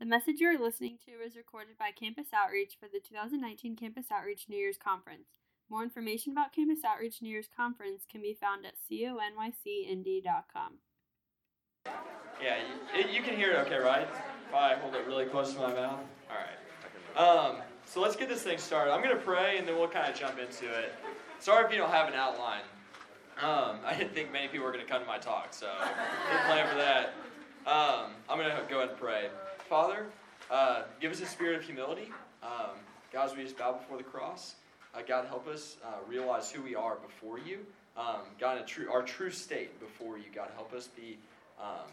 The 0.00 0.06
message 0.06 0.40
you 0.40 0.48
are 0.48 0.58
listening 0.58 0.96
to 1.04 1.10
is 1.22 1.36
recorded 1.36 1.76
by 1.78 1.90
Campus 1.90 2.28
Outreach 2.32 2.78
for 2.80 2.88
the 2.90 3.00
2019 3.06 3.76
Campus 3.76 4.06
Outreach 4.10 4.46
New 4.48 4.56
Year's 4.56 4.78
Conference. 4.78 5.28
More 5.68 5.82
information 5.82 6.32
about 6.32 6.54
Campus 6.54 6.82
Outreach 6.86 7.20
New 7.20 7.28
Year's 7.28 7.50
Conference 7.54 8.04
can 8.10 8.22
be 8.22 8.32
found 8.32 8.64
at 8.64 8.76
conycnd.com. 8.90 10.72
Yeah, 12.42 12.56
you, 12.96 13.10
you 13.12 13.22
can 13.22 13.36
hear 13.36 13.50
it 13.50 13.56
okay, 13.66 13.76
right? 13.76 14.08
If 14.48 14.54
I 14.54 14.76
hold 14.76 14.94
it 14.94 15.06
really 15.06 15.26
close 15.26 15.52
to 15.52 15.60
my 15.60 15.74
mouth? 15.74 16.00
All 16.30 16.36
right. 16.38 16.56
Um, 17.22 17.56
so 17.84 18.00
let's 18.00 18.16
get 18.16 18.30
this 18.30 18.42
thing 18.42 18.56
started. 18.56 18.94
I'm 18.94 19.02
going 19.02 19.14
to 19.14 19.22
pray 19.22 19.58
and 19.58 19.68
then 19.68 19.76
we'll 19.76 19.86
kind 19.86 20.10
of 20.10 20.18
jump 20.18 20.38
into 20.38 20.64
it. 20.64 20.94
Sorry 21.40 21.62
if 21.66 21.70
you 21.70 21.76
don't 21.76 21.90
have 21.90 22.08
an 22.08 22.14
outline. 22.14 22.62
Um, 23.42 23.80
I 23.84 23.94
didn't 23.98 24.14
think 24.14 24.32
many 24.32 24.48
people 24.48 24.64
were 24.64 24.72
going 24.72 24.82
to 24.82 24.90
come 24.90 25.02
to 25.02 25.06
my 25.06 25.18
talk, 25.18 25.48
so 25.50 25.70
didn't 26.30 26.46
plan 26.46 26.66
for 26.70 26.76
that. 26.76 27.12
Um, 27.66 28.12
I'm 28.30 28.38
going 28.38 28.48
to 28.48 28.62
go 28.66 28.78
ahead 28.78 28.88
and 28.88 28.98
pray. 28.98 29.28
Father, 29.70 30.06
uh, 30.50 30.82
give 31.00 31.12
us 31.12 31.20
a 31.20 31.26
spirit 31.26 31.54
of 31.54 31.62
humility. 31.62 32.10
Um, 32.42 32.74
God, 33.12 33.30
as 33.30 33.36
we 33.36 33.44
just 33.44 33.56
bow 33.56 33.74
before 33.74 33.98
the 33.98 34.02
cross, 34.02 34.56
uh, 34.96 35.02
God, 35.06 35.28
help 35.28 35.46
us 35.46 35.76
uh, 35.84 35.98
realize 36.08 36.50
who 36.50 36.60
we 36.60 36.74
are 36.74 36.96
before 36.96 37.38
you. 37.38 37.60
Um, 37.96 38.22
God, 38.40 38.66
true, 38.66 38.90
our 38.90 39.02
true 39.02 39.30
state 39.30 39.78
before 39.78 40.18
you. 40.18 40.24
God, 40.34 40.48
help 40.56 40.74
us 40.74 40.88
be, 40.88 41.18
um, 41.62 41.86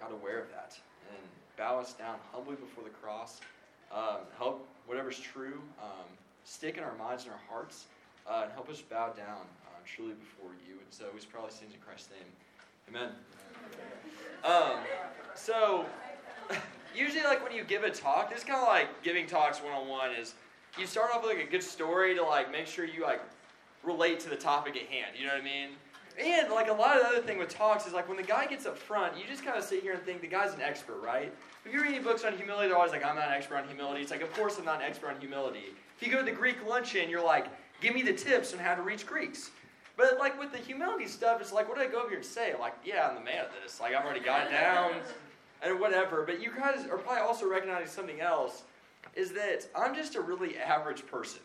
God, 0.00 0.10
aware 0.10 0.40
of 0.40 0.48
that 0.52 0.74
and 1.10 1.22
bow 1.58 1.78
us 1.78 1.92
down 1.92 2.16
humbly 2.32 2.56
before 2.56 2.84
the 2.84 2.88
cross. 2.88 3.42
Um, 3.94 4.20
help 4.38 4.66
whatever's 4.86 5.20
true 5.20 5.60
um, 5.82 6.08
stick 6.44 6.78
in 6.78 6.82
our 6.82 6.96
minds 6.96 7.24
and 7.24 7.32
our 7.32 7.40
hearts, 7.46 7.88
uh, 8.26 8.44
and 8.44 8.52
help 8.52 8.70
us 8.70 8.80
bow 8.80 9.08
down 9.08 9.42
uh, 9.66 9.80
truly 9.84 10.14
before 10.14 10.52
you. 10.66 10.76
And 10.76 10.88
so 10.88 11.04
we 11.12 11.20
probably 11.30 11.50
sing 11.50 11.68
in 11.74 11.80
Christ's 11.80 12.08
name. 12.08 12.24
Amen. 12.88 13.10
Um, 14.44 14.78
so 15.34 15.84
usually, 16.94 17.22
like 17.24 17.42
when 17.42 17.52
you 17.52 17.64
give 17.64 17.84
a 17.84 17.90
talk, 17.90 18.30
this 18.30 18.38
is 18.38 18.44
kind 18.44 18.60
of 18.60 18.68
like 18.68 19.02
giving 19.02 19.26
talks 19.26 19.58
one 19.58 19.72
on 19.72 19.88
one. 19.88 20.12
Is 20.12 20.34
you 20.78 20.86
start 20.86 21.10
off 21.14 21.22
with 21.22 21.36
like 21.36 21.46
a 21.46 21.50
good 21.50 21.62
story 21.62 22.14
to 22.14 22.22
like 22.22 22.50
make 22.50 22.66
sure 22.66 22.84
you 22.84 23.02
like 23.02 23.20
relate 23.84 24.20
to 24.20 24.30
the 24.30 24.36
topic 24.36 24.76
at 24.76 24.86
hand. 24.86 25.16
You 25.18 25.26
know 25.26 25.32
what 25.32 25.42
I 25.42 25.44
mean? 25.44 25.70
And 26.20 26.52
like 26.52 26.68
a 26.68 26.72
lot 26.72 26.96
of 26.96 27.02
the 27.02 27.08
other 27.08 27.22
thing 27.22 27.38
with 27.38 27.48
talks 27.48 27.86
is 27.86 27.92
like 27.92 28.06
when 28.08 28.16
the 28.16 28.22
guy 28.22 28.46
gets 28.46 28.66
up 28.66 28.76
front, 28.76 29.16
you 29.16 29.24
just 29.26 29.44
kind 29.44 29.56
of 29.56 29.64
sit 29.64 29.82
here 29.82 29.94
and 29.94 30.02
think 30.02 30.20
the 30.20 30.26
guy's 30.26 30.52
an 30.52 30.60
expert, 30.60 31.00
right? 31.02 31.32
If 31.64 31.72
you're 31.72 31.82
reading 31.82 32.02
books 32.02 32.24
on 32.24 32.36
humility, 32.36 32.68
they're 32.68 32.76
always 32.76 32.92
like, 32.92 33.04
I'm 33.04 33.16
not 33.16 33.28
an 33.28 33.34
expert 33.34 33.56
on 33.56 33.66
humility. 33.66 34.02
It's 34.02 34.10
like, 34.10 34.20
of 34.20 34.32
course 34.34 34.58
I'm 34.58 34.64
not 34.64 34.82
an 34.82 34.86
expert 34.86 35.08
on 35.08 35.20
humility. 35.20 35.72
If 35.98 36.06
you 36.06 36.12
go 36.12 36.18
to 36.18 36.24
the 36.24 36.32
Greek 36.32 36.56
luncheon, 36.66 37.08
you're 37.08 37.24
like, 37.24 37.46
give 37.80 37.94
me 37.94 38.02
the 38.02 38.12
tips 38.12 38.52
on 38.52 38.58
how 38.58 38.74
to 38.74 38.82
reach 38.82 39.06
Greeks. 39.06 39.50
But 39.96 40.18
like 40.18 40.38
with 40.38 40.52
the 40.52 40.58
humility 40.58 41.06
stuff, 41.06 41.40
it's 41.40 41.52
like, 41.52 41.68
what 41.68 41.78
do 41.78 41.84
I 41.84 41.86
go 41.86 42.00
over 42.00 42.08
here 42.08 42.18
and 42.18 42.26
say? 42.26 42.54
Like, 42.58 42.74
yeah, 42.84 43.08
I'm 43.08 43.14
the 43.14 43.20
man 43.20 43.38
at 43.38 43.50
this. 43.62 43.80
Like 43.80 43.94
I've 43.94 44.04
already 44.04 44.20
got 44.20 44.46
it 44.46 44.50
down 44.50 44.92
and 45.62 45.78
whatever. 45.80 46.22
But 46.22 46.42
you 46.42 46.50
guys 46.56 46.86
are 46.90 46.98
probably 46.98 47.22
also 47.22 47.48
recognizing 47.48 47.88
something 47.88 48.20
else, 48.20 48.62
is 49.14 49.32
that 49.32 49.66
I'm 49.74 49.94
just 49.94 50.14
a 50.14 50.20
really 50.20 50.56
average 50.58 51.06
person. 51.06 51.40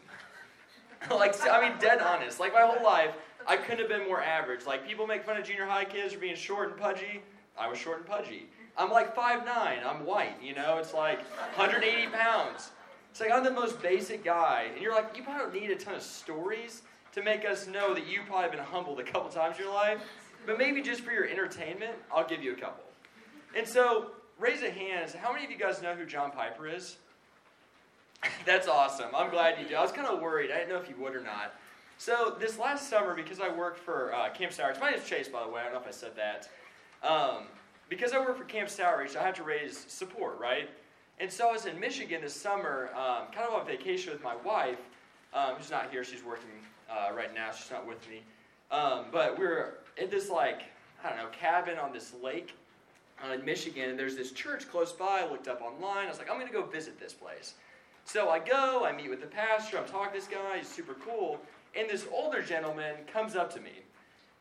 like, 1.11 1.35
I 1.47 1.69
mean, 1.69 1.77
dead 1.79 2.01
honest. 2.01 2.39
Like 2.39 2.53
my 2.53 2.61
whole 2.61 2.83
life, 2.83 3.11
I 3.45 3.57
couldn't 3.57 3.79
have 3.79 3.89
been 3.89 4.07
more 4.07 4.21
average. 4.21 4.65
Like 4.65 4.87
people 4.87 5.07
make 5.07 5.25
fun 5.25 5.37
of 5.37 5.45
junior 5.45 5.65
high 5.65 5.85
kids 5.85 6.13
for 6.13 6.19
being 6.19 6.35
short 6.35 6.69
and 6.69 6.77
pudgy. 6.77 7.21
I 7.57 7.67
was 7.67 7.77
short 7.77 7.97
and 7.97 8.05
pudgy. 8.05 8.49
I'm 8.77 8.91
like 8.91 9.15
5'9", 9.15 9.47
I'm 9.47 10.05
white, 10.05 10.35
you 10.41 10.53
know, 10.53 10.77
it's 10.77 10.93
like 10.93 11.19
180 11.55 12.11
pounds. 12.11 12.69
It's 13.09 13.19
like 13.19 13.31
I'm 13.31 13.43
the 13.43 13.49
most 13.49 13.81
basic 13.81 14.23
guy. 14.23 14.67
And 14.71 14.81
you're 14.81 14.93
like, 14.93 15.17
you 15.17 15.23
probably 15.23 15.59
don't 15.59 15.63
need 15.63 15.71
a 15.71 15.75
ton 15.75 15.95
of 15.95 16.03
stories 16.03 16.83
to 17.13 17.23
make 17.23 17.43
us 17.43 17.65
know 17.65 17.95
that 17.95 18.05
you've 18.05 18.27
probably 18.27 18.55
been 18.55 18.65
humbled 18.65 18.99
a 18.99 19.03
couple 19.03 19.29
times 19.29 19.57
in 19.57 19.63
your 19.63 19.73
life. 19.73 19.99
But 20.45 20.59
maybe 20.59 20.83
just 20.83 21.01
for 21.01 21.11
your 21.11 21.25
entertainment, 21.25 21.95
I'll 22.13 22.27
give 22.27 22.43
you 22.43 22.53
a 22.53 22.55
couple. 22.55 22.83
And 23.57 23.67
so, 23.67 24.11
raise 24.37 24.61
a 24.61 24.69
hand. 24.69 25.15
How 25.19 25.33
many 25.33 25.43
of 25.43 25.49
you 25.49 25.57
guys 25.57 25.81
know 25.81 25.95
who 25.95 26.05
John 26.05 26.29
Piper 26.29 26.67
is? 26.67 26.97
That's 28.45 28.67
awesome. 28.67 29.09
I'm 29.15 29.31
glad 29.31 29.59
you 29.59 29.67
do. 29.67 29.73
I 29.73 29.81
was 29.81 29.91
kind 29.91 30.05
of 30.05 30.21
worried. 30.21 30.51
I 30.51 30.59
didn't 30.59 30.69
know 30.69 30.77
if 30.77 30.87
you 30.87 30.95
would 30.99 31.15
or 31.15 31.23
not. 31.23 31.55
So, 31.97 32.37
this 32.39 32.59
last 32.59 32.87
summer, 32.87 33.15
because 33.15 33.39
I 33.39 33.49
worked 33.49 33.79
for 33.79 34.13
uh, 34.13 34.29
Campus 34.29 34.59
Outreach, 34.59 34.79
my 34.79 34.91
name 34.91 34.99
is 34.99 35.09
Chase, 35.09 35.27
by 35.27 35.43
the 35.43 35.49
way. 35.49 35.61
I 35.61 35.63
don't 35.63 35.73
know 35.73 35.79
if 35.79 35.87
I 35.87 35.91
said 35.91 36.11
that. 36.15 36.49
Um, 37.01 37.45
because 37.89 38.13
I 38.13 38.19
work 38.19 38.37
for 38.37 38.43
Campus 38.43 38.79
Outreach, 38.79 39.15
I 39.15 39.23
have 39.23 39.33
to 39.37 39.43
raise 39.43 39.85
support, 39.87 40.39
right? 40.39 40.69
And 41.19 41.31
so 41.31 41.49
I 41.49 41.53
was 41.53 41.65
in 41.65 41.79
Michigan 41.79 42.21
this 42.21 42.35
summer, 42.35 42.91
um, 42.93 43.25
kind 43.33 43.47
of 43.47 43.55
on 43.59 43.65
vacation 43.65 44.13
with 44.13 44.23
my 44.23 44.35
wife, 44.35 44.81
um, 45.33 45.55
who's 45.55 45.71
not 45.71 45.89
here. 45.89 46.03
She's 46.03 46.23
working 46.23 46.45
uh, 46.91 47.11
right 47.11 47.33
now. 47.33 47.49
She's 47.51 47.71
not 47.71 47.87
with 47.87 48.07
me. 48.07 48.21
Um, 48.69 49.05
but 49.11 49.39
we 49.39 49.45
are 49.45 49.79
in 49.97 50.11
this, 50.11 50.29
like, 50.29 50.61
I 51.03 51.09
don't 51.09 51.17
know, 51.17 51.29
cabin 51.29 51.79
on 51.79 51.91
this 51.91 52.13
lake 52.21 52.53
uh, 53.23 53.33
in 53.33 53.45
Michigan. 53.45 53.89
And 53.89 53.99
there's 53.99 54.15
this 54.15 54.31
church 54.31 54.69
close 54.69 54.91
by. 54.91 55.21
I 55.23 55.29
looked 55.29 55.47
up 55.47 55.61
online. 55.61 56.05
I 56.05 56.09
was 56.09 56.17
like, 56.17 56.29
I'm 56.29 56.37
going 56.37 56.47
to 56.47 56.53
go 56.53 56.63
visit 56.63 56.99
this 56.99 57.13
place. 57.13 57.55
So 58.05 58.29
I 58.29 58.39
go, 58.39 58.85
I 58.85 58.95
meet 58.95 59.09
with 59.09 59.21
the 59.21 59.27
pastor. 59.27 59.77
I'm 59.77 59.85
talking 59.85 60.13
to 60.13 60.19
this 60.19 60.27
guy. 60.27 60.57
He's 60.57 60.67
super 60.67 60.93
cool. 60.93 61.39
And 61.75 61.89
this 61.89 62.07
older 62.11 62.41
gentleman 62.41 62.95
comes 63.11 63.35
up 63.35 63.53
to 63.53 63.59
me. 63.59 63.83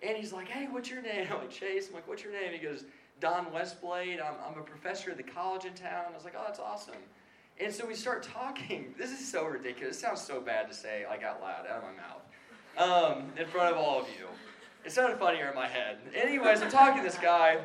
And 0.02 0.16
he's 0.16 0.32
like, 0.32 0.48
hey, 0.48 0.68
what's 0.70 0.90
your 0.90 1.02
name? 1.02 1.26
I'm 1.32 1.38
like, 1.38 1.50
Chase. 1.50 1.88
I'm 1.88 1.94
like, 1.94 2.06
what's 2.08 2.22
your 2.22 2.32
name? 2.32 2.52
He 2.52 2.58
goes, 2.58 2.84
Don 3.20 3.46
Westblade. 3.46 4.20
I'm, 4.20 4.34
I'm 4.46 4.58
a 4.58 4.62
professor 4.62 5.10
at 5.10 5.16
the 5.16 5.22
college 5.22 5.64
in 5.64 5.74
town. 5.74 6.04
I 6.10 6.14
was 6.14 6.24
like, 6.24 6.34
oh, 6.38 6.44
that's 6.46 6.60
awesome. 6.60 6.94
And 7.58 7.72
so 7.72 7.86
we 7.86 7.94
start 7.94 8.22
talking. 8.22 8.94
This 8.98 9.10
is 9.10 9.26
so 9.26 9.46
ridiculous. 9.46 9.96
It 9.96 10.00
sounds 10.00 10.20
so 10.20 10.40
bad 10.40 10.68
to 10.68 10.74
say 10.74 11.04
like 11.08 11.22
out 11.22 11.40
loud, 11.40 11.66
out 11.66 11.78
of 11.78 11.82
my 11.84 11.92
mouth 11.92 12.22
um, 12.76 13.32
in 13.38 13.46
front 13.46 13.74
of 13.74 13.78
all 13.78 14.00
of 14.00 14.08
you. 14.08 14.26
It 14.84 14.92
sounded 14.92 15.18
funnier 15.18 15.48
in 15.48 15.54
my 15.54 15.66
head. 15.66 15.98
Anyways, 16.14 16.62
I'm 16.62 16.70
talking 16.70 17.02
to 17.02 17.08
this 17.08 17.18
guy, 17.18 17.58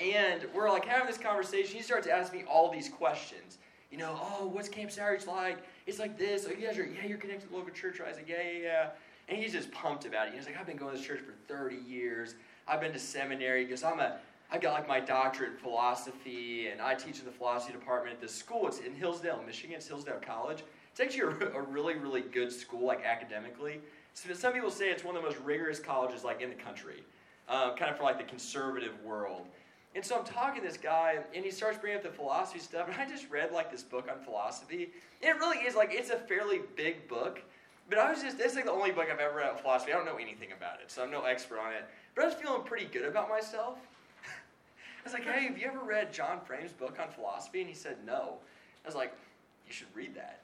and 0.00 0.46
we're 0.54 0.70
like 0.70 0.84
having 0.84 1.06
this 1.06 1.18
conversation. 1.18 1.76
He 1.76 1.82
starts 1.82 2.06
to 2.06 2.12
ask 2.12 2.32
me 2.32 2.44
all 2.48 2.70
these 2.70 2.88
questions. 2.88 3.58
You 3.90 3.98
know, 3.98 4.18
oh, 4.20 4.46
what's 4.46 4.68
Camp 4.68 4.90
Outreach 5.00 5.26
like? 5.26 5.58
It's 5.86 5.98
like 5.98 6.16
this. 6.16 6.46
Oh, 6.48 6.52
you 6.52 6.66
guys 6.66 6.78
are, 6.78 6.84
yeah, 6.84 7.06
you're 7.06 7.18
connected 7.18 7.46
to 7.46 7.50
the 7.50 7.56
local 7.56 7.72
church. 7.72 8.00
I 8.00 8.08
was 8.08 8.16
like, 8.16 8.28
yeah, 8.28 8.42
yeah, 8.42 8.58
yeah. 8.62 8.88
And 9.28 9.38
he's 9.38 9.52
just 9.52 9.70
pumped 9.72 10.06
about 10.06 10.28
it. 10.28 10.34
He's 10.34 10.46
like, 10.46 10.58
I've 10.58 10.66
been 10.66 10.76
going 10.76 10.92
to 10.92 10.98
this 10.98 11.06
church 11.06 11.20
for 11.20 11.34
30 11.52 11.76
years. 11.88 12.34
I've 12.68 12.80
been 12.80 12.92
to 12.92 12.98
seminary 12.98 13.64
because 13.64 13.82
I'm 13.82 13.98
a, 13.98 14.18
I've 14.52 14.60
got 14.60 14.74
like 14.74 14.88
my 14.88 15.00
doctorate 15.00 15.52
in 15.52 15.56
philosophy, 15.56 16.68
and 16.68 16.80
I 16.80 16.94
teach 16.94 17.18
in 17.18 17.24
the 17.24 17.32
philosophy 17.32 17.72
department 17.72 18.14
at 18.14 18.20
this 18.20 18.34
school. 18.34 18.68
It's 18.68 18.78
in 18.78 18.94
Hillsdale, 18.94 19.42
Michigan. 19.44 19.76
It's 19.76 19.88
Hillsdale 19.88 20.20
College. 20.24 20.62
It's 20.92 21.00
actually 21.00 21.34
a, 21.46 21.50
a 21.58 21.62
really, 21.62 21.94
really 21.94 22.22
good 22.22 22.52
school, 22.52 22.86
like 22.86 23.04
academically. 23.04 23.80
So 24.14 24.32
some 24.34 24.52
people 24.52 24.70
say 24.70 24.90
it's 24.90 25.04
one 25.04 25.16
of 25.16 25.22
the 25.22 25.28
most 25.28 25.40
rigorous 25.40 25.78
colleges 25.78 26.24
like 26.24 26.40
in 26.42 26.48
the 26.48 26.56
country, 26.56 27.02
um, 27.48 27.76
kind 27.76 27.90
of 27.90 27.96
for 27.96 28.04
like 28.04 28.18
the 28.18 28.24
conservative 28.24 28.92
world. 29.04 29.46
And 29.94 30.04
so 30.04 30.16
I'm 30.16 30.24
talking 30.24 30.62
to 30.62 30.68
this 30.68 30.76
guy, 30.76 31.18
and 31.34 31.44
he 31.44 31.50
starts 31.50 31.76
bringing 31.78 31.98
up 31.98 32.04
the 32.04 32.10
philosophy 32.10 32.60
stuff, 32.60 32.88
and 32.88 32.96
I 32.96 33.08
just 33.08 33.28
read 33.28 33.50
like 33.52 33.72
this 33.72 33.82
book 33.82 34.08
on 34.10 34.22
philosophy. 34.24 34.90
And 35.20 35.36
it 35.36 35.38
really 35.40 35.58
is 35.58 35.74
like 35.74 35.90
it's 35.92 36.10
a 36.10 36.16
fairly 36.16 36.60
big 36.76 37.08
book, 37.08 37.42
but 37.88 37.98
I 37.98 38.10
was 38.10 38.22
just 38.22 38.38
it's 38.38 38.54
like 38.54 38.66
the 38.66 38.72
only 38.72 38.92
book 38.92 39.08
I've 39.12 39.18
ever 39.18 39.38
read 39.38 39.50
on 39.50 39.58
philosophy. 39.58 39.92
I 39.92 39.96
don't 39.96 40.06
know 40.06 40.16
anything 40.16 40.52
about 40.52 40.80
it, 40.80 40.90
so 40.90 41.02
I'm 41.02 41.10
no 41.10 41.24
expert 41.24 41.58
on 41.58 41.72
it. 41.72 41.84
But 42.14 42.22
I 42.22 42.26
was 42.26 42.34
feeling 42.34 42.62
pretty 42.62 42.86
good 42.86 43.04
about 43.04 43.28
myself. 43.28 43.78
I 44.24 45.02
was 45.04 45.12
like, 45.12 45.24
hey, 45.24 45.46
have 45.46 45.58
you 45.58 45.66
ever 45.66 45.80
read 45.80 46.12
John 46.12 46.40
Frame's 46.40 46.72
book 46.72 46.98
on 47.00 47.10
philosophy? 47.10 47.60
And 47.60 47.68
he 47.68 47.74
said 47.74 47.96
no. 48.06 48.34
I 48.84 48.88
was 48.88 48.94
like, 48.94 49.12
you 49.66 49.72
should 49.72 49.88
read 49.94 50.14
that. 50.14 50.42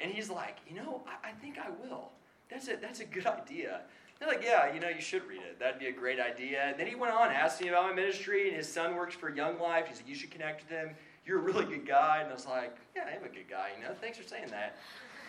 And 0.00 0.10
he's 0.10 0.30
like, 0.30 0.56
you 0.68 0.74
know, 0.74 1.02
I, 1.06 1.28
I 1.28 1.32
think 1.32 1.58
I 1.58 1.68
will 1.70 2.10
that's 2.50 2.68
a, 2.68 2.76
that's 2.76 3.00
a 3.00 3.04
good 3.04 3.26
idea. 3.26 3.80
They're 4.20 4.28
like, 4.28 4.44
yeah, 4.44 4.72
you 4.72 4.80
know, 4.80 4.88
you 4.88 5.00
should 5.00 5.26
read 5.26 5.40
it. 5.40 5.58
That'd 5.58 5.80
be 5.80 5.86
a 5.86 5.92
great 5.92 6.20
idea. 6.20 6.64
And 6.64 6.78
then 6.78 6.86
he 6.86 6.94
went 6.94 7.14
on, 7.14 7.30
asking 7.30 7.70
about 7.70 7.88
my 7.88 7.94
ministry, 7.94 8.48
and 8.48 8.56
his 8.56 8.70
son 8.70 8.94
works 8.94 9.14
for 9.14 9.34
Young 9.34 9.58
Life. 9.58 9.88
He 9.88 9.94
said, 9.94 10.04
you 10.06 10.14
should 10.14 10.30
connect 10.30 10.62
with 10.62 10.70
him. 10.70 10.90
You're 11.24 11.38
a 11.38 11.42
really 11.42 11.64
good 11.64 11.86
guy. 11.86 12.18
And 12.20 12.30
I 12.30 12.34
was 12.34 12.46
like, 12.46 12.76
yeah, 12.94 13.04
I 13.06 13.16
am 13.16 13.24
a 13.24 13.28
good 13.28 13.48
guy, 13.48 13.70
you 13.76 13.82
know, 13.82 13.94
thanks 13.98 14.18
for 14.18 14.24
saying 14.28 14.48
that. 14.50 14.76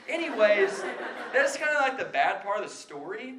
Anyways, 0.10 0.84
that's 1.34 1.56
kind 1.56 1.72
of 1.72 1.82
like 1.82 1.98
the 1.98 2.06
bad 2.12 2.44
part 2.44 2.62
of 2.62 2.70
the 2.70 2.76
story. 2.76 3.36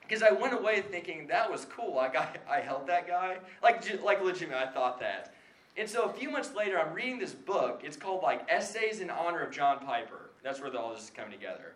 Because 0.00 0.22
I 0.22 0.30
went 0.30 0.54
away 0.54 0.82
thinking 0.82 1.26
that 1.26 1.50
was 1.50 1.66
cool. 1.66 1.94
Like 1.94 2.16
I, 2.16 2.28
I 2.48 2.60
helped 2.60 2.86
that 2.86 3.06
guy. 3.08 3.38
Like, 3.62 3.84
like 4.02 4.22
legitimately, 4.22 4.64
I 4.64 4.70
thought 4.70 5.00
that. 5.00 5.34
And 5.76 5.90
so 5.90 6.04
a 6.04 6.12
few 6.12 6.30
months 6.30 6.54
later, 6.54 6.78
I'm 6.78 6.94
reading 6.94 7.18
this 7.18 7.34
book. 7.34 7.82
It's 7.84 7.96
called 7.96 8.22
like 8.22 8.46
Essays 8.48 9.00
in 9.00 9.10
Honor 9.10 9.40
of 9.40 9.52
John 9.52 9.80
Piper. 9.80 10.30
That's 10.42 10.60
where 10.60 10.74
all 10.76 10.94
this 10.94 11.02
is 11.02 11.10
coming 11.10 11.32
together. 11.32 11.74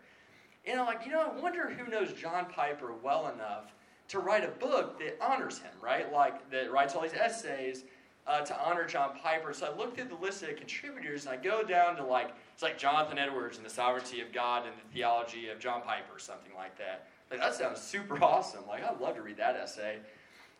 And 0.67 0.79
I'm 0.79 0.87
like, 0.87 1.05
you 1.07 1.13
know, 1.13 1.21
I 1.23 1.41
wonder 1.41 1.71
who 1.71 1.91
knows 1.91 2.13
John 2.13 2.47
Piper 2.47 2.93
well 3.03 3.33
enough 3.35 3.73
to 4.09 4.19
write 4.19 4.45
a 4.45 4.49
book 4.49 4.99
that 4.99 5.17
honors 5.21 5.59
him, 5.59 5.71
right? 5.81 6.13
Like, 6.13 6.51
that 6.51 6.71
writes 6.71 6.95
all 6.95 7.03
these 7.03 7.15
essays 7.15 7.85
uh, 8.27 8.43
to 8.43 8.61
honor 8.63 8.85
John 8.85 9.11
Piper. 9.23 9.53
So 9.53 9.73
I 9.73 9.77
look 9.77 9.97
through 9.97 10.09
the 10.09 10.17
list 10.17 10.43
of 10.43 10.55
contributors 10.57 11.27
and 11.27 11.35
I 11.35 11.43
go 11.43 11.63
down 11.63 11.97
to 11.97 12.05
like, 12.05 12.35
it's 12.53 12.63
like 12.63 12.79
Jonathan 12.79 13.19
Edwards 13.19 13.57
and 13.57 13.65
the 13.65 13.71
sovereignty 13.71 14.21
of 14.21 14.33
God 14.33 14.67
and 14.67 14.75
the 14.75 14.95
theology 14.95 15.49
of 15.49 15.59
John 15.59 15.83
Piper, 15.83 16.19
something 16.19 16.53
like 16.55 16.77
that. 16.79 17.09
Like, 17.31 17.41
that 17.41 17.55
sounds 17.55 17.81
super 17.81 18.19
awesome. 18.25 18.67
Like, 18.69 18.85
I'd 18.85 19.01
love 19.01 19.15
to 19.17 19.23
read 19.23 19.39
that 19.39 19.57
essay. 19.57 19.99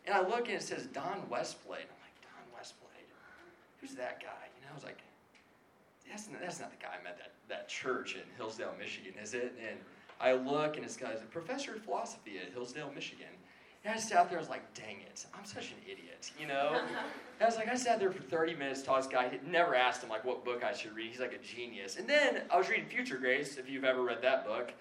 And 0.05 0.15
I 0.15 0.21
look 0.27 0.47
and 0.47 0.57
it 0.57 0.63
says 0.63 0.87
Don 0.87 1.21
Westblade. 1.29 1.85
I'm 1.85 2.01
like, 2.01 2.17
Don 2.23 2.57
Westblade? 2.57 3.07
Who's 3.79 3.95
that 3.95 4.19
guy? 4.19 4.49
You 4.57 4.65
know, 4.65 4.71
I 4.71 4.75
was 4.75 4.83
like, 4.83 4.99
that's 6.11 6.29
not, 6.29 6.41
that's 6.41 6.59
not 6.59 6.71
the 6.71 6.77
guy 6.77 6.93
I 6.99 7.03
met 7.03 7.17
that, 7.17 7.31
that 7.47 7.69
church 7.69 8.15
in 8.15 8.21
Hillsdale, 8.37 8.73
Michigan, 8.77 9.13
is 9.21 9.33
it? 9.33 9.53
And 9.67 9.79
I 10.19 10.33
look 10.33 10.75
and 10.75 10.85
this 10.85 10.97
guy's 10.97 11.21
a 11.21 11.25
professor 11.25 11.75
of 11.75 11.83
philosophy 11.83 12.33
at 12.45 12.53
Hillsdale, 12.53 12.91
Michigan. 12.93 13.27
And 13.83 13.95
I 13.95 13.97
sat 13.97 14.29
there, 14.29 14.37
I 14.37 14.41
was 14.41 14.49
like, 14.49 14.73
dang 14.75 15.01
it, 15.01 15.25
I'm 15.33 15.43
such 15.43 15.71
an 15.71 15.77
idiot, 15.85 16.31
you 16.39 16.45
know? 16.45 16.73
And 16.75 16.97
I 17.41 17.45
was 17.45 17.55
like, 17.55 17.67
I 17.67 17.75
sat 17.75 17.99
there 17.99 18.11
for 18.11 18.21
30 18.21 18.53
minutes, 18.53 18.83
taught 18.83 19.01
this 19.01 19.11
guy, 19.11 19.39
never 19.47 19.73
asked 19.73 20.03
him 20.03 20.09
like 20.09 20.23
what 20.23 20.45
book 20.45 20.63
I 20.63 20.73
should 20.73 20.93
read. 20.95 21.09
He's 21.09 21.19
like 21.19 21.33
a 21.33 21.39
genius. 21.39 21.95
And 21.95 22.07
then 22.07 22.41
I 22.51 22.57
was 22.57 22.69
reading 22.69 22.85
Future 22.85 23.17
Grace, 23.17 23.57
if 23.57 23.67
you've 23.67 23.85
ever 23.85 24.03
read 24.03 24.21
that 24.21 24.45
book. 24.45 24.71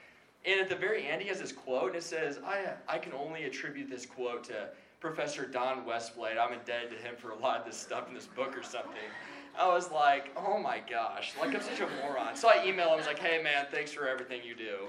And 0.44 0.61
at 0.61 0.69
the 0.69 0.76
very 0.76 1.06
end, 1.06 1.23
he 1.23 1.29
has 1.29 1.41
this 1.41 1.53
quote, 1.53 1.88
and 1.88 1.97
it 1.97 2.03
says, 2.03 2.41
I, 2.44 2.73
I 2.88 2.99
can 2.99 3.12
only 3.12 3.44
attribute 3.44 3.88
this 3.88 4.05
quote 4.05 4.44
to 4.44 4.69
Professor 4.99 5.47
Don 5.47 5.85
Westblade. 5.87 6.38
I'm 6.38 6.53
indebted 6.53 6.91
to 6.91 6.97
him 6.97 7.15
for 7.17 7.31
a 7.31 7.38
lot 7.38 7.59
of 7.61 7.67
this 7.67 7.76
stuff 7.76 8.09
in 8.09 8.15
this 8.15 8.26
book 8.26 8.56
or 8.56 8.62
something. 8.62 9.09
I 9.58 9.69
was 9.69 9.91
like, 9.91 10.31
oh 10.37 10.58
my 10.58 10.81
gosh, 10.88 11.32
like 11.38 11.55
I'm 11.55 11.62
such 11.62 11.81
a 11.81 11.88
moron. 12.02 12.35
So 12.37 12.49
I 12.49 12.58
emailed 12.58 12.87
him, 12.87 12.91
I 12.91 12.97
was 12.97 13.06
like, 13.06 13.19
hey 13.19 13.43
man, 13.43 13.67
thanks 13.70 13.93
for 13.93 14.08
everything 14.08 14.41
you 14.44 14.55
do. 14.55 14.88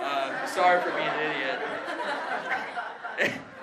Uh, 0.00 0.46
sorry 0.46 0.80
for 0.82 0.90
being 0.90 1.06
an 1.06 1.30
idiot. 1.30 1.60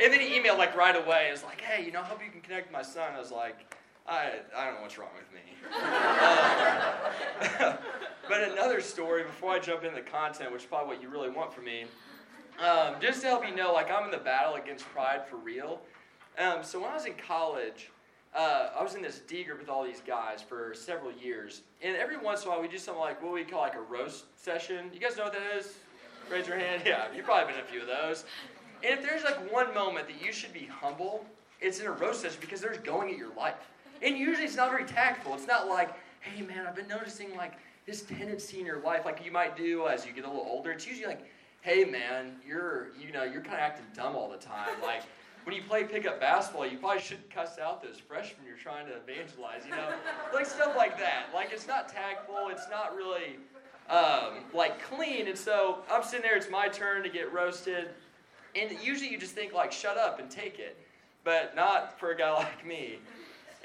and 0.04 0.14
then 0.14 0.20
he 0.20 0.40
emailed 0.40 0.58
like 0.58 0.76
right 0.76 0.96
away. 0.96 1.28
It 1.30 1.32
was 1.32 1.44
like, 1.44 1.62
hey, 1.62 1.86
you 1.86 1.92
know, 1.92 2.02
I 2.02 2.06
hope 2.06 2.24
you 2.24 2.32
can 2.32 2.42
connect 2.42 2.68
with 2.68 2.74
my 2.74 2.82
son. 2.82 3.14
I 3.16 3.20
was 3.20 3.32
like, 3.32 3.76
I, 4.08 4.40
I 4.56 4.66
don't 4.66 4.76
know 4.76 4.82
what's 4.82 4.98
wrong 4.98 5.12
with 5.16 5.32
me. 5.32 5.42
Um, 7.62 7.78
but 8.28 8.52
another 8.52 8.82
story 8.82 9.24
before 9.24 9.52
I 9.52 9.60
jump 9.60 9.84
into 9.84 9.96
the 9.96 10.02
content, 10.02 10.52
which 10.52 10.64
is 10.64 10.68
probably 10.68 10.96
what 10.96 11.04
you 11.04 11.10
really 11.10 11.30
want 11.30 11.54
from 11.54 11.66
me. 11.66 11.86
Um, 12.60 12.96
just 13.00 13.22
to 13.22 13.28
help 13.28 13.48
you 13.48 13.56
know, 13.56 13.74
like 13.74 13.92
I'm 13.92 14.06
in 14.06 14.12
the 14.12 14.18
battle 14.18 14.56
against 14.56 14.86
pride 14.86 15.28
for 15.30 15.38
real. 15.38 15.82
Um, 16.38 16.64
so 16.64 16.80
when 16.82 16.90
I 16.90 16.96
was 16.96 17.06
in 17.06 17.14
college, 17.14 17.92
uh, 18.36 18.70
I 18.78 18.84
was 18.84 18.96
in 18.96 19.02
this 19.02 19.20
D 19.20 19.44
group 19.44 19.60
with 19.60 19.70
all 19.70 19.84
these 19.84 20.02
guys 20.06 20.42
for 20.42 20.74
several 20.74 21.12
years, 21.12 21.62
and 21.82 21.96
every 21.98 22.18
once 22.18 22.44
in 22.44 22.48
a 22.48 22.52
while 22.52 22.62
we 22.62 22.68
do 22.68 22.78
something 22.78 23.02
like 23.02 23.22
what 23.22 23.34
we 23.34 23.44
call 23.44 23.62
like 23.62 23.76
a 23.76 23.82
roast 23.82 24.26
session. 24.42 24.90
You 24.94 25.00
guys 25.00 25.18
know 25.18 25.24
what 25.24 25.34
that 25.34 25.58
is? 25.58 25.74
Raise 26.30 26.48
your 26.48 26.58
hand. 26.58 26.84
Yeah, 26.86 27.08
you've 27.14 27.26
probably 27.26 27.52
been 27.52 27.62
in 27.62 27.68
a 27.68 27.70
few 27.70 27.82
of 27.82 27.88
those. 27.88 28.24
And 28.84 28.98
if 28.98 29.06
there's 29.06 29.24
like 29.24 29.52
one 29.52 29.74
moment 29.74 30.08
that 30.08 30.26
you 30.26 30.32
should 30.32 30.54
be 30.54 30.66
humble, 30.66 31.26
it's 31.60 31.80
in 31.80 31.88
a 31.88 31.92
roast 31.92 32.22
session 32.22 32.38
because 32.40 32.62
there's 32.62 32.78
going 32.78 33.12
at 33.12 33.18
your 33.18 33.34
life. 33.36 33.56
And 34.02 34.18
usually 34.18 34.46
it's 34.46 34.56
not 34.56 34.72
very 34.72 34.86
tactful. 34.86 35.36
It's 35.36 35.48
not 35.48 35.68
like, 35.68 35.94
hey 36.22 36.42
man, 36.42 36.66
I've 36.66 36.76
been 36.76 36.88
noticing 36.88 37.36
like 37.36 37.54
this 37.86 38.04
tendency 38.04 38.60
in 38.60 38.66
your 38.66 38.80
life, 38.80 39.06
like 39.06 39.24
you 39.26 39.32
might 39.32 39.58
do 39.58 39.88
as 39.88 40.06
you 40.06 40.14
get 40.14 40.24
a 40.24 40.28
little 40.28 40.48
older. 40.50 40.72
It's 40.72 40.88
usually 40.88 41.08
like, 41.08 41.30
hey 41.62 41.84
man, 41.84 42.38
you're 42.48 42.90
you 43.00 43.12
know 43.12 43.24
you're 43.24 43.42
kind 43.42 43.56
of 43.56 43.62
acting 43.62 43.86
dumb 43.94 44.16
all 44.16 44.30
the 44.30 44.38
time. 44.38 44.70
Like 44.82 45.04
when 45.44 45.56
you 45.56 45.64
play 45.64 45.84
pickup 45.84 46.20
basketball, 46.20 46.68
you 46.68 46.78
probably 46.78 47.02
shouldn't 47.02 47.30
cuss 47.30 47.58
out 47.58 47.82
those 47.82 47.98
freshmen 47.98 48.46
you're 48.46 48.58
trying 48.58 48.86
to 48.88 48.94
evangelize. 48.94 49.64
You 49.66 49.72
know, 49.72 49.94
like 50.34 50.46
stuff 50.46 50.76
like 50.76 50.98
that. 51.00 51.28
Like 51.34 51.52
it's 51.52 51.68
not 51.68 51.90
tactful. 51.90 52.50
It's 52.50 52.70
not 52.70 52.96
really 52.96 53.38
um, 53.90 54.46
like 54.54 54.82
clean. 54.84 55.28
And 55.28 55.38
so 55.38 55.80
I'm 55.92 56.04
sitting 56.04 56.22
there. 56.22 56.38
It's 56.38 56.50
my 56.50 56.68
turn 56.68 57.04
to 57.04 57.10
get 57.10 57.32
roasted. 57.34 57.90
And 58.56 58.72
usually 58.84 59.10
you 59.10 59.18
just 59.18 59.34
think 59.34 59.54
like, 59.54 59.72
shut 59.72 59.98
up 59.98 60.20
and 60.20 60.30
take 60.30 60.60
it, 60.60 60.78
but 61.24 61.56
not 61.56 62.00
for 62.00 62.12
a 62.12 62.18
guy 62.18 62.32
like 62.34 62.66
me. 62.66 63.00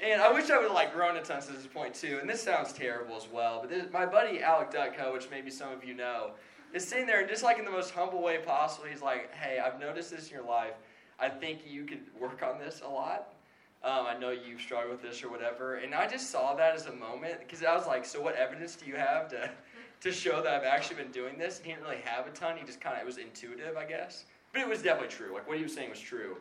And 0.01 0.21
I 0.21 0.31
wish 0.31 0.49
I 0.49 0.57
would 0.57 0.67
have 0.67 0.73
like 0.73 0.93
grown 0.93 1.17
a 1.17 1.23
ton 1.23 1.41
to 1.41 1.51
this 1.51 1.65
point 1.67 1.95
too. 1.95 2.19
And 2.21 2.29
this 2.29 2.41
sounds 2.41 2.71
terrible 2.71 3.15
as 3.15 3.27
well. 3.31 3.59
But 3.61 3.69
this, 3.69 3.85
my 3.91 4.05
buddy 4.05 4.41
Alec 4.41 4.71
Ducko, 4.71 5.13
which 5.13 5.29
maybe 5.31 5.49
some 5.49 5.71
of 5.71 5.83
you 5.83 5.95
know, 5.95 6.31
is 6.73 6.87
sitting 6.87 7.07
there 7.07 7.21
and 7.21 7.29
just 7.29 7.43
like 7.43 7.57
in 7.57 7.65
the 7.65 7.71
most 7.71 7.91
humble 7.91 8.21
way 8.21 8.37
possible. 8.37 8.87
He's 8.87 9.01
like, 9.01 9.33
"Hey, 9.33 9.57
I've 9.57 9.79
noticed 9.79 10.11
this 10.11 10.27
in 10.27 10.35
your 10.35 10.45
life. 10.45 10.73
I 11.19 11.29
think 11.29 11.59
you 11.67 11.85
could 11.85 12.01
work 12.19 12.43
on 12.43 12.59
this 12.59 12.81
a 12.85 12.89
lot. 12.89 13.33
Um, 13.83 14.05
I 14.07 14.17
know 14.17 14.31
you've 14.31 14.61
struggled 14.61 14.91
with 14.91 15.01
this 15.01 15.23
or 15.23 15.29
whatever." 15.29 15.75
And 15.75 15.93
I 15.93 16.07
just 16.07 16.29
saw 16.31 16.55
that 16.55 16.75
as 16.75 16.87
a 16.87 16.93
moment 16.93 17.39
because 17.39 17.63
I 17.63 17.75
was 17.75 17.87
like, 17.87 18.05
"So 18.05 18.21
what 18.21 18.35
evidence 18.35 18.75
do 18.75 18.85
you 18.85 18.95
have 18.95 19.29
to 19.29 19.49
to 20.01 20.11
show 20.11 20.41
that 20.41 20.53
I've 20.53 20.63
actually 20.65 21.03
been 21.03 21.11
doing 21.11 21.37
this?" 21.37 21.57
And 21.57 21.67
he 21.67 21.71
didn't 21.73 21.85
really 21.85 22.01
have 22.03 22.27
a 22.27 22.31
ton. 22.31 22.57
He 22.57 22.65
just 22.65 22.81
kind 22.81 22.95
of 22.95 23.01
it 23.01 23.05
was 23.05 23.17
intuitive, 23.17 23.77
I 23.77 23.85
guess. 23.85 24.25
But 24.53 24.61
it 24.61 24.67
was 24.67 24.81
definitely 24.81 25.15
true. 25.15 25.33
Like 25.33 25.47
what 25.47 25.57
he 25.57 25.63
was 25.63 25.73
saying 25.73 25.89
was 25.89 25.99
true. 25.99 26.37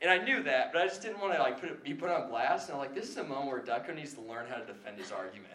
And 0.00 0.10
I 0.10 0.18
knew 0.18 0.42
that, 0.44 0.72
but 0.72 0.82
I 0.82 0.86
just 0.86 1.02
didn't 1.02 1.20
want 1.20 1.34
to 1.34 1.40
like 1.40 1.60
put 1.60 1.70
it, 1.70 1.82
be 1.82 1.92
put 1.92 2.10
on 2.10 2.28
blast. 2.28 2.68
And 2.68 2.74
I'm 2.76 2.80
like, 2.80 2.94
this 2.94 3.08
is 3.08 3.16
a 3.16 3.24
moment 3.24 3.48
where 3.48 3.60
Ducko 3.60 3.94
needs 3.94 4.14
to 4.14 4.20
learn 4.20 4.46
how 4.48 4.56
to 4.56 4.64
defend 4.64 4.96
his 4.96 5.10
argument. 5.10 5.52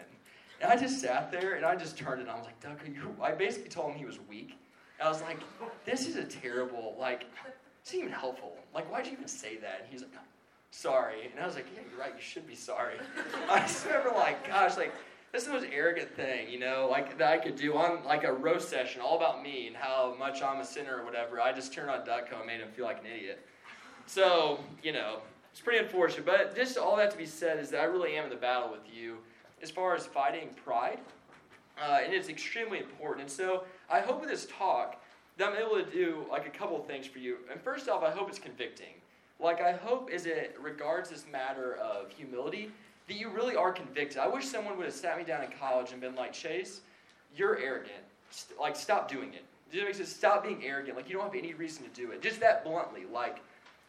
And 0.60 0.70
I 0.70 0.76
just 0.76 1.00
sat 1.00 1.32
there 1.32 1.54
and 1.54 1.64
I 1.64 1.76
just 1.76 1.96
turned 1.96 2.20
it 2.20 2.28
on. 2.28 2.34
I 2.34 2.38
was 2.38 2.46
like, 2.46 2.60
Ducko, 2.60 2.86
you 2.86 3.16
I 3.22 3.32
basically 3.32 3.70
told 3.70 3.92
him 3.92 3.98
he 3.98 4.04
was 4.04 4.18
weak. 4.28 4.58
I 5.02 5.08
was 5.08 5.20
like, 5.22 5.38
this 5.84 6.06
is 6.06 6.16
a 6.16 6.24
terrible, 6.24 6.96
like, 6.98 7.24
it's 7.84 7.92
even 7.92 8.10
helpful. 8.10 8.56
Like, 8.74 8.90
why'd 8.90 9.04
you 9.04 9.12
even 9.12 9.28
say 9.28 9.58
that? 9.58 9.80
And 9.82 9.88
he's 9.90 10.00
like, 10.00 10.12
sorry. 10.70 11.28
And 11.30 11.38
I 11.38 11.46
was 11.46 11.54
like, 11.54 11.66
yeah, 11.74 11.82
you're 11.90 12.00
right, 12.00 12.14
you 12.16 12.22
should 12.22 12.46
be 12.46 12.54
sorry. 12.54 12.94
I 13.50 13.60
just 13.60 13.84
remember 13.84 14.10
like, 14.10 14.48
gosh, 14.48 14.78
like, 14.78 14.94
this 15.32 15.42
is 15.42 15.48
the 15.48 15.54
most 15.54 15.66
arrogant 15.70 16.10
thing, 16.16 16.48
you 16.48 16.58
know, 16.58 16.88
like 16.90 17.18
that 17.18 17.30
I 17.30 17.36
could 17.36 17.56
do 17.56 17.76
on 17.76 18.02
like 18.04 18.24
a 18.24 18.32
roast 18.32 18.70
session 18.70 19.02
all 19.02 19.18
about 19.18 19.42
me 19.42 19.66
and 19.66 19.76
how 19.76 20.14
much 20.18 20.42
I'm 20.42 20.60
a 20.60 20.64
sinner 20.64 20.96
or 20.96 21.04
whatever. 21.04 21.42
I 21.42 21.52
just 21.52 21.74
turned 21.74 21.90
on 21.90 22.06
Ducko 22.06 22.38
and 22.38 22.46
made 22.46 22.60
him 22.60 22.68
feel 22.74 22.86
like 22.86 23.00
an 23.00 23.06
idiot. 23.06 23.46
So, 24.06 24.60
you 24.82 24.92
know, 24.92 25.18
it's 25.50 25.60
pretty 25.60 25.84
unfortunate. 25.84 26.24
But 26.24 26.56
just 26.56 26.78
all 26.78 26.96
that 26.96 27.10
to 27.10 27.18
be 27.18 27.26
said 27.26 27.58
is 27.58 27.68
that 27.70 27.80
I 27.80 27.84
really 27.84 28.16
am 28.16 28.24
in 28.24 28.30
the 28.30 28.36
battle 28.36 28.70
with 28.70 28.82
you 28.90 29.18
as 29.60 29.70
far 29.70 29.94
as 29.94 30.06
fighting 30.06 30.48
pride. 30.64 31.00
Uh, 31.76 31.98
and 32.02 32.14
it's 32.14 32.28
extremely 32.28 32.78
important. 32.78 33.22
And 33.22 33.30
so 33.30 33.64
I 33.90 34.00
hope 34.00 34.20
with 34.20 34.30
this 34.30 34.46
talk 34.46 35.03
that 35.36 35.48
I'm 35.48 35.56
able 35.56 35.82
to 35.82 35.90
do 35.90 36.24
like 36.30 36.46
a 36.46 36.50
couple 36.50 36.78
things 36.80 37.06
for 37.06 37.18
you. 37.18 37.38
And 37.50 37.60
first 37.60 37.88
off, 37.88 38.02
I 38.02 38.10
hope 38.10 38.28
it's 38.28 38.38
convicting. 38.38 38.94
Like 39.40 39.60
I 39.60 39.72
hope 39.72 40.10
as 40.12 40.26
it 40.26 40.56
regards 40.60 41.10
this 41.10 41.24
matter 41.30 41.76
of 41.76 42.10
humility, 42.10 42.70
that 43.08 43.14
you 43.14 43.28
really 43.28 43.56
are 43.56 43.72
convicted. 43.72 44.18
I 44.18 44.28
wish 44.28 44.46
someone 44.46 44.76
would 44.76 44.86
have 44.86 44.94
sat 44.94 45.18
me 45.18 45.24
down 45.24 45.42
in 45.42 45.50
college 45.58 45.92
and 45.92 46.00
been 46.00 46.14
like, 46.14 46.32
Chase, 46.32 46.80
you're 47.36 47.58
arrogant. 47.58 47.92
Like, 48.58 48.76
stop 48.76 49.10
doing 49.10 49.34
it. 49.34 49.44
Just 49.72 49.84
makes 49.84 50.00
it 50.00 50.06
stop 50.06 50.44
being 50.44 50.64
arrogant. 50.64 50.96
Like, 50.96 51.08
you 51.08 51.16
don't 51.16 51.24
have 51.24 51.34
any 51.34 51.54
reason 51.54 51.84
to 51.84 51.90
do 51.90 52.12
it. 52.12 52.22
Just 52.22 52.40
that 52.40 52.64
bluntly. 52.64 53.02
Like, 53.12 53.40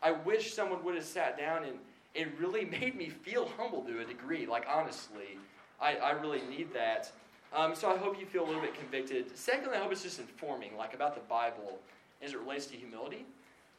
I 0.02 0.12
wish 0.12 0.54
someone 0.54 0.84
would 0.84 0.96
have 0.96 1.06
sat 1.06 1.38
down 1.38 1.64
and 1.64 1.78
it 2.14 2.28
really 2.40 2.66
made 2.82 2.96
me 2.96 3.10
feel 3.10 3.50
humble 3.58 3.82
to 3.84 4.02
a 4.02 4.06
degree. 4.06 4.46
Like, 4.46 4.66
honestly, 4.70 5.38
I, 5.80 5.96
I 5.96 6.12
really 6.12 6.42
need 6.50 6.74
that. 6.74 7.12
Um, 7.54 7.76
so 7.76 7.90
I 7.90 7.98
hope 7.98 8.20
you 8.20 8.26
feel 8.26 8.44
a 8.44 8.48
little 8.48 8.62
bit 8.62 8.78
convicted. 8.78 9.38
Secondly, 9.38 9.78
I 9.78 9.82
hope 9.82 9.92
it's 9.92 10.04
just 10.04 10.20
informing, 10.20 10.76
like 10.78 10.94
about 10.94 11.16
the 11.16 11.22
Bible 11.22 11.80
as 12.22 12.34
it 12.34 12.40
relates 12.40 12.66
to 12.68 12.78
humility. 12.78 13.26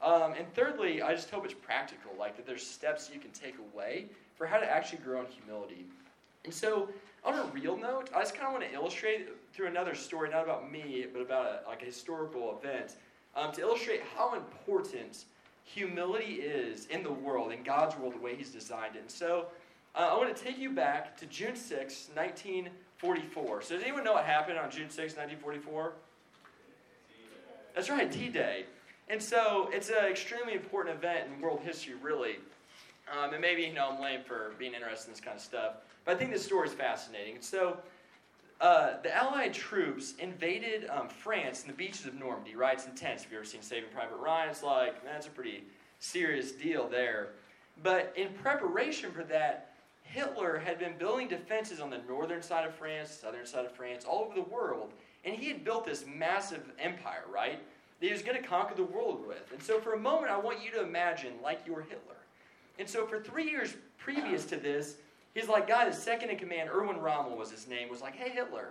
Um, 0.02 0.34
and 0.34 0.52
thirdly, 0.54 1.02
I 1.02 1.14
just 1.14 1.30
hope 1.30 1.44
it's 1.44 1.54
practical, 1.54 2.12
like 2.18 2.36
that 2.36 2.46
there's 2.46 2.66
steps 2.66 3.10
you 3.12 3.20
can 3.20 3.30
take 3.30 3.54
away 3.72 4.06
for 4.36 4.46
how 4.46 4.58
to 4.58 4.70
actually 4.70 4.98
grow 4.98 5.20
in 5.20 5.26
humility. 5.26 5.86
And 6.44 6.52
so, 6.52 6.88
on 7.24 7.34
a 7.34 7.44
real 7.46 7.76
note, 7.76 8.10
I 8.14 8.20
just 8.20 8.34
kind 8.34 8.46
of 8.46 8.52
want 8.52 8.64
to 8.64 8.72
illustrate 8.72 9.28
through 9.52 9.66
another 9.66 9.94
story, 9.94 10.30
not 10.30 10.44
about 10.44 10.70
me, 10.70 11.06
but 11.12 11.22
about 11.22 11.46
a, 11.46 11.68
like 11.68 11.82
a 11.82 11.86
historical 11.86 12.58
event, 12.58 12.96
um, 13.34 13.52
to 13.52 13.62
illustrate 13.62 14.02
how 14.16 14.34
important 14.34 15.24
humility 15.64 16.34
is 16.34 16.86
in 16.86 17.02
the 17.02 17.10
world, 17.10 17.50
in 17.50 17.62
God's 17.62 17.96
world, 17.98 18.14
the 18.14 18.20
way 18.20 18.36
He's 18.36 18.50
designed 18.50 18.96
it. 18.96 19.00
And 19.00 19.10
so, 19.10 19.46
uh, 19.94 20.10
I 20.12 20.16
want 20.16 20.34
to 20.36 20.40
take 20.40 20.58
you 20.58 20.70
back 20.70 21.16
to 21.16 21.26
June 21.26 21.56
6, 21.56 22.10
1944. 23.02 23.62
So, 23.62 23.74
does 23.74 23.82
anyone 23.82 24.04
know 24.04 24.14
what 24.14 24.24
happened 24.24 24.58
on 24.58 24.70
June 24.70 24.88
6, 24.88 24.98
1944? 25.16 25.92
That's 27.74 27.90
right, 27.90 28.10
D 28.10 28.28
Day. 28.28 28.64
And 29.08 29.22
so, 29.22 29.70
it's 29.72 29.90
an 29.90 30.06
extremely 30.06 30.54
important 30.54 30.96
event 30.96 31.28
in 31.28 31.40
world 31.40 31.60
history, 31.62 31.94
really. 32.00 32.36
Um, 33.12 33.32
and 33.32 33.40
maybe, 33.40 33.62
you 33.62 33.74
know, 33.74 33.90
I'm 33.92 34.00
lame 34.00 34.22
for 34.24 34.54
being 34.58 34.74
interested 34.74 35.08
in 35.08 35.12
this 35.12 35.20
kind 35.20 35.36
of 35.36 35.42
stuff. 35.42 35.74
But 36.04 36.16
I 36.16 36.18
think 36.18 36.32
this 36.32 36.44
story 36.44 36.68
is 36.68 36.74
fascinating. 36.74 37.36
So, 37.40 37.76
uh, 38.60 38.94
the 39.02 39.14
Allied 39.14 39.52
troops 39.52 40.14
invaded 40.18 40.88
um, 40.88 41.08
France 41.08 41.62
in 41.62 41.68
the 41.68 41.74
beaches 41.74 42.06
of 42.06 42.14
Normandy, 42.14 42.56
right? 42.56 42.74
It's 42.74 42.86
intense. 42.86 43.22
If 43.22 43.30
you've 43.30 43.38
ever 43.38 43.44
seen 43.44 43.60
Saving 43.60 43.90
Private 43.94 44.16
Ryan, 44.16 44.48
it's 44.48 44.62
like, 44.62 45.04
that's 45.04 45.26
a 45.26 45.30
pretty 45.30 45.64
serious 45.98 46.52
deal 46.52 46.88
there. 46.88 47.28
But 47.82 48.14
in 48.16 48.28
preparation 48.42 49.12
for 49.12 49.24
that, 49.24 49.65
Hitler 50.06 50.58
had 50.58 50.78
been 50.78 50.96
building 50.98 51.28
defenses 51.28 51.80
on 51.80 51.90
the 51.90 52.00
northern 52.08 52.42
side 52.42 52.66
of 52.66 52.74
France, 52.74 53.10
southern 53.10 53.46
side 53.46 53.64
of 53.64 53.72
France, 53.72 54.04
all 54.04 54.24
over 54.24 54.34
the 54.34 54.42
world. 54.42 54.92
And 55.24 55.34
he 55.34 55.48
had 55.48 55.64
built 55.64 55.84
this 55.84 56.04
massive 56.06 56.62
empire, 56.78 57.24
right? 57.32 57.60
That 58.00 58.06
he 58.06 58.12
was 58.12 58.22
going 58.22 58.40
to 58.40 58.46
conquer 58.46 58.74
the 58.74 58.84
world 58.84 59.26
with. 59.26 59.50
And 59.52 59.62
so 59.62 59.80
for 59.80 59.94
a 59.94 59.98
moment, 59.98 60.30
I 60.30 60.38
want 60.38 60.64
you 60.64 60.70
to 60.72 60.82
imagine 60.82 61.34
like 61.42 61.60
you're 61.66 61.80
Hitler. 61.80 62.16
And 62.78 62.88
so 62.88 63.06
for 63.06 63.20
three 63.20 63.50
years 63.50 63.74
previous 63.98 64.44
to 64.46 64.56
this, 64.56 64.96
his 65.34 65.48
like 65.48 65.68
guy, 65.68 65.88
the 65.88 65.94
second 65.94 66.30
in 66.30 66.38
command, 66.38 66.70
Erwin 66.70 66.98
Rommel 66.98 67.36
was 67.36 67.50
his 67.50 67.66
name, 67.66 67.88
was 67.88 68.00
like, 68.00 68.14
hey 68.14 68.30
Hitler, 68.30 68.68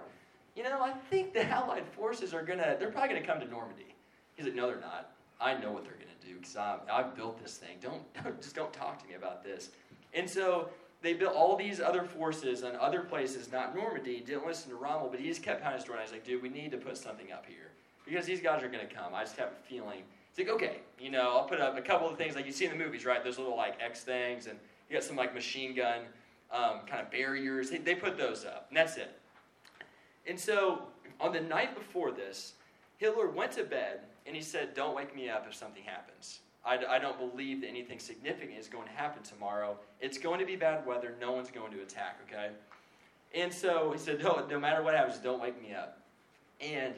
you 0.56 0.64
know, 0.64 0.82
I 0.82 0.94
think 1.10 1.34
the 1.34 1.46
Allied 1.46 1.86
forces 1.88 2.34
are 2.34 2.44
gonna, 2.44 2.76
they're 2.80 2.92
probably 2.92 3.16
gonna 3.16 3.26
come 3.26 3.40
to 3.40 3.48
Normandy. 3.48 3.94
He's 4.36 4.46
like, 4.46 4.56
no, 4.56 4.68
they're 4.68 4.80
not. 4.80 5.12
I 5.40 5.54
know 5.56 5.72
what 5.72 5.84
they're 5.84 5.94
gonna 5.94 6.06
do 6.26 6.40
because 6.40 6.56
I've 6.56 7.16
built 7.16 7.42
this 7.42 7.58
thing. 7.58 7.78
Don't, 7.82 8.02
don't 8.24 8.42
just 8.42 8.56
don't 8.56 8.72
talk 8.74 9.02
to 9.02 9.08
me 9.08 9.16
about 9.16 9.44
this. 9.44 9.70
And 10.14 10.30
so 10.30 10.70
they 11.06 11.14
built 11.14 11.36
all 11.36 11.56
these 11.56 11.80
other 11.80 12.04
forces 12.04 12.64
in 12.64 12.76
other 12.76 13.02
places, 13.02 13.52
not 13.52 13.76
Normandy. 13.76 14.22
Didn't 14.26 14.46
listen 14.46 14.70
to 14.72 14.76
Rommel, 14.76 15.10
but 15.10 15.20
he 15.20 15.28
just 15.28 15.44
kept 15.44 15.62
pounding 15.62 15.80
his 15.80 15.86
door. 15.86 15.96
And 15.96 16.02
I 16.02 16.04
was 16.04 16.12
like, 16.12 16.26
dude, 16.26 16.42
we 16.42 16.50
need 16.50 16.72
to 16.72 16.78
put 16.78 16.98
something 16.98 17.32
up 17.32 17.46
here 17.48 17.72
because 18.06 18.26
these 18.26 18.42
guys 18.42 18.64
are 18.64 18.70
gonna 18.70 18.86
come. 18.86 19.14
I 19.14 19.24
just 19.24 19.38
have 19.38 19.50
a 19.50 19.68
feeling 19.70 20.04
it's 20.38 20.50
like, 20.50 20.54
okay, 20.56 20.80
you 21.00 21.12
know, 21.12 21.38
I'll 21.38 21.46
put 21.46 21.62
up 21.62 21.78
a 21.78 21.82
couple 21.82 22.10
of 22.10 22.18
things 22.18 22.36
like 22.36 22.46
you 22.46 22.52
see 22.52 22.66
in 22.66 22.72
the 22.72 22.78
movies, 22.78 23.06
right? 23.06 23.24
Those 23.24 23.38
little 23.38 23.56
like 23.56 23.82
X 23.82 24.04
things, 24.04 24.48
and 24.48 24.60
you 24.90 24.94
got 24.94 25.04
some 25.04 25.16
like 25.16 25.34
machine 25.34 25.74
gun 25.74 26.02
um, 26.52 26.82
kind 26.86 27.02
of 27.02 27.10
barriers. 27.10 27.70
They, 27.70 27.78
they 27.78 27.96
put 27.96 28.18
those 28.18 28.44
up, 28.44 28.66
and 28.68 28.76
that's 28.76 28.98
it. 28.98 29.18
And 30.28 30.38
so 30.38 30.82
on 31.22 31.32
the 31.32 31.40
night 31.40 31.74
before 31.74 32.12
this, 32.12 32.56
Hitler 32.98 33.30
went 33.30 33.54
to 33.54 33.64
bed 33.64 34.02
and 34.26 34.36
he 34.36 34.42
said, 34.42 34.74
Don't 34.74 34.94
wake 34.94 35.16
me 35.16 35.30
up 35.30 35.46
if 35.48 35.56
something 35.56 35.84
happens. 35.84 36.40
I, 36.66 36.80
I 36.90 37.00
don't 37.00 37.18
believe 37.18 37.62
that 37.62 37.68
anything 37.68 38.00
significant 38.00 38.58
is 38.58 38.68
going 38.68 38.88
to 38.88 38.94
happen 38.94 39.22
tomorrow. 39.24 39.78
It's 40.02 40.18
going 40.18 40.40
to 40.40 40.46
be 40.46 40.56
bad 40.56 40.86
weather. 40.86 41.14
No 41.22 41.32
one's 41.32 41.52
going 41.52 41.72
to 41.72 41.82
attack, 41.82 42.20
okay? 42.28 42.50
And 43.34 43.54
so 43.54 43.92
he 43.92 44.00
said, 44.00 44.24
no, 44.24 44.46
no 44.50 44.60
matter 44.60 44.82
what 44.82 44.96
happens, 44.96 45.18
don't 45.20 45.42
wake 45.42 45.62
me 45.62 45.74
up. 45.74 46.00
And 46.62 46.94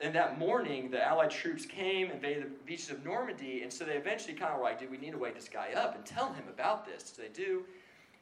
and 0.00 0.14
that 0.14 0.38
morning, 0.38 0.90
the 0.90 1.04
Allied 1.04 1.30
troops 1.30 1.66
came, 1.66 2.12
invaded 2.12 2.44
the 2.44 2.50
beaches 2.64 2.90
of 2.90 3.04
Normandy, 3.04 3.62
and 3.62 3.72
so 3.72 3.84
they 3.84 3.94
eventually 3.94 4.34
kind 4.34 4.52
of 4.52 4.58
were 4.58 4.64
like, 4.64 4.78
dude, 4.78 4.92
we 4.92 4.96
need 4.96 5.10
to 5.10 5.18
wake 5.18 5.34
this 5.34 5.48
guy 5.48 5.72
up 5.72 5.96
and 5.96 6.06
tell 6.06 6.32
him 6.32 6.44
about 6.48 6.86
this. 6.86 7.12
So 7.16 7.22
they 7.22 7.28
do. 7.28 7.64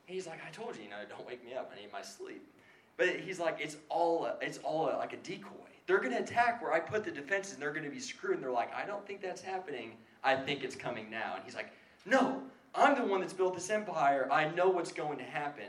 He's 0.06 0.26
like, 0.26 0.40
I 0.46 0.50
told 0.50 0.76
you, 0.76 0.84
you 0.84 0.88
know, 0.88 0.96
don't 1.06 1.26
wake 1.26 1.44
me 1.44 1.52
up. 1.52 1.70
I 1.76 1.78
need 1.78 1.92
my 1.92 2.00
sleep. 2.00 2.42
But 2.96 3.08
he's 3.20 3.38
like, 3.38 3.58
it's 3.60 3.76
all, 3.90 4.30
it's 4.40 4.56
all 4.58 4.86
like 4.96 5.12
a 5.12 5.18
decoy. 5.18 5.50
They're 5.86 5.98
going 6.00 6.12
to 6.12 6.18
attack 6.18 6.60
where 6.60 6.72
I 6.72 6.80
put 6.80 7.04
the 7.04 7.10
defenses, 7.10 7.54
and 7.54 7.62
they're 7.62 7.72
going 7.72 7.84
to 7.84 7.90
be 7.90 8.00
screwed. 8.00 8.34
And 8.34 8.42
they're 8.42 8.50
like, 8.50 8.74
I 8.74 8.84
don't 8.84 9.06
think 9.06 9.20
that's 9.20 9.40
happening. 9.40 9.92
I 10.24 10.34
think 10.34 10.64
it's 10.64 10.74
coming 10.74 11.08
now. 11.10 11.34
And 11.36 11.44
he's 11.44 11.54
like, 11.54 11.70
No, 12.04 12.42
I'm 12.74 12.96
the 12.96 13.04
one 13.04 13.20
that's 13.20 13.32
built 13.32 13.54
this 13.54 13.70
empire. 13.70 14.28
I 14.30 14.48
know 14.50 14.68
what's 14.68 14.92
going 14.92 15.18
to 15.18 15.24
happen. 15.24 15.66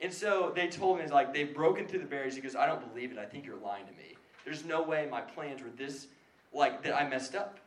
And 0.00 0.12
so 0.12 0.52
they 0.54 0.68
told 0.68 1.00
him, 1.00 1.10
like, 1.10 1.32
they've 1.32 1.54
broken 1.54 1.86
through 1.86 2.00
the 2.00 2.06
barriers. 2.06 2.34
He 2.34 2.42
goes, 2.42 2.54
I 2.54 2.66
don't 2.66 2.86
believe 2.92 3.12
it. 3.12 3.18
I 3.18 3.24
think 3.24 3.46
you're 3.46 3.56
lying 3.56 3.86
to 3.86 3.92
me. 3.92 4.16
There's 4.44 4.64
no 4.64 4.82
way 4.82 5.08
my 5.10 5.22
plans 5.22 5.62
were 5.62 5.70
this, 5.70 6.08
like, 6.52 6.82
that 6.82 6.94
I 6.94 7.08
messed 7.08 7.34
up. 7.34 7.58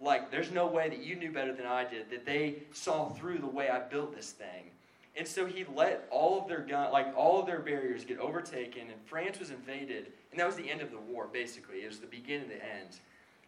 Like, 0.00 0.30
there's 0.30 0.50
no 0.50 0.66
way 0.66 0.88
that 0.88 1.02
you 1.02 1.16
knew 1.16 1.32
better 1.32 1.54
than 1.54 1.64
I 1.64 1.84
did, 1.84 2.10
that 2.10 2.26
they 2.26 2.56
saw 2.72 3.08
through 3.10 3.38
the 3.38 3.46
way 3.46 3.70
I 3.70 3.78
built 3.78 4.14
this 4.14 4.32
thing. 4.32 4.70
And 5.16 5.26
so 5.26 5.46
he 5.46 5.64
let 5.74 6.06
all 6.10 6.40
of 6.40 6.46
their 6.46 6.60
gun, 6.60 6.92
like 6.92 7.14
all 7.16 7.40
of 7.40 7.46
their 7.46 7.60
barriers 7.60 8.04
get 8.04 8.18
overtaken, 8.18 8.82
and 8.82 9.00
France 9.06 9.38
was 9.38 9.50
invaded, 9.50 10.12
and 10.30 10.38
that 10.38 10.46
was 10.46 10.56
the 10.56 10.70
end 10.70 10.82
of 10.82 10.90
the 10.90 10.98
war. 10.98 11.26
Basically, 11.32 11.78
it 11.78 11.88
was 11.88 12.00
the 12.00 12.06
beginning 12.06 12.42
of 12.42 12.48
the 12.48 12.64
end. 12.64 12.98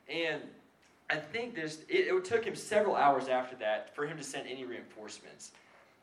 And 0.09 0.43
I 1.11 1.17
think 1.17 1.55
this, 1.55 1.81
it, 1.89 2.09
it 2.09 2.25
took 2.25 2.45
him 2.45 2.55
several 2.55 2.97
hours 2.97 3.29
after 3.29 3.55
that 3.57 3.95
for 3.95 4.07
him 4.07 4.17
to 4.17 4.25
send 4.25 4.49
any 4.49 4.65
reinforcements. 4.65 5.53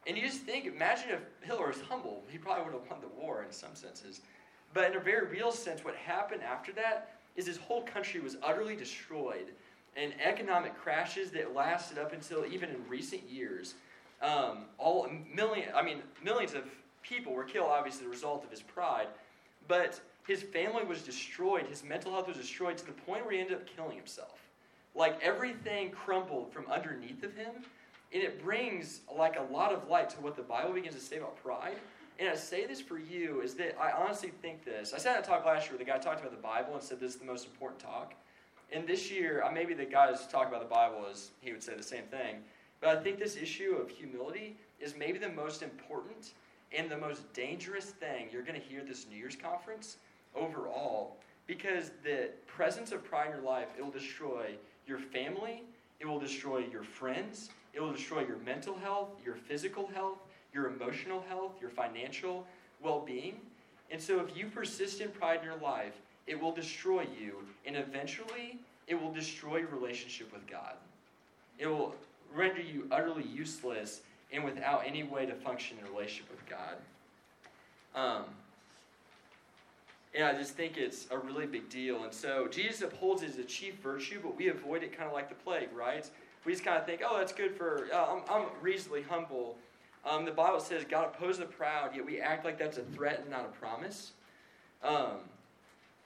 And 0.08 0.16
you 0.16 0.24
just 0.24 0.42
think, 0.42 0.66
imagine 0.66 1.10
if 1.10 1.22
Hitler 1.42 1.68
was 1.68 1.82
humble, 1.82 2.24
he 2.30 2.38
probably 2.38 2.66
would 2.66 2.74
have 2.74 2.90
won 2.90 3.02
the 3.02 3.20
war 3.20 3.44
in 3.44 3.52
some 3.52 3.74
senses. 3.74 4.22
But 4.74 4.92
in 4.92 4.98
a 4.98 5.00
very 5.00 5.26
real 5.28 5.52
sense, 5.52 5.84
what 5.84 5.96
happened 5.96 6.44
after 6.44 6.72
that 6.74 7.16
is 7.36 7.48
his 7.48 7.58
whole 7.58 7.82
country 7.82 8.20
was 8.20 8.38
utterly 8.44 8.76
destroyed, 8.76 9.52
and 9.96 10.14
economic 10.24 10.78
crashes 10.78 11.32
that 11.32 11.56
lasted 11.56 11.98
up 11.98 12.14
until 12.14 12.46
even 12.46 12.70
in 12.70 12.88
recent 12.88 13.24
years. 13.30 13.76
Um, 14.22 14.66
all 14.78 15.10
million, 15.34 15.70
I 15.76 15.84
mean, 15.84 15.98
millions 16.24 16.54
of 16.54 16.64
people 17.04 17.34
were 17.34 17.44
killed, 17.44 17.70
obviously, 17.70 18.06
the 18.06 18.10
result 18.10 18.44
of 18.44 18.52
his 18.52 18.62
pride. 18.62 19.08
But 19.68 20.00
his 20.28 20.42
family 20.42 20.84
was 20.84 21.02
destroyed. 21.02 21.66
His 21.68 21.84
mental 21.84 22.12
health 22.12 22.28
was 22.28 22.38
destroyed 22.38 22.78
to 22.78 22.86
the 22.86 22.94
point 22.94 23.26
where 23.26 23.34
he 23.34 23.40
ended 23.40 23.56
up 23.56 23.68
killing 23.68 23.98
himself. 23.98 24.40
Like 24.96 25.22
everything 25.22 25.92
crumbled 25.92 26.52
from 26.52 26.66
underneath 26.72 27.24
of 27.24 27.36
him, 27.36 27.54
and 28.14 28.24
it 28.24 28.44
brings 28.44 29.02
like 29.16 29.38
a 29.38 29.54
lot 29.54 29.74
of 29.74 29.90
light 29.90 30.10
to 30.12 30.18
what 30.18 30.36
the 30.36 30.44
Bible 30.44 30.74
begins 30.74 30.96
to 30.96 31.02
say 31.02 31.18
about 31.18 31.42
pride 31.44 31.76
and 32.20 32.30
I 32.30 32.36
say 32.36 32.66
this 32.66 32.80
for 32.80 32.98
you 32.98 33.42
is 33.42 33.56
that 33.56 33.78
I 33.80 33.92
honestly 33.92 34.32
think 34.42 34.64
this. 34.64 34.94
I 34.94 34.98
said 34.98 35.20
a 35.20 35.22
talk 35.22 35.46
last 35.46 35.66
year 35.66 35.78
where 35.78 35.86
the 35.86 35.92
guy 35.92 35.98
talked 35.98 36.22
about 36.22 36.32
the 36.32 36.42
Bible 36.42 36.74
and 36.74 36.82
said 36.82 37.00
this 37.00 37.14
is 37.14 37.20
the 37.20 37.26
most 37.26 37.46
important 37.46 37.80
talk. 37.80 38.14
And 38.72 38.88
this 38.88 39.12
year, 39.12 39.44
uh, 39.44 39.52
maybe 39.52 39.74
the 39.74 39.86
guys 39.86 40.26
talk 40.28 40.48
about 40.48 40.62
the 40.62 40.74
Bible 40.74 41.06
as 41.10 41.32
he 41.42 41.52
would 41.52 41.62
say 41.62 41.76
the 41.76 41.84
same 41.84 42.04
thing. 42.04 42.38
But 42.82 42.98
I 42.98 43.02
think 43.02 43.20
this 43.20 43.36
issue 43.36 43.78
of 43.82 43.90
humility 43.90 44.56
is 44.80 44.96
maybe 44.98 45.18
the 45.18 45.30
most 45.30 45.64
important 45.64 46.34
and 46.76 46.90
the 46.90 46.98
most 46.98 47.32
dangerous 47.34 47.86
thing 47.86 48.28
you're 48.32 48.44
going 48.44 48.60
to 48.60 48.68
hear 48.68 48.84
this 48.84 49.06
New 49.10 49.18
Year's 49.18 49.36
conference 49.36 49.98
overall. 50.36 51.16
Because 51.48 51.92
the 52.04 52.30
presence 52.48 52.92
of 52.92 53.04
pride 53.04 53.28
in 53.28 53.38
your 53.38 53.46
life, 53.46 53.68
it 53.78 53.84
will 53.84 53.92
destroy 53.92 54.56
your 54.88 54.98
family, 54.98 55.64
it 56.00 56.06
will 56.06 56.20
destroy 56.20 56.58
your 56.72 56.84
friends, 56.84 57.50
it 57.74 57.82
will 57.82 57.92
destroy 57.92 58.26
your 58.26 58.38
mental 58.38 58.76
health, 58.76 59.10
your 59.24 59.36
physical 59.36 59.88
health, 59.88 60.18
your 60.54 60.68
emotional 60.68 61.24
health, 61.28 61.54
your 61.62 61.70
financial 61.70 62.46
well 62.82 63.02
being. 63.06 63.36
And 63.92 64.02
so, 64.02 64.20
if 64.20 64.36
you 64.36 64.48
persist 64.48 65.02
in 65.02 65.10
pride 65.10 65.40
in 65.40 65.46
your 65.46 65.58
life, 65.58 65.94
it 66.28 66.40
will 66.40 66.52
destroy 66.52 67.06
you, 67.20 67.36
and 67.66 67.76
eventually, 67.76 68.60
it 68.88 69.00
will 69.00 69.12
destroy 69.12 69.58
your 69.58 69.70
relationship 69.70 70.34
with 70.34 70.48
God. 70.48 70.74
It 71.60 71.68
will 71.68 71.94
render 72.34 72.62
you 72.62 72.88
utterly 72.92 73.24
useless 73.24 74.02
and 74.32 74.44
without 74.44 74.84
any 74.86 75.04
way 75.04 75.26
to 75.26 75.34
function 75.34 75.78
in 75.80 75.92
relationship 75.94 76.30
with 76.30 76.50
God. 76.50 76.76
Um, 77.96 78.26
and 80.14 80.26
I 80.26 80.34
just 80.34 80.56
think 80.56 80.78
it's 80.78 81.08
a 81.12 81.18
really 81.18 81.46
big 81.46 81.70
deal. 81.70 82.04
And 82.04 82.14
so 82.14 82.48
Jesus 82.48 82.82
upholds 82.82 83.22
it 83.22 83.30
as 83.30 83.38
a 83.38 83.44
chief 83.44 83.76
virtue, 83.76 84.20
but 84.22 84.38
we 84.38 84.48
avoid 84.48 84.84
it 84.84 84.96
kind 84.96 85.08
of 85.08 85.14
like 85.14 85.30
the 85.30 85.36
plague, 85.36 85.70
right? 85.74 86.10
We 86.46 86.54
just 86.54 86.64
kind 86.64 86.78
of 86.78 86.86
think, 86.86 87.02
oh, 87.06 87.18
that's 87.18 87.34
good 87.34 87.56
for, 87.56 87.88
uh, 87.94 88.06
I'm, 88.06 88.22
I'm 88.30 88.46
reasonably 88.62 89.02
humble. 89.02 89.58
Um, 90.06 90.24
the 90.24 90.32
Bible 90.32 90.60
says 90.60 90.86
God 90.88 91.10
opposes 91.16 91.40
the 91.40 91.46
proud, 91.46 91.96
yet 91.96 92.06
we 92.06 92.22
act 92.22 92.46
like 92.46 92.58
that's 92.58 92.78
a 92.78 92.84
threat 92.84 93.22
and 93.22 93.30
not 93.30 93.46
a 93.46 93.60
promise. 93.60 94.12
Um, 94.84 95.18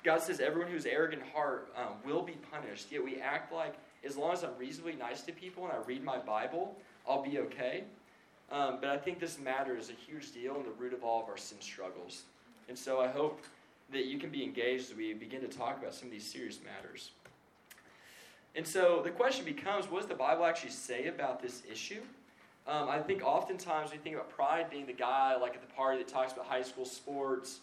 God 0.03 0.21
says 0.21 0.39
everyone 0.39 0.71
who's 0.71 0.85
arrogant 0.85 1.21
heart 1.33 1.69
um, 1.75 1.93
will 2.05 2.21
be 2.21 2.37
punished, 2.51 2.91
yet 2.91 3.03
we 3.03 3.19
act 3.19 3.51
like 3.51 3.75
as 4.05 4.17
long 4.17 4.33
as 4.33 4.43
I'm 4.43 4.57
reasonably 4.57 4.95
nice 4.95 5.21
to 5.23 5.31
people 5.31 5.63
and 5.65 5.73
I 5.73 5.77
read 5.85 6.03
my 6.03 6.17
Bible, 6.17 6.75
I'll 7.07 7.23
be 7.23 7.39
okay. 7.39 7.83
Um, 8.51 8.77
but 8.79 8.89
I 8.89 8.97
think 8.97 9.19
this 9.19 9.39
matter 9.39 9.77
is 9.77 9.89
a 9.89 9.93
huge 9.93 10.33
deal 10.33 10.55
and 10.55 10.65
the 10.65 10.71
root 10.71 10.93
of 10.93 11.03
all 11.03 11.21
of 11.21 11.29
our 11.29 11.37
sin 11.37 11.59
struggles. 11.61 12.23
And 12.67 12.77
so 12.77 12.99
I 12.99 13.07
hope 13.07 13.41
that 13.91 14.05
you 14.05 14.17
can 14.19 14.29
be 14.29 14.43
engaged 14.43 14.91
as 14.91 14.95
we 14.95 15.13
begin 15.13 15.41
to 15.41 15.47
talk 15.47 15.79
about 15.79 15.93
some 15.93 16.07
of 16.07 16.11
these 16.11 16.25
serious 16.25 16.59
matters. 16.63 17.11
And 18.55 18.65
so 18.65 19.01
the 19.03 19.11
question 19.11 19.45
becomes 19.45 19.85
what 19.89 19.99
does 19.99 20.09
the 20.09 20.15
Bible 20.15 20.45
actually 20.45 20.71
say 20.71 21.07
about 21.07 21.41
this 21.41 21.63
issue? 21.71 22.01
Um, 22.67 22.89
I 22.89 22.99
think 22.99 23.23
oftentimes 23.23 23.91
we 23.91 23.97
think 23.97 24.15
about 24.15 24.29
pride 24.29 24.69
being 24.69 24.85
the 24.85 24.93
guy 24.93 25.35
like 25.35 25.55
at 25.55 25.61
the 25.61 25.73
party 25.73 25.97
that 25.99 26.07
talks 26.07 26.33
about 26.33 26.45
high 26.45 26.61
school 26.61 26.85
sports 26.85 27.59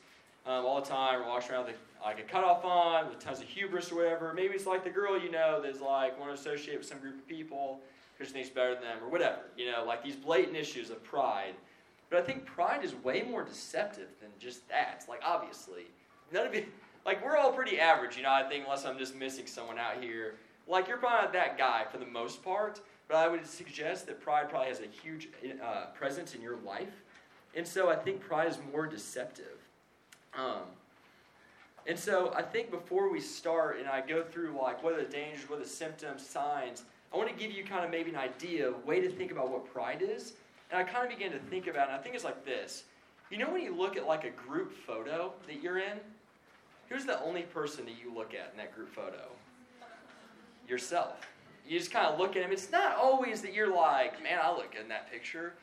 um, 0.46 0.64
all 0.64 0.80
the 0.80 0.86
time, 0.86 1.20
or 1.20 1.26
walks 1.26 1.50
around 1.50 1.66
with 1.66 1.76
like 2.04 2.20
a 2.20 2.22
cutoff 2.22 2.64
on 2.64 3.08
with 3.08 3.18
tons 3.18 3.40
of 3.40 3.46
hubris 3.46 3.90
or 3.90 3.96
whatever. 3.96 4.32
Maybe 4.32 4.54
it's 4.54 4.66
like 4.66 4.84
the 4.84 4.90
girl 4.90 5.20
you 5.20 5.30
know 5.30 5.60
that's 5.62 5.80
like 5.80 6.18
want 6.18 6.34
to 6.34 6.40
associate 6.40 6.78
with 6.78 6.86
some 6.86 6.98
group 6.98 7.16
of 7.16 7.28
people 7.28 7.80
because 8.12 8.28
she 8.28 8.34
thinks 8.34 8.50
better 8.50 8.74
than 8.74 8.84
them 8.84 8.98
or 9.02 9.08
whatever. 9.08 9.40
You 9.56 9.70
know, 9.72 9.84
like 9.84 10.02
these 10.04 10.16
blatant 10.16 10.56
issues 10.56 10.90
of 10.90 11.02
pride. 11.02 11.54
But 12.08 12.20
I 12.20 12.22
think 12.22 12.46
pride 12.46 12.84
is 12.84 12.94
way 12.94 13.22
more 13.22 13.42
deceptive 13.42 14.08
than 14.20 14.30
just 14.38 14.68
that. 14.68 15.04
Like 15.08 15.20
obviously 15.24 15.84
none 16.32 16.46
of 16.46 16.54
it. 16.54 16.68
Like 17.04 17.24
we're 17.24 17.36
all 17.36 17.52
pretty 17.52 17.78
average, 17.80 18.16
you 18.16 18.22
know. 18.22 18.32
I 18.32 18.48
think 18.48 18.64
unless 18.64 18.84
I'm 18.84 18.98
just 18.98 19.14
missing 19.14 19.46
someone 19.46 19.78
out 19.78 20.02
here. 20.02 20.34
Like 20.68 20.88
you're 20.88 20.96
probably 20.96 21.22
not 21.22 21.32
that 21.32 21.58
guy 21.58 21.84
for 21.90 21.98
the 21.98 22.06
most 22.06 22.42
part. 22.42 22.80
But 23.08 23.18
I 23.18 23.28
would 23.28 23.46
suggest 23.46 24.06
that 24.06 24.20
pride 24.20 24.48
probably 24.48 24.68
has 24.68 24.80
a 24.80 24.86
huge 24.86 25.28
uh, 25.62 25.86
presence 25.94 26.34
in 26.34 26.42
your 26.42 26.56
life. 26.64 27.04
And 27.54 27.66
so 27.66 27.88
I 27.88 27.96
think 27.96 28.20
pride 28.20 28.48
is 28.48 28.58
more 28.72 28.86
deceptive. 28.86 29.55
Um, 30.36 30.62
and 31.86 31.98
so 31.98 32.32
I 32.34 32.42
think 32.42 32.70
before 32.70 33.10
we 33.10 33.20
start 33.20 33.78
and 33.78 33.88
I 33.88 34.00
go 34.00 34.22
through 34.22 34.56
like 34.60 34.82
what 34.82 34.92
are 34.92 35.02
the 35.02 35.10
dangers, 35.10 35.48
what 35.48 35.58
are 35.58 35.62
the 35.62 35.68
symptoms, 35.68 36.26
signs, 36.26 36.84
I 37.12 37.16
want 37.16 37.28
to 37.28 37.34
give 37.34 37.52
you 37.52 37.64
kind 37.64 37.84
of 37.84 37.90
maybe 37.90 38.10
an 38.10 38.16
idea, 38.16 38.70
a 38.70 38.78
way 38.86 39.00
to 39.00 39.08
think 39.08 39.30
about 39.30 39.50
what 39.50 39.72
pride 39.72 40.02
is. 40.02 40.34
And 40.70 40.80
I 40.80 40.84
kind 40.84 41.04
of 41.10 41.16
began 41.16 41.30
to 41.30 41.38
think 41.38 41.68
about 41.68 41.88
it, 41.88 41.92
and 41.92 42.00
I 42.00 42.02
think 42.02 42.16
it's 42.16 42.24
like 42.24 42.44
this. 42.44 42.84
You 43.30 43.38
know 43.38 43.50
when 43.50 43.62
you 43.62 43.74
look 43.74 43.96
at 43.96 44.06
like 44.06 44.24
a 44.24 44.30
group 44.30 44.72
photo 44.84 45.32
that 45.46 45.62
you're 45.62 45.78
in? 45.78 45.98
Who's 46.88 47.04
the 47.04 47.20
only 47.22 47.42
person 47.42 47.84
that 47.84 47.94
you 48.02 48.12
look 48.14 48.34
at 48.34 48.50
in 48.50 48.58
that 48.58 48.74
group 48.74 48.92
photo? 48.92 49.28
Yourself 50.68 51.26
you 51.68 51.78
just 51.78 51.90
kind 51.90 52.06
of 52.06 52.18
look 52.18 52.36
at 52.36 52.42
him. 52.42 52.52
It's 52.52 52.70
not 52.70 52.96
always 52.96 53.42
that 53.42 53.52
you're 53.52 53.74
like, 53.74 54.22
man, 54.22 54.38
I 54.42 54.50
look 54.52 54.72
good 54.72 54.82
in 54.82 54.88
that 54.88 55.10
picture. 55.10 55.54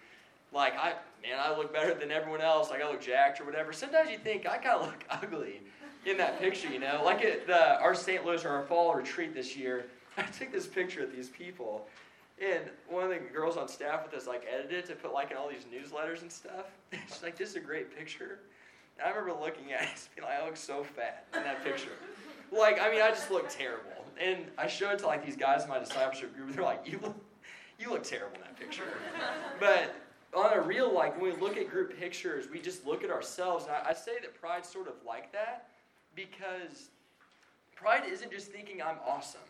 Like, 0.54 0.76
I, 0.78 0.94
man, 1.22 1.40
I 1.40 1.56
look 1.56 1.74
better 1.74 1.94
than 1.94 2.12
everyone 2.12 2.42
else. 2.42 2.70
Like, 2.70 2.82
I 2.82 2.90
look 2.90 3.02
jacked 3.02 3.42
or 3.42 3.46
whatever. 3.46 3.74
Sometimes 3.74 4.10
you 4.10 4.18
think, 4.18 4.48
I 4.48 4.58
kind 4.58 4.82
of 4.82 4.88
look 4.88 5.04
ugly 5.10 5.62
in 6.06 6.18
that 6.18 6.40
picture, 6.40 6.70
you 6.70 6.80
know? 6.80 7.02
Like 7.04 7.24
at 7.24 7.48
the, 7.48 7.80
our 7.80 7.96
St. 7.96 8.26
Louis 8.26 8.44
or 8.46 8.50
our 8.50 8.64
fall 8.64 8.94
retreat 8.94 9.34
this 9.34 9.56
year, 9.56 9.86
I 10.18 10.24
took 10.24 10.52
this 10.52 10.68
picture 10.68 11.04
of 11.04 11.16
these 11.16 11.30
people. 11.30 11.88
And 12.42 12.64
one 12.90 13.04
of 13.04 13.10
the 13.10 13.18
girls 13.18 13.58
on 13.58 13.68
staff 13.68 14.04
with 14.04 14.14
us, 14.14 14.28
like, 14.28 14.46
edited 14.52 14.80
it 14.80 14.86
to 14.88 14.96
put, 14.96 15.14
like, 15.14 15.32
in 15.32 15.38
all 15.38 15.50
these 15.50 15.66
newsletters 15.74 16.22
and 16.22 16.32
stuff. 16.32 16.66
She's 17.08 17.24
like, 17.24 17.38
this 17.38 17.50
is 17.50 17.56
a 17.56 17.62
great 17.62 17.96
picture. 17.96 18.40
And 18.98 19.08
I 19.08 19.10
remember 19.10 19.40
looking 19.40 19.72
at 19.72 19.84
it 19.84 19.88
and 19.88 20.16
being 20.16 20.28
like, 20.28 20.40
I 20.40 20.46
look 20.46 20.58
so 20.58 20.84
fat 20.84 21.26
in 21.36 21.44
that 21.44 21.64
picture. 21.64 21.92
like, 22.52 22.80
I 22.82 22.92
mean, 22.92 23.02
I 23.02 23.10
just 23.10 23.32
look 23.32 23.50
terrible 23.50 23.94
and 24.20 24.46
I 24.58 24.68
showed 24.68 24.94
it 24.94 25.00
to 25.00 25.08
like 25.08 25.26
these 25.26 25.36
guys 25.36 25.64
in 25.64 25.70
my 25.70 25.80
discipleship 25.80 26.36
group. 26.36 26.54
They're 26.54 26.64
like, 26.64 26.82
"You 26.86 27.00
look, 27.02 27.16
you 27.80 27.90
look 27.90 28.04
terrible 28.04 28.36
in 28.36 28.42
that 28.42 28.60
picture." 28.60 28.84
but 29.60 29.96
on 30.36 30.54
a 30.54 30.62
real, 30.62 30.94
like 30.94 31.20
when 31.20 31.34
we 31.34 31.42
look 31.42 31.58
at 31.58 31.70
group 31.70 31.98
pictures, 32.00 32.46
we 32.52 32.60
just 32.60 32.86
look 32.86 33.04
at 33.04 33.10
ourselves. 33.10 33.66
And 33.66 33.74
I, 33.75 33.90
I 33.90 33.94
say 33.94 34.13
that 34.22 34.40
pride's 34.40 34.70
sort 34.70 34.88
of 34.88 34.96
like 35.06 35.32
that 35.32 35.68
because 36.16 36.90
pride 37.75 38.04
isn't 38.10 38.32
just 38.32 38.52
thinking 38.52 38.82
I'm 38.82 38.98
awesome. 39.08 39.42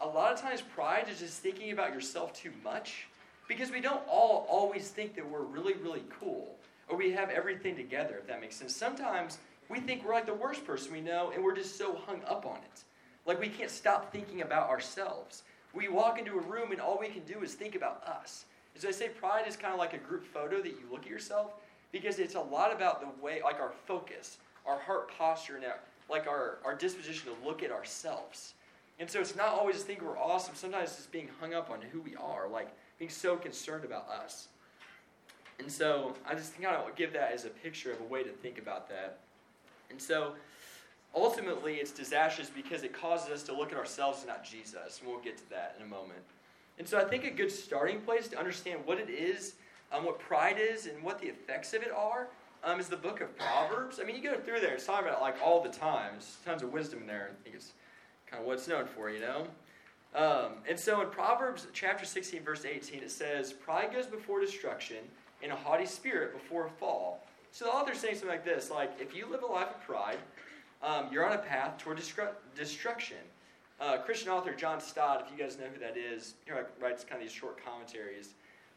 A 0.00 0.06
lot 0.06 0.32
of 0.32 0.40
times, 0.40 0.60
pride 0.60 1.06
is 1.10 1.20
just 1.20 1.40
thinking 1.40 1.72
about 1.72 1.94
yourself 1.94 2.34
too 2.34 2.52
much 2.62 3.08
because 3.48 3.70
we 3.70 3.80
don't 3.80 4.02
all 4.08 4.46
always 4.48 4.90
think 4.90 5.14
that 5.14 5.28
we're 5.28 5.42
really, 5.42 5.74
really 5.74 6.02
cool 6.20 6.56
or 6.88 6.96
we 6.96 7.10
have 7.12 7.30
everything 7.30 7.76
together, 7.76 8.16
if 8.18 8.26
that 8.26 8.40
makes 8.40 8.56
sense. 8.56 8.74
Sometimes 8.76 9.38
we 9.68 9.80
think 9.80 10.04
we're 10.04 10.14
like 10.14 10.26
the 10.26 10.34
worst 10.34 10.66
person 10.66 10.92
we 10.92 11.00
know 11.00 11.32
and 11.34 11.42
we're 11.42 11.54
just 11.54 11.76
so 11.78 11.94
hung 12.06 12.20
up 12.28 12.46
on 12.46 12.56
it. 12.56 12.84
Like 13.24 13.40
we 13.40 13.48
can't 13.48 13.70
stop 13.70 14.12
thinking 14.12 14.42
about 14.42 14.68
ourselves. 14.68 15.42
We 15.74 15.88
walk 15.88 16.18
into 16.18 16.38
a 16.38 16.42
room 16.42 16.72
and 16.72 16.80
all 16.80 16.98
we 17.00 17.08
can 17.08 17.22
do 17.24 17.42
is 17.42 17.54
think 17.54 17.74
about 17.74 18.04
us. 18.04 18.44
As 18.76 18.84
I 18.84 18.90
say, 18.90 19.08
pride 19.08 19.46
is 19.46 19.56
kind 19.56 19.72
of 19.72 19.78
like 19.78 19.94
a 19.94 19.98
group 19.98 20.24
photo 20.24 20.60
that 20.60 20.68
you 20.68 20.82
look 20.90 21.02
at 21.02 21.10
yourself 21.10 21.54
because 21.92 22.18
it's 22.18 22.34
a 22.34 22.40
lot 22.40 22.72
about 22.72 23.00
the 23.00 23.24
way, 23.24 23.40
like 23.42 23.58
our 23.58 23.72
focus, 23.86 24.38
our 24.66 24.78
heart 24.78 25.10
posture, 25.16 25.56
and 25.56 25.64
our, 25.64 25.78
like 26.10 26.26
our, 26.26 26.58
our 26.64 26.74
disposition 26.74 27.30
to 27.30 27.46
look 27.46 27.62
at 27.62 27.70
ourselves. 27.70 28.54
And 28.98 29.10
so 29.10 29.20
it's 29.20 29.36
not 29.36 29.48
always 29.48 29.82
thinking 29.82 30.06
we're 30.06 30.18
awesome. 30.18 30.54
Sometimes 30.54 30.90
it's 30.90 30.96
just 30.96 31.12
being 31.12 31.28
hung 31.40 31.54
up 31.54 31.70
on 31.70 31.80
who 31.80 32.00
we 32.00 32.16
are, 32.16 32.48
like 32.48 32.68
being 32.98 33.10
so 33.10 33.36
concerned 33.36 33.84
about 33.84 34.08
us. 34.08 34.48
And 35.58 35.70
so 35.70 36.14
I 36.26 36.34
just 36.34 36.60
kind 36.60 36.76
of 36.76 36.94
give 36.96 37.12
that 37.14 37.32
as 37.32 37.44
a 37.44 37.48
picture 37.50 37.92
of 37.92 38.00
a 38.00 38.04
way 38.04 38.22
to 38.22 38.30
think 38.30 38.58
about 38.58 38.88
that. 38.90 39.20
And 39.90 40.00
so 40.00 40.34
ultimately, 41.14 41.76
it's 41.76 41.92
disastrous 41.92 42.50
because 42.50 42.82
it 42.82 42.92
causes 42.92 43.30
us 43.30 43.42
to 43.44 43.54
look 43.56 43.72
at 43.72 43.78
ourselves 43.78 44.18
and 44.18 44.28
not 44.28 44.44
Jesus. 44.44 45.00
And 45.00 45.08
we'll 45.08 45.20
get 45.20 45.38
to 45.38 45.50
that 45.50 45.76
in 45.78 45.86
a 45.86 45.88
moment. 45.88 46.20
And 46.78 46.86
so 46.86 46.98
I 46.98 47.04
think 47.04 47.24
a 47.24 47.30
good 47.30 47.50
starting 47.50 48.00
place 48.00 48.28
to 48.28 48.38
understand 48.38 48.80
what 48.84 48.98
it 48.98 49.08
is, 49.08 49.54
um, 49.92 50.04
what 50.04 50.18
pride 50.18 50.56
is, 50.58 50.86
and 50.86 51.02
what 51.02 51.20
the 51.20 51.28
effects 51.28 51.72
of 51.74 51.82
it 51.82 51.90
are 51.90 52.28
um, 52.64 52.80
is 52.80 52.88
the 52.88 52.96
book 52.96 53.20
of 53.20 53.36
Proverbs. 53.36 53.98
I 54.00 54.04
mean, 54.04 54.16
you 54.16 54.22
go 54.22 54.36
through 54.36 54.60
there, 54.60 54.74
it's 54.74 54.86
talking 54.86 55.06
about 55.06 55.20
it 55.20 55.22
like 55.22 55.36
all 55.42 55.62
the 55.62 55.70
time. 55.70 56.12
There's 56.12 56.36
tons 56.44 56.62
of 56.62 56.72
wisdom 56.72 57.00
in 57.00 57.06
there. 57.06 57.30
I 57.32 57.42
think 57.44 57.56
it's 57.56 57.72
kind 58.26 58.40
of 58.40 58.46
what 58.46 58.54
it's 58.54 58.68
known 58.68 58.86
for, 58.86 59.10
you 59.10 59.20
know? 59.20 59.46
Um, 60.14 60.52
and 60.68 60.78
so 60.78 61.00
in 61.02 61.08
Proverbs 61.08 61.66
chapter 61.72 62.04
16, 62.04 62.42
verse 62.42 62.64
18, 62.64 63.02
it 63.02 63.10
says, 63.10 63.52
Pride 63.52 63.92
goes 63.92 64.06
before 64.06 64.40
destruction, 64.40 64.98
and 65.42 65.52
a 65.52 65.56
haughty 65.56 65.86
spirit 65.86 66.32
before 66.32 66.66
a 66.66 66.70
fall. 66.70 67.26
So 67.52 67.66
the 67.66 67.70
author's 67.70 67.98
saying 67.98 68.14
something 68.14 68.30
like 68.30 68.44
this 68.44 68.70
like, 68.70 68.92
if 69.00 69.14
you 69.14 69.26
live 69.30 69.42
a 69.42 69.46
life 69.46 69.68
of 69.68 69.80
pride, 69.82 70.18
um, 70.82 71.08
you're 71.10 71.26
on 71.26 71.32
a 71.32 71.38
path 71.38 71.78
toward 71.78 71.98
destru- 71.98 72.34
destruction. 72.54 73.18
Uh, 73.78 73.98
Christian 73.98 74.30
author 74.30 74.54
John 74.54 74.80
Stott, 74.80 75.26
if 75.26 75.36
you 75.36 75.42
guys 75.42 75.58
know 75.58 75.66
who 75.72 75.78
that 75.80 75.96
is, 75.96 76.34
he 76.44 76.52
writes 76.80 77.04
kind 77.04 77.20
of 77.20 77.28
these 77.28 77.36
short 77.36 77.62
commentaries, 77.62 78.30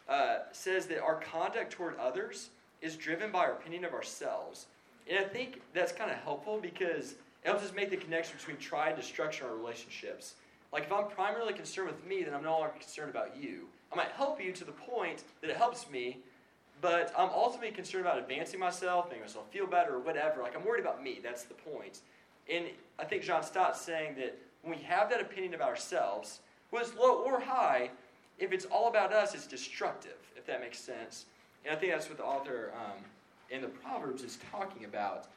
uh, 0.10 0.40
says 0.52 0.88
that 0.88 1.00
our 1.02 1.16
conduct 1.22 1.72
toward 1.72 1.98
others 1.98 2.50
is 2.82 2.96
driven 2.96 3.32
by 3.32 3.40
our 3.40 3.54
opinion 3.54 3.86
of 3.86 3.94
ourselves. 3.94 4.66
And 5.10 5.18
I 5.18 5.24
think 5.24 5.62
that's 5.74 5.92
kind 5.92 6.12
of 6.12 6.18
helpful 6.18 6.60
because 6.62 7.14
it 7.44 7.48
helps 7.48 7.64
us 7.64 7.74
make 7.74 7.90
the 7.90 7.98
connection 7.98 8.38
between 8.38 8.58
try 8.58 8.90
and 8.90 8.98
destruction 8.98 9.46
in 9.46 9.52
our 9.52 9.58
relationships. 9.58 10.36
Like 10.74 10.84
if 10.84 10.92
I'm 10.92 11.08
primarily 11.08 11.54
concerned 11.54 11.88
with 11.88 12.06
me, 12.06 12.24
then 12.24 12.34
I'm 12.34 12.44
no 12.44 12.60
longer 12.60 12.74
concerned 12.78 13.10
about 13.10 13.38
you. 13.42 13.68
I 13.92 13.96
might 13.96 14.12
help 14.12 14.44
you 14.44 14.52
to 14.52 14.66
the 14.66 14.72
point 14.72 15.24
that 15.42 15.50
it 15.50 15.58
helps 15.58 15.90
me, 15.90 16.18
but 16.82 17.12
I'm 17.18 17.30
ultimately 17.30 17.72
concerned 17.72 18.06
about 18.06 18.20
advancing 18.20 18.60
myself, 18.60 19.08
making 19.08 19.24
myself 19.24 19.50
feel 19.52 19.66
better, 19.66 19.96
or 19.96 20.00
whatever. 20.00 20.42
Like 20.42 20.56
I'm 20.56 20.66
worried 20.66 20.82
about 20.82 21.02
me. 21.02 21.20
That's 21.24 21.44
the 21.44 21.56
point. 21.56 22.02
And 22.52 22.66
I 23.00 23.06
think 23.06 23.24
John 23.24 23.44
Stott's 23.44 23.82
saying 23.82 24.16
that 24.16 24.38
when 24.62 24.78
we 24.78 24.84
have 24.84 25.10
that 25.10 25.22
opinion 25.22 25.54
about 25.54 25.70
ourselves, 25.70 26.40
whether 26.70 26.86
it's 26.86 26.96
low 26.96 27.24
or 27.24 27.40
high, 27.40 27.90
if 28.38 28.52
it's 28.52 28.66
all 28.66 28.88
about 28.88 29.14
us, 29.14 29.34
it's 29.34 29.48
destructive, 29.48 30.18
if 30.36 30.46
that 30.46 30.62
makes 30.62 30.80
sense. 30.80 31.26
And 31.66 31.76
I 31.76 31.80
think 31.80 31.92
that's 31.92 32.08
what 32.08 32.18
the 32.18 32.24
author 32.24 32.72
um, 32.76 33.04
in 33.50 33.62
the 33.62 33.68
Proverbs 33.68 34.24
is 34.24 34.38
talking 34.52 34.86
about. 34.86 35.28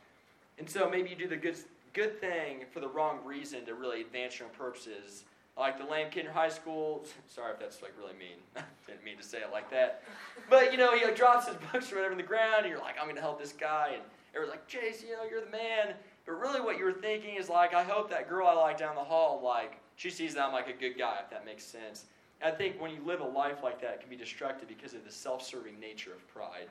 And 0.58 0.68
so 0.68 0.88
maybe 0.88 1.10
you 1.10 1.16
do 1.16 1.28
the 1.28 1.36
good, 1.36 1.56
good 1.92 2.20
thing 2.20 2.64
for 2.72 2.80
the 2.80 2.88
wrong 2.88 3.18
reason 3.24 3.64
to 3.66 3.74
really 3.74 4.02
advance 4.02 4.38
your 4.38 4.48
own 4.48 4.54
purposes. 4.54 5.24
Like 5.56 5.78
the 5.78 5.84
lame 5.84 6.08
kid 6.10 6.24
in 6.24 6.30
high 6.30 6.48
school. 6.48 7.04
Sorry 7.26 7.52
if 7.52 7.60
that's 7.60 7.82
like 7.82 7.92
really 7.98 8.14
mean. 8.14 8.38
Didn't 8.86 9.04
mean 9.04 9.16
to 9.18 9.22
say 9.22 9.38
it 9.38 9.50
like 9.52 9.70
that. 9.70 10.02
But 10.48 10.72
you 10.72 10.78
know, 10.78 10.96
he 10.96 11.04
like 11.04 11.16
drops 11.16 11.46
his 11.46 11.56
books 11.72 11.92
or 11.92 11.96
whatever 11.96 12.12
in 12.12 12.18
the 12.18 12.24
ground, 12.24 12.60
and 12.60 12.68
you're 12.68 12.78
like, 12.78 12.96
I'm 12.98 13.04
going 13.04 13.16
to 13.16 13.22
help 13.22 13.40
this 13.40 13.52
guy. 13.52 13.90
And 13.94 14.02
everyone's 14.34 14.56
like, 14.56 14.66
Chase, 14.66 15.02
you 15.02 15.14
know, 15.14 15.24
you're 15.28 15.44
the 15.44 15.50
man. 15.50 15.94
But 16.24 16.38
really, 16.38 16.60
what 16.60 16.78
you 16.78 16.84
were 16.84 16.92
thinking 16.92 17.36
is 17.36 17.48
like, 17.48 17.74
I 17.74 17.82
hope 17.82 18.10
that 18.10 18.28
girl 18.28 18.46
I 18.46 18.54
like 18.54 18.78
down 18.78 18.94
the 18.94 19.02
hall, 19.02 19.40
like, 19.42 19.78
she 19.96 20.10
sees 20.10 20.34
that 20.34 20.44
I'm 20.44 20.52
like 20.52 20.68
a 20.68 20.72
good 20.72 20.96
guy, 20.96 21.18
if 21.22 21.30
that 21.30 21.44
makes 21.44 21.64
sense. 21.64 22.04
I 22.44 22.50
think 22.50 22.80
when 22.80 22.90
you 22.90 23.00
live 23.04 23.20
a 23.20 23.26
life 23.26 23.62
like 23.62 23.80
that, 23.82 23.94
it 23.94 24.00
can 24.00 24.10
be 24.10 24.16
destructive 24.16 24.68
because 24.68 24.94
of 24.94 25.04
the 25.04 25.12
self 25.12 25.44
serving 25.44 25.78
nature 25.78 26.12
of 26.12 26.26
pride. 26.32 26.68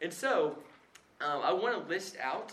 And 0.00 0.12
so, 0.12 0.56
um, 1.20 1.40
I 1.42 1.52
want 1.52 1.80
to 1.80 1.88
list 1.88 2.16
out 2.20 2.52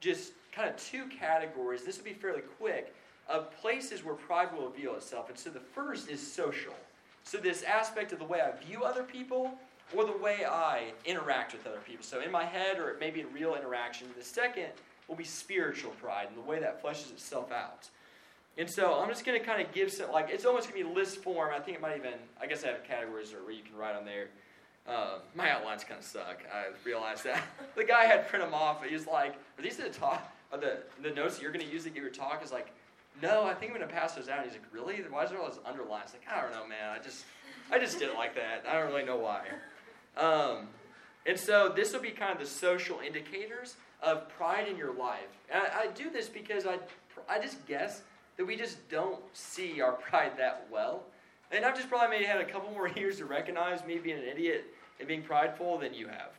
just 0.00 0.32
kind 0.52 0.68
of 0.68 0.76
two 0.76 1.06
categories. 1.06 1.84
This 1.84 1.98
will 1.98 2.04
be 2.04 2.12
fairly 2.12 2.42
quick 2.58 2.94
of 3.28 3.50
places 3.60 4.04
where 4.04 4.14
pride 4.14 4.48
will 4.54 4.68
reveal 4.68 4.94
itself. 4.94 5.28
And 5.28 5.38
so 5.38 5.50
the 5.50 5.60
first 5.60 6.08
is 6.08 6.20
social. 6.20 6.74
So 7.22 7.38
this 7.38 7.62
aspect 7.62 8.12
of 8.12 8.18
the 8.18 8.24
way 8.24 8.40
I 8.40 8.50
view 8.64 8.82
other 8.82 9.02
people 9.02 9.52
or 9.94 10.04
the 10.04 10.16
way 10.16 10.44
I 10.44 10.92
interact 11.04 11.52
with 11.52 11.66
other 11.66 11.80
people. 11.86 12.04
So 12.04 12.20
in 12.20 12.30
my 12.30 12.44
head 12.44 12.78
or 12.78 12.96
maybe 12.98 13.20
in 13.20 13.32
real 13.32 13.54
interaction. 13.54 14.08
The 14.16 14.24
second 14.24 14.68
will 15.10 15.16
be 15.16 15.24
spiritual 15.24 15.90
pride 16.00 16.28
and 16.28 16.36
the 16.36 16.48
way 16.48 16.60
that 16.60 16.82
fleshes 16.82 17.10
itself 17.10 17.50
out. 17.50 17.90
And 18.56 18.70
so 18.70 19.00
I'm 19.00 19.08
just 19.08 19.24
going 19.26 19.38
to 19.38 19.44
kind 19.44 19.60
of 19.60 19.72
give 19.72 19.90
some, 19.92 20.12
like, 20.12 20.28
it's 20.30 20.44
almost 20.44 20.70
going 20.70 20.82
to 20.82 20.88
be 20.88 20.94
list 20.94 21.18
form. 21.18 21.50
I 21.54 21.58
think 21.58 21.76
it 21.76 21.80
might 21.80 21.96
even, 21.96 22.14
I 22.40 22.46
guess 22.46 22.64
I 22.64 22.68
have 22.68 22.84
categories 22.84 23.32
where 23.32 23.52
you 23.52 23.62
can 23.62 23.76
write 23.76 23.96
on 23.96 24.04
there. 24.04 24.28
Uh, 24.86 25.18
my 25.34 25.50
outlines 25.50 25.84
kind 25.84 25.98
of 25.98 26.06
suck. 26.06 26.42
I 26.52 26.66
realized 26.84 27.24
that. 27.24 27.42
the 27.76 27.84
guy 27.84 28.04
had 28.04 28.28
print 28.28 28.44
them 28.44 28.54
off. 28.54 28.84
He 28.84 28.94
was 28.94 29.06
like, 29.06 29.34
"Are 29.58 29.62
these 29.62 29.76
the 29.76 29.88
talk? 29.90 30.32
Are 30.52 30.58
the 30.58 30.78
the 31.02 31.10
notes 31.10 31.36
that 31.36 31.42
you're 31.42 31.52
going 31.52 31.64
to 31.64 31.70
use 31.70 31.84
to 31.84 31.90
give 31.90 32.02
your 32.02 32.10
talk?" 32.10 32.42
Is 32.42 32.50
like, 32.50 32.72
"No, 33.22 33.44
I 33.44 33.52
think 33.52 33.70
I'm 33.70 33.78
going 33.78 33.88
to 33.88 33.94
pass 33.94 34.14
those 34.14 34.28
out." 34.28 34.42
And 34.42 34.50
he's 34.50 34.58
like, 34.58 34.72
"Really? 34.72 35.02
Why 35.08 35.24
is 35.24 35.30
there 35.30 35.38
all 35.38 35.48
those 35.48 35.60
underlines?" 35.66 36.12
Like, 36.12 36.22
I 36.34 36.40
don't 36.40 36.50
know, 36.52 36.66
man. 36.66 36.88
I 36.90 36.98
just 36.98 37.24
I 37.70 37.78
just 37.78 37.98
did 37.98 38.08
it 38.08 38.14
like 38.14 38.34
that. 38.34 38.64
I 38.68 38.72
don't 38.78 38.90
really 38.90 39.04
know 39.04 39.18
why. 39.18 39.42
Um, 40.16 40.68
and 41.26 41.38
so 41.38 41.72
this 41.74 41.92
will 41.92 42.00
be 42.00 42.10
kind 42.10 42.32
of 42.32 42.38
the 42.38 42.46
social 42.46 43.00
indicators 43.00 43.76
of 44.02 44.28
pride 44.28 44.68
in 44.68 44.76
your 44.76 44.94
life. 44.94 45.28
And 45.52 45.62
I, 45.62 45.82
I 45.82 45.86
do 45.88 46.10
this 46.10 46.28
because 46.28 46.66
I 46.66 46.78
I 47.28 47.38
just 47.38 47.64
guess 47.66 48.02
that 48.36 48.46
we 48.46 48.56
just 48.56 48.88
don't 48.88 49.20
see 49.32 49.80
our 49.80 49.92
pride 49.92 50.32
that 50.38 50.66
well. 50.70 51.02
And 51.52 51.64
I've 51.64 51.76
just 51.76 51.88
probably 51.88 52.16
maybe 52.16 52.24
had 52.24 52.40
a 52.40 52.44
couple 52.44 52.70
more 52.72 52.88
years 52.96 53.18
to 53.18 53.24
recognize 53.24 53.84
me 53.84 53.98
being 53.98 54.18
an 54.18 54.24
idiot 54.24 54.64
and 54.98 55.08
being 55.08 55.22
prideful 55.22 55.78
than 55.78 55.94
you 55.94 56.08
have. 56.08 56.30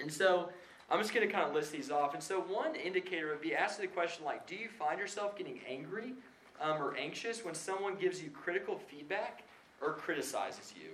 And 0.00 0.12
so 0.12 0.50
I'm 0.90 1.00
just 1.00 1.12
going 1.12 1.26
to 1.26 1.32
kind 1.32 1.48
of 1.48 1.54
list 1.54 1.72
these 1.72 1.90
off. 1.90 2.14
And 2.14 2.22
so 2.22 2.40
one 2.40 2.76
indicator 2.76 3.28
would 3.28 3.40
be 3.40 3.54
asking 3.54 3.86
the 3.86 3.92
question 3.92 4.24
like, 4.24 4.46
do 4.46 4.54
you 4.54 4.68
find 4.68 4.98
yourself 4.98 5.36
getting 5.36 5.60
angry 5.68 6.14
um, 6.60 6.80
or 6.80 6.96
anxious 6.96 7.44
when 7.44 7.54
someone 7.54 7.96
gives 7.96 8.22
you 8.22 8.30
critical 8.30 8.78
feedback 8.78 9.42
or 9.82 9.94
criticizes 9.94 10.74
you? 10.76 10.90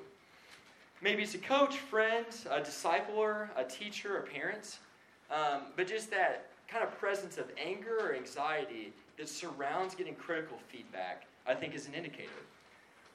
Maybe 1.02 1.24
it's 1.24 1.34
a 1.34 1.38
coach, 1.38 1.78
friend, 1.78 2.26
a 2.48 2.60
discipler, 2.60 3.48
a 3.56 3.64
teacher, 3.64 4.18
a 4.18 4.22
parent. 4.22 4.78
Um, 5.32 5.62
but 5.76 5.86
just 5.86 6.10
that 6.10 6.46
kind 6.68 6.84
of 6.84 6.96
presence 6.98 7.38
of 7.38 7.46
anger 7.62 7.98
or 8.00 8.14
anxiety 8.14 8.92
that 9.16 9.28
surrounds 9.28 9.94
getting 9.94 10.14
critical 10.14 10.58
feedback, 10.68 11.24
I 11.46 11.54
think, 11.54 11.74
is 11.74 11.86
an 11.86 11.94
indicator. 11.94 12.30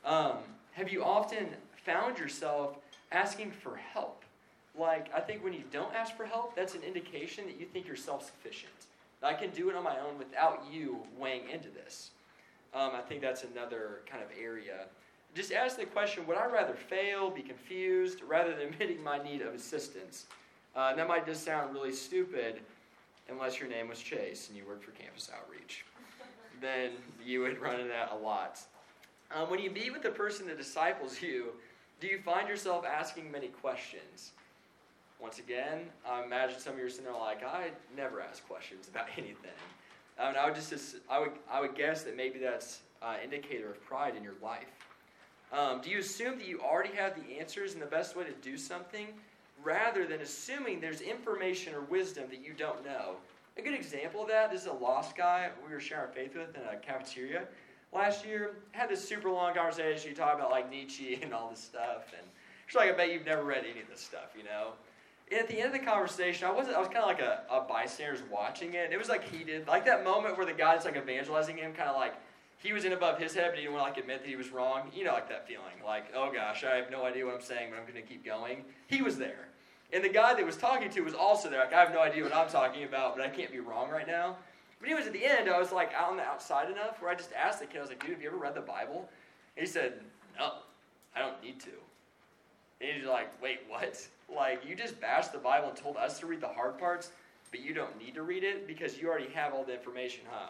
Um, 0.03 0.38
have 0.73 0.91
you 0.91 1.03
often 1.03 1.47
found 1.86 2.17
yourself 2.17 2.77
asking 3.12 3.51
for 3.51 3.75
help? 3.75 4.23
Like, 4.77 5.08
I 5.13 5.19
think 5.19 5.43
when 5.43 5.53
you 5.53 5.63
don't 5.71 5.93
ask 5.95 6.15
for 6.15 6.25
help, 6.25 6.56
that's 6.56 6.75
an 6.75 6.82
indication 6.84 7.45
that 7.45 7.60
you 7.60 7.65
think 7.65 7.88
you're 7.88 7.95
self 7.95 8.25
sufficient. 8.25 8.73
I 9.23 9.34
can 9.34 9.49
do 9.49 9.69
it 9.69 9.75
on 9.75 9.84
my 9.84 9.99
own 9.99 10.17
without 10.17 10.63
you 10.71 10.99
weighing 11.17 11.49
into 11.49 11.69
this. 11.69 12.12
Um, 12.73 12.91
I 12.93 13.01
think 13.01 13.21
that's 13.21 13.43
another 13.43 14.01
kind 14.06 14.23
of 14.23 14.30
area. 14.39 14.86
Just 15.34 15.51
ask 15.51 15.77
the 15.77 15.86
question 15.86 16.25
would 16.27 16.38
I 16.38 16.45
rather 16.45 16.75
fail, 16.75 17.30
be 17.30 17.41
confused, 17.41 18.21
rather 18.27 18.56
than 18.56 18.67
admitting 18.73 19.03
my 19.03 19.17
need 19.17 19.41
of 19.41 19.53
assistance? 19.53 20.25
Uh, 20.77 20.89
and 20.91 20.99
that 20.99 21.07
might 21.07 21.25
just 21.25 21.43
sound 21.43 21.73
really 21.73 21.91
stupid 21.91 22.59
unless 23.29 23.59
your 23.59 23.67
name 23.67 23.87
was 23.87 23.97
Chase 23.97 24.47
and 24.47 24.55
you 24.55 24.63
worked 24.63 24.83
for 24.83 24.91
Campus 24.91 25.31
Outreach. 25.35 25.83
then 26.61 26.91
you 27.25 27.41
would 27.41 27.59
run 27.59 27.79
into 27.79 27.87
that 27.87 28.11
a 28.11 28.15
lot. 28.15 28.59
Um, 29.33 29.49
when 29.49 29.59
you 29.59 29.71
meet 29.71 29.91
with 29.91 30.03
the 30.03 30.11
person 30.11 30.45
that 30.47 30.57
disciples 30.57 31.19
you, 31.19 31.47
do 31.99 32.05
you 32.05 32.19
find 32.19 32.47
yourself 32.47 32.85
asking 32.85 33.31
many 33.31 33.47
questions? 33.47 34.33
Once 35.19 35.39
again, 35.39 35.87
I 36.07 36.23
imagine 36.23 36.59
some 36.59 36.73
of 36.73 36.79
you 36.79 36.85
are 36.85 36.89
sitting 36.89 37.05
there 37.05 37.13
like, 37.13 37.43
I 37.43 37.71
never 37.95 38.21
ask 38.21 38.47
questions 38.47 38.87
about 38.87 39.07
anything. 39.17 39.49
I, 40.19 40.27
mean, 40.27 40.37
I 40.39 40.45
would 40.45 40.55
just, 40.55 40.95
I 41.09 41.19
would, 41.19 41.31
I 41.51 41.59
would 41.59 41.73
guess 41.73 42.03
that 42.03 42.15
maybe 42.15 42.37
that's 42.37 42.81
an 43.01 43.15
uh, 43.15 43.23
indicator 43.23 43.71
of 43.71 43.83
pride 43.83 44.15
in 44.15 44.23
your 44.23 44.35
life. 44.43 44.67
Um, 45.51 45.81
do 45.81 45.89
you 45.89 45.99
assume 45.99 46.37
that 46.37 46.47
you 46.47 46.61
already 46.61 46.93
have 46.95 47.15
the 47.15 47.39
answers 47.39 47.73
and 47.73 47.81
the 47.81 47.87
best 47.87 48.15
way 48.15 48.25
to 48.25 48.33
do 48.43 48.57
something, 48.57 49.07
rather 49.67 50.08
than 50.08 50.21
assuming 50.21 50.80
there's 50.80 51.01
information 51.01 51.75
or 51.75 51.82
wisdom 51.82 52.23
that 52.30 52.43
you 52.43 52.53
don't 52.58 52.86
know? 52.86 53.15
A 53.58 53.62
good 53.62 53.73
example 53.73 54.21
of 54.21 54.30
that, 54.30 54.49
this 54.49 54.62
is 54.62 54.67
a 54.67 54.73
lost 54.73 55.17
guy 55.17 55.49
we 55.67 55.73
were 55.73 55.82
sharing 55.82 56.10
faith 56.13 56.36
with 56.36 56.56
in 56.56 56.62
a 56.71 56.77
cafeteria 56.77 57.43
last 57.93 58.25
year. 58.25 58.51
Had 58.71 58.89
this 58.89 59.06
super 59.06 59.30
long 59.30 59.53
conversation. 59.53 60.10
You 60.10 60.15
talk 60.15 60.36
about 60.36 60.51
like 60.51 60.71
Nietzsche 60.71 61.19
and 61.21 61.34
all 61.34 61.49
this 61.49 61.60
stuff, 61.60 62.13
and 62.17 62.25
it's 62.65 62.75
like 62.75 62.89
I 62.89 62.93
bet 62.93 63.12
you've 63.12 63.25
never 63.25 63.43
read 63.43 63.65
any 63.69 63.82
of 63.82 63.89
this 63.89 63.99
stuff, 63.99 64.34
you 64.38 64.45
know. 64.45 64.71
And 65.30 65.41
at 65.41 65.49
the 65.49 65.60
end 65.60 65.73
of 65.73 65.73
the 65.73 65.86
conversation, 65.86 66.47
I 66.47 66.51
wasn't. 66.51 66.77
I 66.77 66.80
was 66.80 66.88
kind 66.88 66.99
of 66.99 67.08
like 67.08 67.19
a, 67.19 67.41
a 67.51 67.62
bystander 67.62 68.21
watching 68.32 68.75
it. 68.75 68.93
It 68.93 68.97
was 68.97 69.10
like 69.10 69.30
heated, 69.30 69.67
like 69.67 69.86
that 69.86 70.06
moment 70.06 70.38
where 70.38 70.45
the 70.45 70.53
guy's 70.53 70.86
like 70.86 70.95
evangelizing 70.95 71.58
him, 71.58 71.73
kind 71.73 71.89
of 71.89 71.97
like 71.97 72.13
he 72.60 72.71
was 72.71 72.86
in 72.86 72.93
above 72.93 73.19
his 73.19 73.34
head, 73.34 73.47
but 73.49 73.58
he 73.58 73.63
didn't 73.63 73.75
want 73.75 73.86
to 73.86 73.89
like 73.91 73.99
admit 73.99 74.21
that 74.21 74.30
he 74.30 74.38
was 74.38 74.49
wrong. 74.49 74.89
You 74.95 75.03
know, 75.03 75.13
like 75.13 75.27
that 75.27 75.45
feeling, 75.45 75.65
like 75.84 76.06
oh 76.15 76.32
gosh, 76.32 76.63
I 76.63 76.75
have 76.75 76.89
no 76.89 77.03
idea 77.03 77.25
what 77.25 77.36
I'm 77.36 77.41
saying, 77.41 77.71
but 77.71 77.80
I'm 77.80 77.84
going 77.91 78.01
to 78.01 78.08
keep 78.08 78.23
going. 78.23 78.63
He 78.88 79.01
was 79.01 79.17
there, 79.17 79.49
and 79.93 80.04
the 80.04 80.10
guy 80.10 80.34
that 80.34 80.45
was 80.45 80.58
talking 80.58 80.89
to 80.89 81.02
was 81.02 81.13
also 81.13 81.50
there. 81.50 81.60
Like 81.60 81.73
I 81.73 81.80
have 81.80 81.93
no 81.93 82.02
idea 82.02 82.23
what 82.23 82.36
I'm 82.36 82.50
talking 82.50 82.84
about, 82.84 83.15
but 83.15 83.26
I 83.26 83.30
can't 83.30 83.52
be 83.52 83.60
wrong 83.60 83.89
right 83.89 84.08
now. 84.08 84.36
But 84.80 84.89
anyways, 84.89 85.08
at 85.08 85.13
the 85.13 85.26
end, 85.26 85.50
I 85.50 85.58
was 85.60 85.71
like 85.71 85.93
out 85.93 86.12
on 86.12 86.17
the 86.17 86.23
outside 86.23 86.69
enough 86.69 87.02
where 87.02 87.10
I 87.10 87.15
just 87.15 87.32
asked 87.34 87.60
the 87.60 87.65
kid, 87.65 87.78
I 87.78 87.82
was 87.82 87.89
like, 87.89 88.02
dude, 88.02 88.12
have 88.12 88.21
you 88.21 88.28
ever 88.28 88.38
read 88.38 88.56
the 88.56 88.62
Bible? 88.62 89.10
And 89.56 89.65
he 89.65 89.71
said, 89.71 90.02
No, 90.38 90.52
I 91.15 91.19
don't 91.19 91.41
need 91.41 91.60
to. 91.62 91.71
And 92.82 92.97
he's 92.97 93.08
like, 93.08 93.41
Wait, 93.41 93.60
what? 93.67 94.08
Like, 94.36 94.67
you 94.67 94.76
just 94.76 95.00
bashed 95.00 95.32
the 95.32 95.38
Bible 95.38 95.69
and 95.69 95.78
told 95.78 95.95
us 95.95 96.19
to 96.19 96.26
read 96.26 96.41
the 96.41 96.50
hard 96.50 96.78
parts, 96.78 97.12
but 97.50 97.62
you 97.62 97.73
don't 97.73 97.97
need 97.97 98.13
to 98.15 98.23
read 98.23 98.43
it 98.43 98.67
because 98.67 98.97
you 98.97 99.08
already 99.08 99.30
have 99.34 99.54
all 99.54 99.63
the 99.63 99.73
information, 99.73 100.26
huh? 100.30 100.50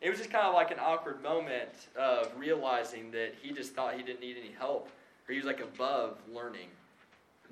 It 0.00 0.10
was 0.10 0.18
just 0.18 0.32
kind 0.32 0.46
of 0.46 0.54
like 0.54 0.72
an 0.72 0.78
awkward 0.80 1.22
moment 1.22 1.70
of 1.96 2.32
realizing 2.36 3.12
that 3.12 3.34
he 3.40 3.52
just 3.52 3.72
thought 3.72 3.94
he 3.94 4.02
didn't 4.02 4.20
need 4.20 4.36
any 4.36 4.52
help, 4.58 4.88
or 5.28 5.32
he 5.32 5.38
was 5.38 5.46
like 5.46 5.60
above 5.60 6.18
learning, 6.28 6.66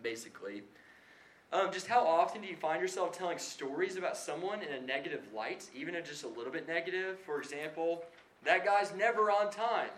basically. 0.03 0.65
Um, 1.53 1.71
just 1.71 1.87
how 1.87 2.07
often 2.07 2.41
do 2.41 2.49
you 2.49 2.57
find 2.57 2.81
yourself 2.81 3.17
telling 3.17 3.39
stories 3.39 3.97
about 3.97 4.17
someone 4.17 4.63
in 4.63 4.73
a 4.73 4.81
negative 4.87 5.21
light, 5.35 5.69
even 5.75 5.95
if 5.95 6.09
just 6.09 6.25
a 6.25 6.29
little 6.29 6.53
bit 6.53 6.67
negative? 6.67 7.19
For 7.21 7.39
example, 7.39 8.05
that 8.45 8.65
guy's 8.65 8.95
never 8.95 9.31
on 9.31 9.51
time. 9.51 9.91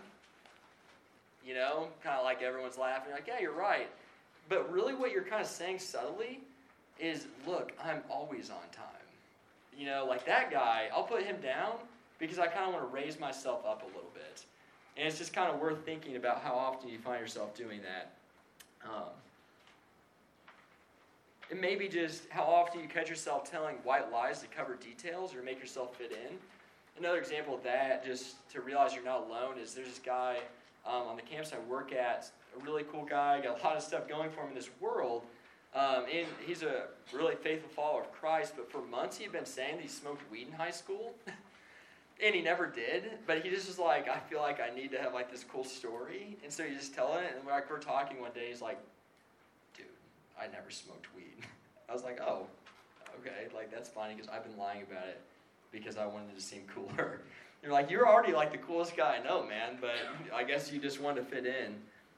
You 1.45 1.53
know, 1.53 1.87
kind 2.03 2.17
of 2.17 2.25
like 2.25 2.41
everyone's 2.41 2.77
laughing, 2.77 3.13
like, 3.13 3.27
yeah, 3.27 3.39
you're 3.39 3.53
right. 3.53 3.87
But 4.49 4.71
really, 4.71 4.93
what 4.93 5.11
you're 5.11 5.23
kind 5.23 5.41
of 5.41 5.47
saying 5.47 5.79
subtly 5.79 6.41
is, 6.99 7.27
look, 7.47 7.71
I'm 7.81 8.01
always 8.09 8.49
on 8.49 8.57
time. 8.71 8.85
You 9.77 9.85
know, 9.85 10.05
like 10.07 10.25
that 10.25 10.51
guy, 10.51 10.89
I'll 10.93 11.03
put 11.03 11.23
him 11.23 11.37
down 11.41 11.73
because 12.19 12.39
I 12.39 12.47
kind 12.47 12.67
of 12.67 12.73
want 12.73 12.89
to 12.89 12.93
raise 12.93 13.19
myself 13.19 13.65
up 13.65 13.83
a 13.83 13.85
little 13.87 14.11
bit. 14.13 14.43
And 14.97 15.07
it's 15.07 15.17
just 15.17 15.33
kind 15.33 15.53
of 15.53 15.59
worth 15.59 15.85
thinking 15.85 16.15
about 16.15 16.41
how 16.41 16.53
often 16.53 16.89
you 16.89 16.97
find 16.97 17.21
yourself 17.21 17.55
doing 17.55 17.81
that. 17.81 18.11
Um, 18.85 19.09
maybe 21.55 21.87
just 21.87 22.23
how 22.29 22.43
often 22.43 22.81
you 22.81 22.87
catch 22.87 23.09
yourself 23.09 23.49
telling 23.49 23.75
white 23.77 24.11
lies 24.11 24.39
to 24.41 24.47
cover 24.47 24.75
details 24.75 25.33
or 25.35 25.41
make 25.41 25.59
yourself 25.59 25.95
fit 25.95 26.11
in. 26.11 26.37
Another 26.97 27.17
example 27.17 27.55
of 27.55 27.63
that, 27.63 28.05
just 28.05 28.47
to 28.51 28.61
realize 28.61 28.93
you're 28.93 29.03
not 29.03 29.27
alone, 29.27 29.57
is 29.61 29.73
there's 29.73 29.89
this 29.89 29.99
guy 29.99 30.37
um, 30.85 31.07
on 31.07 31.15
the 31.15 31.21
campus 31.21 31.51
I 31.53 31.59
work 31.69 31.93
at, 31.93 32.29
a 32.55 32.63
really 32.63 32.83
cool 32.91 33.03
guy, 33.03 33.41
got 33.41 33.59
a 33.59 33.63
lot 33.63 33.75
of 33.75 33.83
stuff 33.83 34.07
going 34.07 34.29
for 34.29 34.41
him 34.41 34.49
in 34.49 34.55
this 34.55 34.69
world. 34.79 35.23
Um, 35.73 36.05
and 36.11 36.25
he's 36.45 36.63
a 36.63 36.85
really 37.11 37.35
faithful 37.35 37.69
follower 37.69 38.01
of 38.01 38.11
Christ, 38.13 38.53
but 38.55 38.71
for 38.71 38.81
months 38.81 39.17
he 39.17 39.23
had 39.23 39.33
been 39.33 39.45
saying 39.45 39.75
that 39.75 39.81
he 39.81 39.89
smoked 39.89 40.21
weed 40.31 40.47
in 40.47 40.53
high 40.53 40.71
school. 40.71 41.13
and 42.23 42.33
he 42.33 42.41
never 42.41 42.65
did, 42.65 43.03
but 43.27 43.43
he 43.43 43.49
just 43.49 43.67
was 43.67 43.77
like, 43.77 44.07
I 44.07 44.19
feel 44.19 44.39
like 44.39 44.61
I 44.61 44.73
need 44.73 44.91
to 44.91 44.97
have 44.99 45.13
like 45.13 45.29
this 45.29 45.43
cool 45.43 45.65
story. 45.65 46.37
And 46.43 46.53
so 46.53 46.63
he's 46.63 46.77
just 46.77 46.95
telling 46.95 47.25
it, 47.25 47.33
and 47.37 47.45
like 47.45 47.69
we're 47.69 47.79
talking 47.79 48.21
one 48.21 48.31
day, 48.31 48.47
he's 48.47 48.61
like, 48.61 48.79
I 50.39 50.47
never 50.47 50.69
smoked 50.69 51.07
weed. 51.15 51.45
I 51.89 51.93
was 51.93 52.03
like, 52.03 52.19
oh, 52.21 52.47
okay, 53.19 53.53
like 53.53 53.71
that's 53.71 53.89
funny 53.89 54.15
because 54.15 54.29
I've 54.29 54.43
been 54.43 54.57
lying 54.57 54.83
about 54.89 55.07
it 55.07 55.21
because 55.71 55.97
I 55.97 56.05
wanted 56.05 56.35
to 56.35 56.41
seem 56.41 56.63
cooler. 56.73 57.21
You're 57.63 57.73
like, 57.73 57.89
you're 57.89 58.07
already 58.07 58.31
like 58.31 58.51
the 58.51 58.59
coolest 58.59 58.95
guy 58.95 59.17
I 59.19 59.23
know, 59.23 59.43
man, 59.43 59.79
but 59.81 59.95
I 60.31 60.43
guess 60.43 60.71
you 60.71 60.79
just 60.79 61.01
want 61.01 61.17
to 61.17 61.23
fit 61.23 61.47
in. 61.47 61.73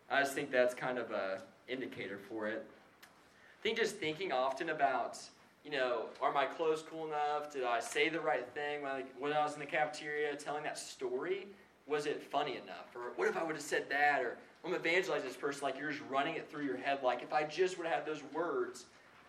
I 0.09 0.21
just 0.21 0.33
think 0.33 0.51
that's 0.51 0.73
kind 0.73 0.97
of 0.97 1.11
a 1.11 1.41
indicator 1.69 2.17
for 2.17 2.47
it. 2.47 2.65
I 3.03 3.63
think 3.63 3.77
just 3.77 3.95
thinking 3.95 4.33
often 4.33 4.71
about, 4.71 5.17
you 5.63 5.71
know, 5.71 6.07
are 6.21 6.33
my 6.33 6.45
clothes 6.45 6.83
cool 6.89 7.07
enough? 7.07 7.53
Did 7.53 7.63
I 7.63 7.79
say 7.79 8.09
the 8.09 8.19
right 8.19 8.45
thing 8.53 8.81
when 8.81 8.91
I, 8.91 9.03
when 9.17 9.31
I 9.31 9.41
was 9.41 9.53
in 9.53 9.59
the 9.59 9.65
cafeteria 9.65 10.35
telling 10.35 10.63
that 10.63 10.77
story? 10.77 11.47
Was 11.87 12.07
it 12.07 12.21
funny 12.21 12.57
enough? 12.57 12.93
Or 12.93 13.13
what 13.15 13.29
if 13.29 13.37
I 13.37 13.43
would 13.43 13.55
have 13.55 13.63
said 13.63 13.85
that? 13.89 14.21
Or 14.21 14.37
I'm 14.65 14.73
evangelizing 14.73 15.27
this 15.27 15.37
person 15.37 15.63
like 15.63 15.77
you're 15.79 15.91
just 15.91 16.03
running 16.09 16.35
it 16.35 16.49
through 16.49 16.65
your 16.65 16.77
head. 16.77 16.99
Like 17.03 17.23
if 17.23 17.33
I 17.33 17.43
just 17.43 17.77
would 17.77 17.87
have 17.87 17.97
had 17.97 18.05
those 18.05 18.23
words, 18.33 18.85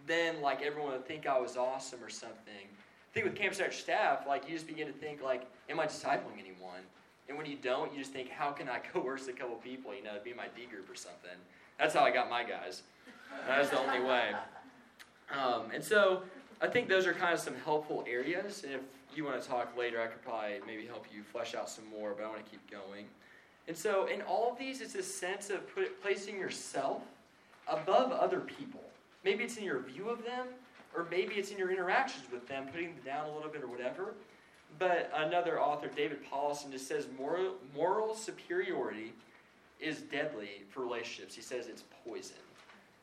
then 0.06 0.40
like 0.40 0.62
everyone 0.62 0.92
would 0.92 1.06
think 1.06 1.26
I 1.26 1.38
was 1.38 1.56
awesome 1.56 2.02
or 2.02 2.08
something. 2.08 2.36
I 2.48 3.14
think 3.14 3.26
with 3.26 3.36
Campus 3.36 3.60
Outreach 3.60 3.80
staff, 3.80 4.26
like 4.26 4.48
you 4.48 4.54
just 4.54 4.66
begin 4.66 4.86
to 4.86 4.92
think 4.92 5.22
like, 5.22 5.46
am 5.68 5.80
I 5.80 5.86
discipling 5.86 6.38
anyone? 6.38 6.80
And 7.28 7.36
when 7.36 7.46
you 7.46 7.56
don't, 7.56 7.92
you 7.92 7.98
just 7.98 8.12
think, 8.12 8.30
how 8.30 8.50
can 8.50 8.68
I 8.68 8.78
coerce 8.92 9.28
a 9.28 9.32
couple 9.32 9.56
people, 9.56 9.94
you 9.94 10.02
know, 10.02 10.14
to 10.14 10.20
be 10.20 10.32
my 10.32 10.46
D 10.56 10.66
group 10.66 10.90
or 10.90 10.94
something. 10.94 11.30
That's 11.78 11.94
how 11.94 12.02
I 12.02 12.10
got 12.10 12.28
my 12.28 12.42
guys. 12.42 12.82
That 13.46 13.60
was 13.60 13.70
the 13.70 13.78
only 13.78 14.00
way. 14.00 14.30
Um, 15.30 15.70
and 15.72 15.84
so 15.84 16.22
I 16.60 16.66
think 16.66 16.88
those 16.88 17.06
are 17.06 17.12
kind 17.12 17.34
of 17.34 17.40
some 17.40 17.54
helpful 17.64 18.04
areas. 18.08 18.64
And 18.64 18.72
if 18.74 18.80
you 19.14 19.24
want 19.24 19.40
to 19.40 19.48
talk 19.48 19.76
later, 19.76 20.00
I 20.00 20.06
could 20.06 20.22
probably 20.22 20.60
maybe 20.66 20.86
help 20.86 21.06
you 21.14 21.22
flesh 21.22 21.54
out 21.54 21.68
some 21.68 21.84
more, 21.88 22.14
but 22.16 22.24
I 22.24 22.28
want 22.28 22.44
to 22.44 22.50
keep 22.50 22.68
going. 22.70 23.06
And 23.68 23.76
so, 23.76 24.06
in 24.06 24.22
all 24.22 24.50
of 24.50 24.58
these, 24.58 24.80
it's 24.80 24.94
a 24.94 25.02
sense 25.02 25.50
of 25.50 25.72
put, 25.74 26.02
placing 26.02 26.38
yourself 26.38 27.02
above 27.68 28.10
other 28.12 28.40
people. 28.40 28.80
Maybe 29.24 29.44
it's 29.44 29.58
in 29.58 29.64
your 29.64 29.80
view 29.80 30.08
of 30.08 30.24
them, 30.24 30.46
or 30.96 31.06
maybe 31.10 31.34
it's 31.34 31.50
in 31.50 31.58
your 31.58 31.70
interactions 31.70 32.24
with 32.32 32.48
them, 32.48 32.66
putting 32.72 32.94
them 32.94 33.04
down 33.04 33.28
a 33.28 33.34
little 33.34 33.50
bit 33.50 33.62
or 33.62 33.66
whatever. 33.66 34.14
But 34.78 35.10
another 35.14 35.60
author, 35.60 35.90
David 35.94 36.20
Powlison, 36.24 36.70
just 36.70 36.88
says 36.88 37.08
moral, 37.18 37.56
moral 37.74 38.14
superiority 38.14 39.12
is 39.80 40.00
deadly 40.00 40.62
for 40.70 40.80
relationships. 40.80 41.34
He 41.34 41.42
says 41.42 41.66
it's 41.66 41.84
poison. 42.04 42.36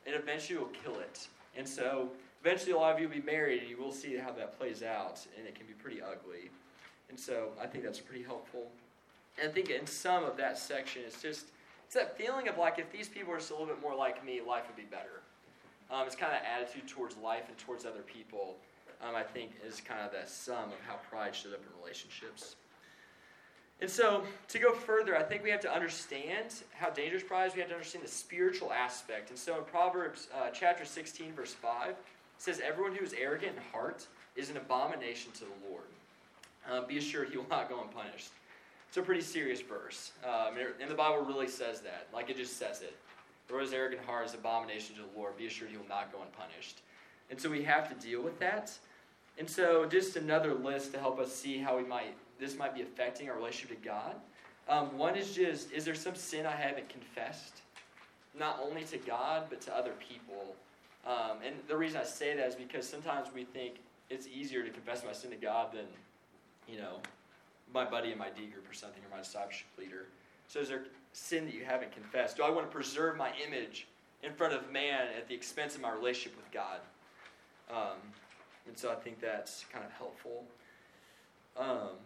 and 0.08 0.16
eventually 0.16 0.58
will 0.58 0.72
kill 0.84 1.00
it. 1.00 1.28
And 1.58 1.68
so, 1.68 2.10
eventually, 2.42 2.74
a 2.74 2.78
lot 2.78 2.94
of 2.94 3.00
you 3.00 3.08
will 3.08 3.16
be 3.16 3.22
married, 3.22 3.62
and 3.62 3.70
you 3.70 3.78
will 3.78 3.92
see 3.92 4.16
how 4.18 4.32
that 4.32 4.58
plays 4.58 4.84
out, 4.84 5.26
and 5.38 5.48
it 5.48 5.56
can 5.56 5.66
be 5.68 5.74
pretty 5.74 6.02
ugly. 6.02 6.50
And 7.10 7.20
so, 7.20 7.50
I 7.62 7.68
think 7.68 7.84
that's 7.84 8.00
pretty 8.00 8.24
helpful. 8.24 8.68
And 9.40 9.50
I 9.50 9.54
think 9.54 9.70
in 9.70 9.86
some 9.86 10.24
of 10.24 10.38
that 10.38 10.58
section, 10.58 11.04
it's 11.06 11.22
just 11.22 11.48
it's 11.86 11.96
that 11.96 12.18
feeling 12.18 12.48
of 12.48 12.58
like 12.58 12.80
if 12.80 12.92
these 12.92 13.10
people 13.10 13.34
are 13.34 13.38
just 13.38 13.52
a 13.52 13.54
little 13.54 13.68
bit 13.68 13.82
more 13.82 13.96
like 13.96 14.26
me, 14.26 14.42
life 14.46 14.64
would 14.68 14.78
be 14.78 14.90
better. 14.90 15.22
Um, 15.92 16.08
it's 16.08 16.16
kind 16.16 16.34
of 16.34 16.40
attitude 16.44 16.88
towards 16.88 17.16
life 17.18 17.44
and 17.48 17.58
towards 17.58 17.86
other 17.86 18.02
people. 18.02 18.56
Um, 19.02 19.16
I 19.16 19.24
think 19.24 19.52
is 19.68 19.82
kind 19.82 20.02
of 20.02 20.12
the 20.12 20.28
sum 20.28 20.70
of 20.70 20.80
how 20.88 20.96
pride 21.10 21.36
showed 21.36 21.54
up 21.54 21.60
in 21.60 21.82
relationships. 21.82 22.56
And 23.82 23.90
so, 23.90 24.24
to 24.48 24.60
go 24.60 24.74
further, 24.74 25.18
I 25.18 25.24
think 25.24 25.44
we 25.44 25.50
have 25.50 25.60
to 25.62 25.74
understand 25.74 26.54
how 26.74 26.90
dangerous 26.90 27.24
pride 27.24 27.48
is. 27.48 27.56
We 27.56 27.60
have 27.60 27.70
to 27.70 27.76
understand 27.76 28.06
the 28.06 28.10
spiritual 28.10 28.72
aspect. 28.72 29.30
And 29.32 29.38
so, 29.38 29.58
in 29.58 29.66
Proverbs 29.66 30.30
uh, 30.34 30.50
chapter 30.54 30.86
16, 30.86 31.34
verse 31.34 31.54
5, 31.54 31.90
it 31.90 31.98
says, 32.38 32.62
Everyone 32.66 32.96
who 32.96 33.04
is 33.04 33.14
arrogant 33.14 33.58
in 33.58 33.64
heart 33.74 34.08
is 34.38 34.50
an 34.50 34.56
abomination 34.56 35.34
to 35.34 35.40
the 35.42 35.70
Lord. 35.70 35.84
Um, 36.72 36.88
be 36.88 36.98
assured 36.98 37.30
he 37.30 37.38
will 37.38 37.50
not 37.50 37.70
go 37.70 37.82
unpunished. 37.82 38.30
It's 38.96 39.02
a 39.02 39.06
pretty 39.06 39.24
serious 39.24 39.60
verse. 39.60 40.14
Um, 40.24 40.54
and 40.82 40.90
the 40.90 40.96
Bible 40.96 41.26
really 41.26 41.50
says 41.50 41.82
that. 41.82 42.08
Like 42.14 42.30
it 42.30 42.38
just 42.38 42.58
says 42.58 42.82
it. 42.82 42.96
The 43.50 43.60
is 43.60 43.74
arrogant 43.74 44.02
heart 44.06 44.26
is 44.26 44.32
an 44.32 44.40
abomination 44.40 44.96
to 44.96 45.02
the 45.02 45.20
Lord. 45.20 45.36
Be 45.36 45.48
assured 45.48 45.72
he 45.72 45.76
will 45.76 45.86
not 45.90 46.14
go 46.14 46.20
unpunished. 46.22 46.80
And 47.30 47.38
so 47.38 47.50
we 47.50 47.62
have 47.64 47.90
to 47.90 48.08
deal 48.08 48.22
with 48.22 48.40
that. 48.40 48.72
And 49.38 49.50
so 49.50 49.86
just 49.86 50.16
another 50.16 50.54
list 50.54 50.94
to 50.94 51.00
help 51.00 51.20
us 51.20 51.36
see 51.36 51.58
how 51.58 51.76
we 51.76 51.84
might 51.84 52.16
this 52.40 52.58
might 52.58 52.74
be 52.74 52.84
affecting 52.84 53.30
our 53.30 53.36
relationship 53.36 53.82
to 53.82 53.86
God. 53.86 54.16
Um, 54.70 54.98
one 54.98 55.18
is 55.18 55.36
just, 55.36 55.74
is 55.74 55.84
there 55.84 55.94
some 55.94 56.16
sin 56.16 56.46
I 56.46 56.56
haven't 56.56 56.88
confessed? 56.88 57.64
Not 58.40 58.62
only 58.64 58.86
to 58.86 58.98
God, 59.00 59.48
but 59.50 59.60
to 59.64 59.76
other 59.76 59.92
people. 60.00 60.56
Um, 61.06 61.40
and 61.46 61.54
the 61.68 61.76
reason 61.76 62.00
I 62.00 62.06
say 62.06 62.34
that 62.38 62.48
is 62.48 62.56
because 62.56 62.88
sometimes 62.88 63.28
we 63.36 63.44
think 63.44 63.76
it's 64.10 64.26
easier 64.26 64.64
to 64.64 64.70
confess 64.70 65.04
my 65.04 65.12
sin 65.12 65.32
to 65.32 65.36
God 65.36 65.74
than, 65.74 65.86
you 66.74 66.80
know, 66.80 67.00
my 67.76 67.86
buddy 67.86 68.12
in 68.12 68.18
my 68.18 68.30
D 68.30 68.48
group 68.48 68.68
or 68.70 68.74
something, 68.74 69.04
or 69.04 69.16
my 69.16 69.22
discipleship 69.22 69.68
leader. 69.78 70.08
So 70.48 70.60
is 70.60 70.70
there 70.70 70.86
sin 71.14 71.46
that 71.46 71.54
you 71.54 71.66
haven't 71.66 71.92
confessed? 71.92 72.38
Do 72.38 72.44
I 72.44 72.50
want 72.50 72.66
to 72.66 72.74
preserve 72.74 73.18
my 73.18 73.32
image 73.46 73.88
in 74.24 74.34
front 74.34 74.54
of 74.54 74.72
man 74.72 75.08
at 75.16 75.28
the 75.28 75.36
expense 75.36 75.76
of 75.76 75.82
my 75.82 75.92
relationship 75.92 76.36
with 76.38 76.52
God? 76.52 76.80
Um, 77.70 77.98
and 78.68 78.78
so 78.78 78.92
I 78.92 78.96
think 78.96 79.20
that's 79.20 79.66
kind 79.72 79.86
of 79.86 79.92
helpful. 79.92 80.44
Um, 81.58 81.98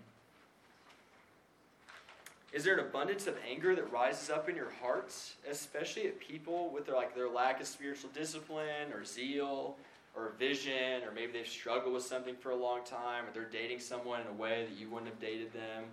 is 2.52 2.64
there 2.64 2.74
an 2.74 2.80
abundance 2.80 3.28
of 3.28 3.36
anger 3.48 3.76
that 3.76 3.92
rises 3.92 4.30
up 4.30 4.50
in 4.50 4.56
your 4.56 4.72
hearts, 4.82 5.36
especially 5.50 6.08
at 6.08 6.20
people 6.20 6.72
with 6.74 6.88
their 6.88 6.96
like 6.96 7.16
their 7.16 7.30
lack 7.30 7.62
of 7.62 7.68
spiritual 7.68 8.10
discipline 8.14 8.92
or 8.94 9.06
zeal 9.06 9.76
or 10.20 10.34
vision, 10.38 11.04
or 11.06 11.12
maybe 11.14 11.32
they've 11.32 11.48
struggled 11.48 11.94
with 11.94 12.04
something 12.04 12.36
for 12.36 12.52
a 12.52 12.56
long 12.56 12.84
time, 12.84 13.26
or 13.26 13.32
they're 13.34 13.50
dating 13.50 13.80
someone 13.80 14.22
in 14.22 14.28
a 14.28 14.34
way 14.34 14.66
that 14.70 14.78
you 14.78 14.90
wouldn't 14.90 15.10
have 15.10 15.20
dated 15.20 15.54
them, 15.54 15.86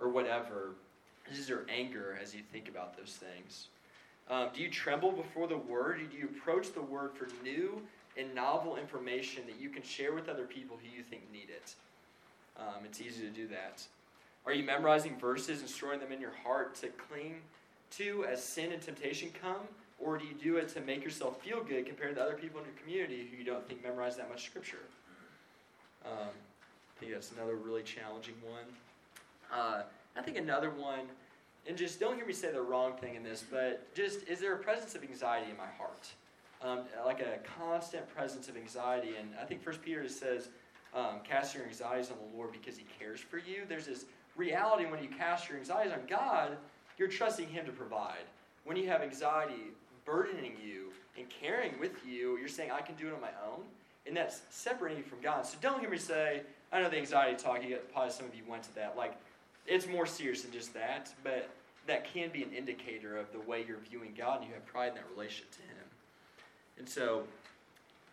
or 0.00 0.08
whatever. 0.08 0.72
Is 1.30 1.46
there 1.46 1.64
anger 1.68 2.18
as 2.20 2.34
you 2.34 2.42
think 2.52 2.68
about 2.68 2.96
those 2.96 3.18
things? 3.18 3.68
Um, 4.28 4.48
do 4.54 4.62
you 4.62 4.68
tremble 4.68 5.12
before 5.12 5.48
the 5.48 5.56
word? 5.56 6.00
Do 6.10 6.16
you 6.16 6.26
approach 6.26 6.72
the 6.72 6.82
word 6.82 7.12
for 7.14 7.28
new 7.42 7.80
and 8.16 8.34
novel 8.34 8.76
information 8.76 9.44
that 9.46 9.60
you 9.60 9.68
can 9.70 9.82
share 9.82 10.12
with 10.12 10.28
other 10.28 10.44
people 10.44 10.76
who 10.80 10.96
you 10.96 11.02
think 11.02 11.22
need 11.32 11.48
it? 11.48 11.74
Um, 12.58 12.84
it's 12.84 13.00
easy 13.00 13.22
to 13.22 13.30
do 13.30 13.48
that. 13.48 13.82
Are 14.46 14.52
you 14.52 14.64
memorizing 14.64 15.18
verses 15.18 15.60
and 15.60 15.68
storing 15.68 16.00
them 16.00 16.12
in 16.12 16.20
your 16.20 16.32
heart 16.44 16.74
to 16.76 16.88
cling 16.88 17.36
to 17.92 18.24
as 18.24 18.42
sin 18.42 18.72
and 18.72 18.80
temptation 18.80 19.30
come? 19.40 19.62
Or 19.98 20.16
do 20.16 20.24
you 20.24 20.34
do 20.34 20.56
it 20.56 20.68
to 20.70 20.80
make 20.80 21.04
yourself 21.04 21.42
feel 21.42 21.62
good 21.62 21.84
compared 21.84 22.14
to 22.14 22.22
other 22.22 22.34
people 22.34 22.58
in 22.60 22.66
your 22.66 22.74
community 22.82 23.28
who 23.30 23.36
you 23.36 23.44
don't 23.44 23.66
think 23.68 23.82
memorize 23.82 24.16
that 24.16 24.30
much 24.30 24.46
scripture? 24.46 24.78
Um, 26.06 26.28
I 26.96 27.00
think 27.00 27.12
that's 27.12 27.32
another 27.32 27.56
really 27.56 27.82
challenging 27.82 28.34
one. 28.42 28.64
Uh, 29.52 29.82
I 30.16 30.22
think 30.22 30.38
another 30.38 30.70
one, 30.70 31.00
and 31.66 31.76
just 31.76 32.00
don't 32.00 32.16
hear 32.16 32.26
me 32.26 32.32
say 32.32 32.50
the 32.50 32.62
wrong 32.62 32.94
thing 32.96 33.14
in 33.14 33.22
this, 33.22 33.44
but 33.50 33.94
just 33.94 34.26
is 34.26 34.40
there 34.40 34.54
a 34.54 34.58
presence 34.58 34.94
of 34.94 35.02
anxiety 35.02 35.50
in 35.50 35.56
my 35.56 35.66
heart? 35.66 36.08
Um, 36.62 36.80
like 37.04 37.20
a 37.20 37.38
constant 37.58 38.08
presence 38.14 38.48
of 38.48 38.56
anxiety. 38.56 39.12
And 39.18 39.30
I 39.40 39.44
think 39.44 39.62
First 39.62 39.82
Peter 39.82 40.06
says, 40.08 40.48
um, 40.94 41.20
cast 41.24 41.54
your 41.54 41.64
anxieties 41.64 42.10
on 42.10 42.16
the 42.18 42.36
Lord 42.36 42.52
because 42.52 42.76
he 42.76 42.84
cares 42.98 43.20
for 43.20 43.38
you. 43.38 43.62
There's 43.68 43.86
this 43.86 44.06
reality 44.36 44.86
when 44.86 45.02
you 45.02 45.08
cast 45.08 45.48
your 45.48 45.58
anxieties 45.58 45.92
on 45.92 46.00
God, 46.08 46.56
you're 47.00 47.08
trusting 47.08 47.48
Him 47.48 47.64
to 47.64 47.72
provide. 47.72 48.26
When 48.64 48.76
you 48.76 48.86
have 48.88 49.00
anxiety 49.00 49.72
burdening 50.04 50.52
you 50.62 50.92
and 51.16 51.26
carrying 51.30 51.80
with 51.80 51.92
you, 52.06 52.36
you're 52.36 52.46
saying, 52.46 52.70
I 52.70 52.82
can 52.82 52.94
do 52.94 53.08
it 53.08 53.14
on 53.14 53.20
my 53.22 53.32
own. 53.44 53.62
And 54.06 54.14
that's 54.14 54.42
separating 54.50 54.98
you 54.98 55.04
from 55.04 55.20
God. 55.22 55.46
So 55.46 55.56
don't 55.62 55.80
hear 55.80 55.88
me 55.88 55.96
say, 55.96 56.42
I 56.70 56.80
know 56.80 56.90
the 56.90 56.98
anxiety 56.98 57.42
talk, 57.42 57.62
you 57.62 57.70
get, 57.70 57.90
probably 57.92 58.12
some 58.12 58.26
of 58.26 58.34
you 58.34 58.42
went 58.46 58.64
to 58.64 58.74
that. 58.74 58.96
Like, 58.98 59.14
it's 59.66 59.88
more 59.88 60.04
serious 60.04 60.42
than 60.42 60.52
just 60.52 60.74
that, 60.74 61.12
but 61.24 61.48
that 61.86 62.12
can 62.12 62.28
be 62.28 62.42
an 62.42 62.52
indicator 62.52 63.16
of 63.16 63.32
the 63.32 63.40
way 63.40 63.64
you're 63.66 63.78
viewing 63.88 64.12
God 64.16 64.40
and 64.40 64.48
you 64.48 64.54
have 64.54 64.66
pride 64.66 64.88
in 64.88 64.94
that 64.96 65.06
relationship 65.10 65.50
to 65.52 65.62
Him. 65.62 65.86
And 66.78 66.88
so 66.88 67.24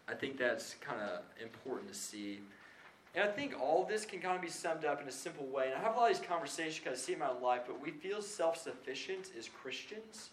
I 0.07 0.13
think 0.13 0.37
that's 0.37 0.75
kind 0.79 1.01
of 1.01 1.19
important 1.41 1.89
to 1.89 1.95
see. 1.95 2.39
And 3.17 3.27
I 3.27 3.31
think 3.31 3.59
all 3.59 3.83
this 3.83 4.05
can 4.05 4.19
kind 4.19 4.35
of 4.35 4.43
be 4.43 4.47
summed 4.47 4.85
up 4.85 5.01
in 5.01 5.07
a 5.07 5.11
simple 5.11 5.47
way. 5.47 5.65
And 5.65 5.73
I 5.73 5.79
have 5.79 5.95
a 5.95 5.99
lot 5.99 6.11
of 6.11 6.17
these 6.17 6.27
conversations 6.27 6.77
because 6.77 6.99
I 6.99 7.01
see 7.01 7.13
in 7.13 7.19
my 7.19 7.29
own 7.29 7.41
life, 7.41 7.61
but 7.65 7.81
we 7.81 7.89
feel 7.89 8.21
self 8.21 8.61
sufficient 8.61 9.31
as 9.35 9.49
Christians, 9.49 10.29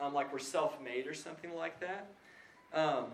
um, 0.00 0.12
like 0.12 0.32
we're 0.32 0.40
self 0.40 0.76
made 0.82 1.06
or 1.06 1.14
something 1.14 1.54
like 1.54 1.78
that. 1.78 2.08
Um, 2.74 3.04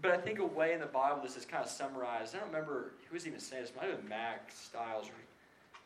but 0.00 0.12
I 0.12 0.18
think 0.18 0.38
a 0.38 0.46
way 0.46 0.72
in 0.72 0.78
the 0.78 0.86
Bible 0.86 1.20
this 1.20 1.36
is 1.36 1.44
kind 1.44 1.64
of 1.64 1.68
summarized. 1.68 2.36
I 2.36 2.38
don't 2.38 2.46
remember 2.46 2.92
who 3.08 3.14
was 3.14 3.26
even 3.26 3.40
saying 3.40 3.62
this. 3.62 3.70
It 3.70 3.76
might 3.76 3.90
have 3.90 3.98
been 3.98 4.08
Mack 4.08 4.52
Stiles 4.52 5.08
or 5.08 5.14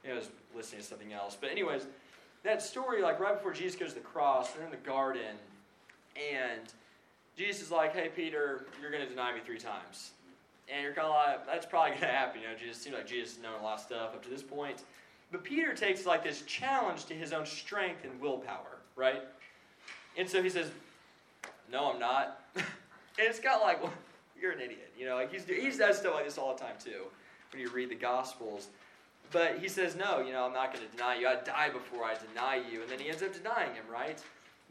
you 0.04 0.11
know, 0.11 0.16
I 0.16 0.18
was 0.18 0.28
listening 0.54 0.83
to 0.83 0.87
something 0.87 1.14
else. 1.14 1.38
But 1.40 1.50
anyways, 1.50 1.87
that 2.44 2.61
story, 2.61 3.00
like 3.00 3.18
right 3.18 3.35
before 3.35 3.54
Jesus 3.54 3.81
goes 3.81 3.94
to 3.94 3.94
the 3.94 4.00
cross, 4.02 4.50
they're 4.50 4.66
in 4.66 4.70
the 4.70 4.76
garden, 4.76 5.37
and 6.35 6.70
Jesus 7.35 7.62
is 7.62 7.70
like, 7.70 7.94
"Hey, 7.94 8.11
Peter, 8.14 8.66
you're 8.78 8.90
going 8.90 9.02
to 9.02 9.09
deny 9.09 9.33
me 9.33 9.40
three 9.42 9.59
times." 9.59 10.11
And 10.72 10.83
you're 10.83 10.92
kind 10.92 11.07
of 11.07 11.14
like, 11.14 11.46
"That's 11.46 11.66
probably 11.66 11.90
going 11.90 12.02
to 12.02 12.07
happen." 12.09 12.40
You 12.42 12.48
know, 12.48 12.54
Jesus 12.54 12.83
seems 12.83 12.94
like 12.94 13.07
Jesus 13.07 13.37
has 13.37 13.42
known 13.42 13.61
a 13.61 13.62
lot 13.62 13.74
of 13.74 13.81
stuff 13.81 14.14
up 14.14 14.22
to 14.24 14.31
this 14.31 14.42
point. 14.42 14.85
But 15.31 15.44
Peter 15.44 15.74
takes 15.74 16.07
like 16.07 16.24
this 16.24 16.42
challenge 16.42 17.07
to 17.07 17.14
his 17.14 17.33
own 17.33 17.46
strength 17.46 18.04
and 18.04 18.20
willpower, 18.20 18.78
right? 18.96 19.22
And 20.16 20.28
so 20.28 20.42
he 20.42 20.50
says, 20.50 20.70
"No, 21.70 21.92
I'm 21.92 21.98
not." 21.98 22.40
and 22.57 22.64
it's 23.18 23.40
kind 23.40 23.57
of 23.57 23.62
like, 23.62 23.83
well, 23.83 23.92
"You're 24.40 24.52
an 24.52 24.61
idiot," 24.61 24.92
you 24.98 25.07
know. 25.07 25.16
Like 25.16 25.33
he's 25.33 25.44
he 25.44 25.70
does 25.70 25.98
stuff 25.98 26.14
like 26.14 26.24
this 26.24 26.38
all 26.38 26.54
the 26.54 26.61
time 26.61 26.76
too. 26.83 27.04
When 27.52 27.62
you 27.62 27.70
read 27.70 27.88
the 27.88 27.94
Gospels, 27.94 28.68
but 29.31 29.59
he 29.59 29.68
says, 29.68 29.96
No, 29.96 30.20
you 30.20 30.33
know, 30.33 30.44
I'm 30.44 30.52
not 30.52 30.72
going 30.72 30.85
to 30.85 30.96
deny 30.96 31.16
you. 31.16 31.28
I 31.28 31.37
die 31.37 31.70
before 31.70 32.04
I 32.04 32.14
deny 32.14 32.57
you. 32.70 32.83
And 32.83 32.90
then 32.90 32.98
he 32.98 33.09
ends 33.09 33.22
up 33.22 33.33
denying 33.33 33.74
him, 33.74 33.85
right? 33.90 34.22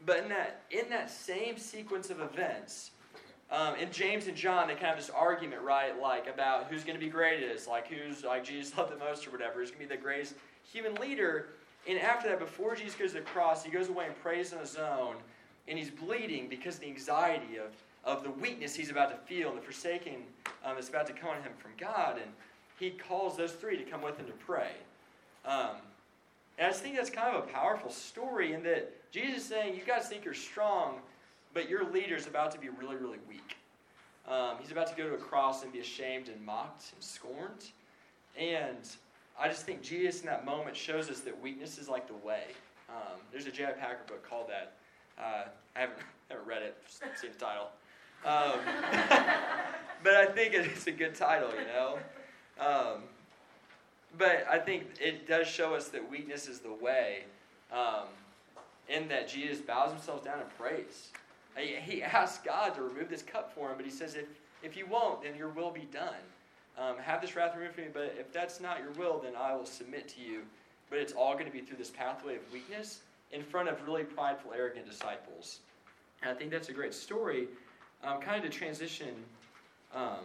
But 0.04 0.18
in 0.18 0.28
that, 0.28 0.62
in 0.70 0.88
that 0.90 1.10
same 1.10 1.58
sequence 1.58 2.10
of 2.10 2.20
events, 2.20 2.92
um, 3.50 3.76
in 3.76 3.90
James 3.90 4.26
and 4.26 4.36
John, 4.36 4.68
they 4.68 4.74
kind 4.74 4.90
of 4.92 4.96
this 4.96 5.10
argument, 5.10 5.62
right? 5.62 5.98
Like 6.00 6.26
about 6.26 6.66
who's 6.66 6.84
going 6.84 6.98
to 6.98 7.04
be 7.04 7.10
greatest, 7.10 7.66
like 7.66 7.88
who's 7.88 8.24
like 8.24 8.44
Jesus 8.44 8.76
loved 8.76 8.92
the 8.92 8.98
most 8.98 9.26
or 9.26 9.30
whatever, 9.30 9.60
who's 9.60 9.70
going 9.70 9.82
to 9.82 9.88
be 9.88 9.96
the 9.96 10.00
greatest 10.00 10.34
human 10.70 10.94
leader. 10.96 11.46
And 11.88 11.98
after 11.98 12.28
that, 12.28 12.38
before 12.38 12.74
Jesus 12.74 12.94
goes 12.94 13.12
to 13.12 13.18
the 13.18 13.22
cross, 13.22 13.64
he 13.64 13.70
goes 13.70 13.88
away 13.88 14.06
and 14.06 14.20
prays 14.20 14.52
on 14.52 14.60
his 14.60 14.76
own, 14.76 15.16
and 15.66 15.78
he's 15.78 15.90
bleeding 15.90 16.48
because 16.48 16.74
of 16.74 16.80
the 16.82 16.88
anxiety 16.88 17.56
of, 17.56 17.72
of 18.04 18.22
the 18.22 18.30
weakness 18.30 18.74
he's 18.74 18.90
about 18.90 19.10
to 19.10 19.16
feel, 19.26 19.48
and 19.48 19.56
the 19.56 19.62
forsaking 19.62 20.24
um, 20.64 20.74
that's 20.74 20.90
about 20.90 21.06
to 21.06 21.14
come 21.14 21.30
on 21.30 21.36
him 21.36 21.52
from 21.58 21.70
God. 21.78 22.16
And 22.16 22.30
he 22.78 22.90
calls 22.90 23.36
those 23.38 23.52
three 23.52 23.78
to 23.78 23.84
come 23.84 24.02
with 24.02 24.18
him 24.18 24.26
to 24.26 24.32
pray. 24.32 24.72
Um, 25.46 25.76
and 26.58 26.66
I 26.66 26.70
just 26.70 26.82
think 26.82 26.96
that's 26.96 27.08
kind 27.08 27.34
of 27.34 27.44
a 27.44 27.46
powerful 27.46 27.90
story 27.90 28.52
in 28.52 28.62
that 28.64 28.92
Jesus 29.10 29.38
is 29.38 29.44
saying, 29.44 29.74
You 29.74 29.82
guys 29.86 30.08
think 30.08 30.24
you're 30.24 30.34
strong, 30.34 30.96
but 31.54 31.68
your 31.68 31.90
leader 31.90 32.16
is 32.16 32.26
about 32.26 32.50
to 32.52 32.58
be 32.58 32.68
really, 32.68 32.96
really 32.96 33.18
weak. 33.28 33.56
Um, 34.28 34.56
he's 34.60 34.70
about 34.70 34.86
to 34.88 34.94
go 34.94 35.08
to 35.08 35.14
a 35.14 35.18
cross 35.18 35.62
and 35.62 35.72
be 35.72 35.78
ashamed 35.80 36.28
and 36.28 36.44
mocked 36.44 36.92
and 36.92 37.02
scorned. 37.02 37.64
And 38.38 38.88
I 39.40 39.48
just 39.48 39.64
think 39.64 39.82
Jesus 39.82 40.20
in 40.20 40.26
that 40.26 40.44
moment 40.44 40.76
shows 40.76 41.08
us 41.10 41.20
that 41.20 41.40
weakness 41.40 41.78
is 41.78 41.88
like 41.88 42.06
the 42.06 42.26
way. 42.26 42.44
Um, 42.88 43.20
there's 43.32 43.46
a 43.46 43.50
J.I. 43.50 43.72
Packer 43.72 44.04
book 44.06 44.28
called 44.28 44.48
that. 44.48 44.74
Uh, 45.18 45.48
I 45.76 45.80
haven't, 45.80 45.98
haven't 46.30 46.46
read 46.46 46.62
it, 46.62 46.76
just 46.86 47.20
seen 47.20 47.30
the 47.32 47.44
title. 47.44 47.68
Um, 48.24 48.60
but 50.02 50.14
I 50.14 50.26
think 50.26 50.54
it's 50.54 50.86
a 50.86 50.92
good 50.92 51.14
title, 51.14 51.50
you 51.50 51.66
know. 51.66 51.98
Um, 52.60 53.02
but 54.16 54.46
I 54.50 54.58
think 54.58 54.84
it 55.00 55.28
does 55.28 55.46
show 55.46 55.74
us 55.74 55.88
that 55.88 56.10
weakness 56.10 56.48
is 56.48 56.60
the 56.60 56.72
way, 56.72 57.24
um, 57.72 58.06
in 58.88 59.08
that 59.08 59.28
Jesus 59.28 59.60
bows 59.60 59.92
himself 59.92 60.24
down 60.24 60.40
and 60.40 60.50
prays. 60.58 61.08
He, 61.58 62.02
asks 62.02 62.44
God 62.44 62.74
to 62.74 62.82
remove 62.82 63.08
this 63.08 63.22
cup 63.22 63.52
for 63.54 63.70
him, 63.70 63.76
but 63.76 63.84
he 63.84 63.90
says, 63.90 64.14
if, 64.14 64.26
if 64.62 64.76
you 64.76 64.86
won't, 64.86 65.22
then 65.22 65.36
your 65.36 65.48
will 65.48 65.70
be 65.70 65.88
done. 65.92 66.14
Um, 66.78 66.98
have 66.98 67.20
this 67.20 67.34
wrath 67.34 67.56
removed 67.56 67.74
from 67.74 67.84
me, 67.84 67.90
but 67.92 68.14
if 68.18 68.32
that's 68.32 68.60
not 68.60 68.78
your 68.78 68.92
will, 68.92 69.18
then 69.18 69.32
I 69.36 69.54
will 69.54 69.66
submit 69.66 70.08
to 70.10 70.20
you. 70.20 70.42
But 70.90 71.00
it's 71.00 71.12
all 71.12 71.34
going 71.34 71.46
to 71.46 71.52
be 71.52 71.60
through 71.60 71.76
this 71.76 71.90
pathway 71.90 72.36
of 72.36 72.52
weakness 72.52 73.00
in 73.32 73.42
front 73.42 73.68
of 73.68 73.84
really 73.86 74.04
prideful, 74.04 74.52
arrogant 74.56 74.88
disciples. 74.88 75.60
And 76.22 76.30
I 76.30 76.34
think 76.34 76.50
that's 76.50 76.68
a 76.68 76.72
great 76.72 76.94
story, 76.94 77.48
um, 78.04 78.20
kind 78.20 78.42
of 78.42 78.50
to 78.50 78.56
transition 78.56 79.14
um, 79.94 80.24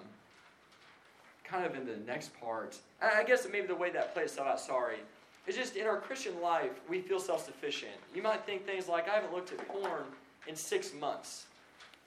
kind 1.44 1.66
of 1.66 1.76
in 1.76 1.86
the 1.86 1.98
next 2.08 2.32
part, 2.40 2.78
I 3.02 3.24
guess 3.24 3.46
maybe 3.52 3.68
the 3.68 3.76
way 3.76 3.92
that 3.92 4.14
plays 4.14 4.38
out, 4.38 4.60
sorry, 4.60 4.98
is 5.46 5.56
just 5.56 5.76
in 5.76 5.86
our 5.86 5.98
Christian 5.98 6.42
life, 6.42 6.72
we 6.90 7.02
feel 7.02 7.20
self 7.20 7.46
sufficient. 7.46 7.92
You 8.16 8.22
might 8.22 8.46
think 8.46 8.66
things 8.66 8.88
like, 8.88 9.10
I 9.10 9.16
haven't 9.16 9.34
looked 9.34 9.52
at 9.52 9.68
porn 9.68 10.06
in 10.48 10.56
six 10.56 10.94
months. 10.94 11.46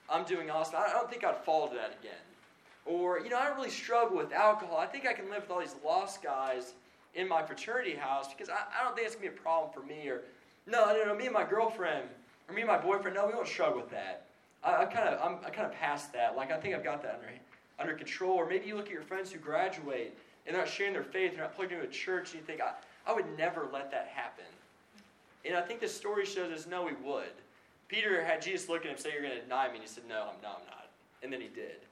I'm 0.08 0.24
doing 0.24 0.50
awesome. 0.50 0.76
I 0.76 0.92
don't 0.92 1.10
think 1.10 1.24
I'd 1.24 1.38
fall 1.38 1.68
to 1.68 1.74
that 1.74 1.96
again. 2.00 2.14
Or, 2.84 3.18
you 3.18 3.28
know, 3.28 3.38
I 3.38 3.46
don't 3.46 3.56
really 3.56 3.70
struggle 3.70 4.16
with 4.16 4.32
alcohol. 4.32 4.78
I 4.78 4.86
think 4.86 5.06
I 5.06 5.12
can 5.12 5.28
live 5.28 5.42
with 5.42 5.50
all 5.50 5.60
these 5.60 5.74
lost 5.84 6.22
guys 6.22 6.74
in 7.14 7.28
my 7.28 7.42
fraternity 7.42 7.94
house 7.94 8.32
because 8.32 8.48
I, 8.48 8.58
I 8.78 8.84
don't 8.84 8.94
think 8.94 9.06
it's 9.06 9.16
going 9.16 9.26
to 9.28 9.32
be 9.32 9.38
a 9.38 9.42
problem 9.42 9.72
for 9.72 9.82
me. 9.82 10.08
Or, 10.08 10.22
no, 10.66 10.86
no, 10.92 11.04
no, 11.06 11.14
me 11.14 11.24
and 11.24 11.34
my 11.34 11.44
girlfriend, 11.44 12.04
or 12.48 12.54
me 12.54 12.62
and 12.62 12.70
my 12.70 12.78
boyfriend, 12.78 13.16
no, 13.16 13.26
we 13.26 13.32
don't 13.32 13.48
struggle 13.48 13.80
with 13.80 13.90
that. 13.90 14.26
I, 14.62 14.82
I 14.82 14.84
kind 14.84 15.08
of, 15.08 15.20
I'm 15.20 15.44
I 15.44 15.50
kind 15.50 15.66
of 15.66 15.72
past 15.72 16.12
that. 16.12 16.36
Like, 16.36 16.52
I 16.52 16.58
think 16.58 16.74
I've 16.74 16.84
got 16.84 17.02
that 17.02 17.16
under 17.16 17.28
under 17.78 17.94
control. 17.94 18.32
Or 18.32 18.46
maybe 18.46 18.66
you 18.66 18.76
look 18.76 18.86
at 18.86 18.92
your 18.92 19.02
friends 19.02 19.30
who 19.30 19.38
graduate 19.38 20.16
and 20.46 20.54
they're 20.54 20.62
not 20.62 20.70
sharing 20.70 20.92
their 20.92 21.02
faith, 21.02 21.32
they're 21.32 21.42
not 21.42 21.56
plugged 21.56 21.72
into 21.72 21.84
a 21.84 21.88
church, 21.88 22.32
and 22.32 22.40
you 22.40 22.46
think, 22.46 22.60
I, 22.60 22.72
I 23.06 23.12
would 23.12 23.26
never 23.36 23.68
let 23.72 23.90
that 23.90 24.08
happen. 24.14 24.44
And 25.44 25.56
I 25.56 25.60
think 25.60 25.80
the 25.80 25.88
story 25.88 26.24
shows 26.24 26.52
us 26.52 26.66
no, 26.66 26.84
we 26.84 26.92
would. 27.04 27.32
Peter 27.88 28.24
had 28.24 28.42
Jesus 28.42 28.68
look 28.68 28.84
at 28.84 28.90
him 28.90 28.98
say, 28.98 29.12
You're 29.12 29.22
going 29.22 29.34
to 29.34 29.42
deny 29.42 29.68
me. 29.68 29.74
And 29.74 29.82
he 29.82 29.88
said, 29.88 30.04
No, 30.08 30.22
I'm 30.22 30.40
not. 30.42 30.60
I'm 30.60 30.66
not. 30.66 30.90
And 31.22 31.32
then 31.32 31.40
he 31.40 31.48
did. 31.48 31.86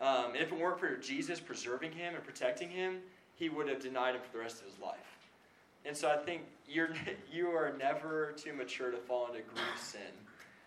Um, 0.00 0.32
and 0.32 0.36
if 0.36 0.52
it 0.52 0.58
weren't 0.58 0.80
for 0.80 0.96
Jesus 0.96 1.40
preserving 1.40 1.92
him 1.92 2.14
and 2.14 2.24
protecting 2.24 2.70
him, 2.70 2.98
he 3.34 3.48
would 3.48 3.68
have 3.68 3.80
denied 3.80 4.14
him 4.14 4.20
for 4.22 4.36
the 4.36 4.42
rest 4.42 4.60
of 4.60 4.66
his 4.66 4.78
life. 4.80 4.98
And 5.84 5.96
so 5.96 6.08
I 6.08 6.16
think 6.16 6.42
you're, 6.68 6.90
you 7.32 7.48
are 7.48 7.74
never 7.78 8.32
too 8.36 8.52
mature 8.52 8.90
to 8.90 8.98
fall 8.98 9.26
into 9.26 9.42
grief 9.42 9.64
sin. 9.80 10.00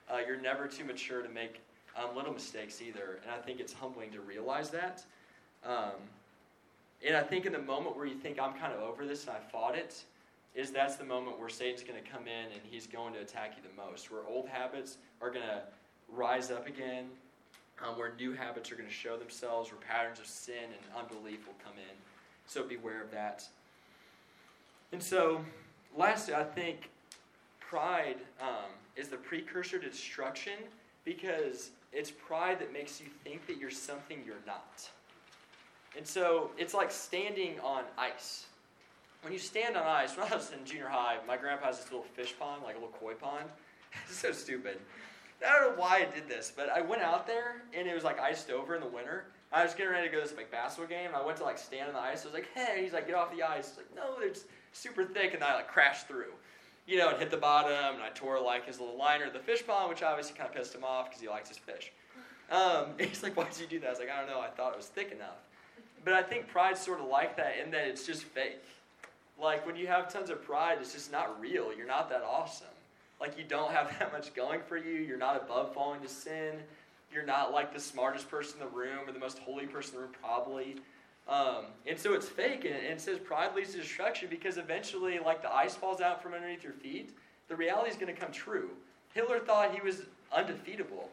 Uh, 0.09 0.19
you're 0.25 0.39
never 0.39 0.67
too 0.67 0.85
mature 0.85 1.21
to 1.21 1.29
make 1.29 1.61
um, 1.97 2.15
little 2.15 2.33
mistakes 2.33 2.81
either. 2.81 3.19
And 3.23 3.31
I 3.31 3.37
think 3.37 3.59
it's 3.59 3.73
humbling 3.73 4.11
to 4.11 4.21
realize 4.21 4.69
that. 4.71 5.03
Um, 5.65 5.93
and 7.05 7.15
I 7.15 7.23
think 7.23 7.45
in 7.45 7.53
the 7.53 7.59
moment 7.59 7.95
where 7.95 8.05
you 8.05 8.15
think, 8.15 8.39
I'm 8.39 8.53
kind 8.53 8.73
of 8.73 8.81
over 8.81 9.05
this 9.05 9.27
and 9.27 9.35
I 9.35 9.39
fought 9.51 9.75
it, 9.75 10.03
is 10.55 10.71
that's 10.71 10.95
the 10.95 11.03
moment 11.03 11.37
where 11.39 11.49
Satan's 11.49 11.83
going 11.83 12.01
to 12.01 12.09
come 12.09 12.23
in 12.27 12.51
and 12.53 12.61
he's 12.63 12.87
going 12.87 13.13
to 13.13 13.19
attack 13.19 13.53
you 13.57 13.63
the 13.63 13.81
most. 13.81 14.09
Where 14.09 14.25
old 14.25 14.47
habits 14.47 14.97
are 15.21 15.29
going 15.29 15.45
to 15.45 15.61
rise 16.09 16.49
up 16.49 16.67
again, 16.67 17.05
um, 17.85 17.97
where 17.97 18.13
new 18.17 18.31
habits 18.31 18.71
are 18.71 18.75
going 18.75 18.87
to 18.87 18.93
show 18.93 19.17
themselves, 19.17 19.71
where 19.71 19.81
patterns 19.81 20.19
of 20.19 20.25
sin 20.25 20.63
and 20.63 20.97
unbelief 20.97 21.45
will 21.45 21.55
come 21.63 21.73
in. 21.73 21.95
So 22.47 22.63
beware 22.63 23.03
of 23.03 23.11
that. 23.11 23.43
And 24.91 25.03
so, 25.03 25.43
lastly, 25.97 26.35
I 26.35 26.43
think 26.43 26.89
pride 27.59 28.17
um, 28.41 28.71
is 28.95 29.09
the 29.09 29.17
precursor 29.17 29.77
to 29.79 29.89
destruction 29.89 30.53
because 31.03 31.71
it's 31.91 32.11
pride 32.11 32.59
that 32.59 32.71
makes 32.71 33.01
you 33.01 33.07
think 33.23 33.45
that 33.47 33.57
you're 33.57 33.71
something 33.71 34.21
you're 34.25 34.35
not. 34.45 34.89
And 35.97 36.05
so 36.05 36.51
it's 36.57 36.73
like 36.73 36.91
standing 36.91 37.59
on 37.61 37.83
ice. 37.97 38.45
When 39.25 39.33
you 39.33 39.39
stand 39.39 39.75
on 39.75 39.87
ice, 39.87 40.15
when 40.17 40.31
I 40.31 40.35
was 40.35 40.51
in 40.51 40.63
junior 40.65 40.87
high, 40.87 41.17
my 41.27 41.35
grandpa 41.35 41.65
has 41.65 41.79
this 41.79 41.91
little 41.91 42.05
fish 42.13 42.35
pond, 42.37 42.61
like 42.63 42.75
a 42.75 42.77
little 42.77 42.93
koi 42.93 43.15
pond. 43.15 43.45
it's 44.07 44.19
so 44.19 44.31
stupid. 44.31 44.77
I 45.45 45.59
don't 45.59 45.71
know 45.71 45.81
why 45.81 46.07
I 46.07 46.15
did 46.15 46.29
this, 46.29 46.53
but 46.55 46.69
I 46.69 46.81
went 46.81 47.01
out 47.01 47.25
there 47.25 47.63
and 47.75 47.87
it 47.87 47.95
was 47.95 48.03
like 48.03 48.19
iced 48.19 48.51
over 48.51 48.75
in 48.75 48.81
the 48.81 48.87
winter. 48.87 49.25
I 49.51 49.63
was 49.63 49.73
getting 49.73 49.91
ready 49.91 50.07
to 50.07 50.13
go 50.13 50.21
to 50.21 50.27
this 50.27 50.37
like 50.37 50.51
basketball 50.51 50.87
game, 50.87 51.07
and 51.07 51.15
I 51.15 51.25
went 51.25 51.37
to 51.39 51.43
like 51.43 51.57
stand 51.57 51.87
on 51.87 51.93
the 51.95 51.99
ice. 51.99 52.21
I 52.21 52.25
was 52.25 52.33
like, 52.35 52.49
"Hey," 52.53 52.83
he's 52.83 52.93
like, 52.93 53.07
"Get 53.07 53.15
off 53.15 53.35
the 53.35 53.41
ice." 53.41 53.69
Was 53.69 53.77
like, 53.77 53.95
"No, 53.95 54.17
it's 54.19 54.45
super 54.73 55.03
thick," 55.03 55.33
and 55.33 55.43
I 55.43 55.55
like 55.55 55.67
crashed 55.67 56.07
through 56.07 56.33
you 56.87 56.97
know, 56.97 57.09
and 57.09 57.17
hit 57.17 57.31
the 57.31 57.37
bottom, 57.37 57.95
and 57.95 58.03
I 58.03 58.09
tore 58.13 58.39
like 58.39 58.67
his 58.67 58.79
little 58.79 58.97
liner 58.97 59.25
of 59.25 59.33
the 59.33 59.39
fish 59.39 59.65
pond, 59.65 59.89
which 59.89 60.03
obviously 60.03 60.35
kind 60.35 60.49
of 60.49 60.55
pissed 60.55 60.75
him 60.75 60.83
off 60.83 61.09
because 61.09 61.21
he 61.21 61.27
likes 61.27 61.49
his 61.49 61.57
fish. 61.57 61.91
Um, 62.51 62.89
he's 62.99 63.23
like, 63.23 63.35
why 63.35 63.45
did 63.49 63.59
you 63.59 63.67
do 63.67 63.79
that? 63.79 63.87
I 63.87 63.89
was 63.89 63.99
like, 63.99 64.09
I 64.09 64.19
don't 64.19 64.29
know, 64.29 64.39
I 64.39 64.49
thought 64.49 64.73
it 64.73 64.77
was 64.77 64.87
thick 64.87 65.11
enough. 65.11 65.41
But 66.03 66.13
I 66.13 66.21
think 66.21 66.47
pride's 66.47 66.79
sort 66.79 66.99
of 66.99 67.07
like 67.07 67.35
that 67.37 67.55
in 67.63 67.71
that 67.71 67.87
it's 67.87 68.05
just 68.05 68.23
fake. 68.23 68.61
Like 69.41 69.65
when 69.65 69.75
you 69.75 69.87
have 69.87 70.11
tons 70.11 70.29
of 70.29 70.43
pride, 70.43 70.77
it's 70.79 70.93
just 70.93 71.11
not 71.11 71.39
real. 71.39 71.73
You're 71.75 71.87
not 71.87 72.09
that 72.09 72.23
awesome. 72.23 72.67
Like 73.19 73.37
you 73.37 73.43
don't 73.43 73.71
have 73.71 73.93
that 73.99 74.11
much 74.11 74.33
going 74.33 74.61
for 74.67 74.77
you. 74.77 74.93
You're 74.93 75.17
not 75.17 75.35
above 75.35 75.73
falling 75.73 76.01
to 76.01 76.09
sin. 76.09 76.55
You're 77.13 77.25
not 77.25 77.53
like 77.53 77.73
the 77.73 77.79
smartest 77.79 78.29
person 78.29 78.59
in 78.59 78.67
the 78.67 78.75
room 78.75 79.07
or 79.07 79.11
the 79.11 79.19
most 79.19 79.39
holy 79.39 79.67
person 79.67 79.95
in 79.95 80.01
the 80.01 80.07
room, 80.07 80.15
probably. 80.21 80.75
Um, 81.27 81.65
and 81.87 81.97
so 81.97 82.13
it's 82.13 82.27
fake, 82.27 82.65
and 82.65 82.75
it 82.75 83.01
says 83.01 83.17
pride 83.17 83.55
leads 83.55 83.71
to 83.71 83.79
destruction 83.79 84.27
because 84.29 84.57
eventually, 84.57 85.17
like 85.19 85.41
the 85.41 85.53
ice 85.53 85.73
falls 85.73 86.01
out 86.01 86.21
from 86.21 86.33
underneath 86.33 86.63
your 86.63 86.73
feet, 86.73 87.15
the 87.47 87.55
reality 87.55 87.89
is 87.89 87.95
going 87.95 88.13
to 88.13 88.19
come 88.19 88.31
true. 88.31 88.69
Hitler 89.13 89.39
thought 89.39 89.73
he 89.73 89.81
was 89.81 90.03
undefeatable, 90.31 91.09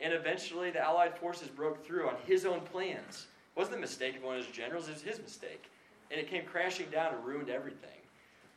and 0.00 0.12
eventually 0.12 0.70
the 0.70 0.80
Allied 0.80 1.16
forces 1.18 1.48
broke 1.48 1.84
through 1.84 2.08
on 2.08 2.14
his 2.24 2.46
own 2.46 2.60
plans. 2.60 3.26
It 3.56 3.58
wasn't 3.58 3.76
the 3.76 3.80
mistake 3.80 4.16
of 4.16 4.22
one 4.22 4.38
of 4.38 4.44
his 4.44 4.54
generals, 4.54 4.88
it 4.88 4.92
was 4.92 5.02
his 5.02 5.18
mistake. 5.18 5.70
And 6.10 6.20
it 6.20 6.30
came 6.30 6.44
crashing 6.44 6.90
down 6.90 7.14
and 7.14 7.24
ruined 7.24 7.50
everything. 7.50 7.90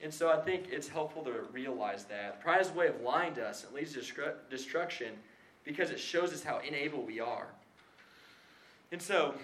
And 0.02 0.14
so 0.14 0.32
I 0.32 0.38
think 0.38 0.66
it's 0.72 0.88
helpful 0.88 1.24
to 1.24 1.34
realize 1.52 2.06
that. 2.06 2.42
Pride 2.42 2.62
is 2.62 2.70
a 2.70 2.74
way 2.74 2.88
of 2.88 3.02
lying 3.02 3.36
to 3.36 3.46
us 3.46 3.66
and 3.66 3.74
leads 3.74 3.94
to 3.94 4.34
destruction 4.50 5.14
because 5.64 5.92
it 5.92 6.00
shows 6.00 6.34
us 6.34 6.44
how 6.44 6.60
unable 6.68 7.04
we 7.04 7.20
are. 7.20 7.48
And 8.92 9.02
so, 9.02 9.36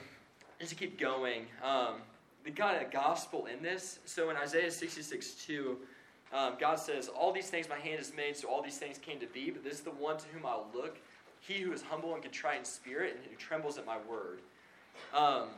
just 0.60 0.72
to 0.72 0.76
keep 0.76 1.00
going, 1.00 1.46
um, 1.64 2.02
the 2.44 2.52
God, 2.52 2.82
a 2.82 2.86
gospel 2.86 3.46
in 3.46 3.62
this. 3.62 4.00
So 4.06 4.30
in 4.30 4.38
Isaiah 4.38 4.72
66 4.72 5.32
2, 5.46 5.78
um, 6.34 6.54
God 6.60 6.80
says, 6.80 7.08
All 7.08 7.32
these 7.32 7.50
things 7.50 7.70
my 7.70 7.78
hand 7.78 7.98
has 7.98 8.14
made, 8.16 8.36
so 8.36 8.48
all 8.48 8.62
these 8.62 8.78
things 8.78 8.98
came 8.98 9.20
to 9.20 9.28
be, 9.28 9.52
but 9.52 9.64
this 9.64 9.74
is 9.74 9.82
the 9.82 9.92
one 9.92 10.18
to 10.18 10.26
whom 10.30 10.46
I'll 10.46 10.68
look, 10.74 10.98
he 11.40 11.56
who 11.56 11.72
is 11.72 11.82
humble 11.82 12.14
and 12.14 12.24
contrite 12.24 12.60
in 12.60 12.66
spirit, 12.66 13.16
and 13.16 13.30
who 13.30 13.36
trembles 13.36 13.78
at 13.78 13.86
my 13.86 13.98
word. 14.10 14.40
Um, 15.14 15.50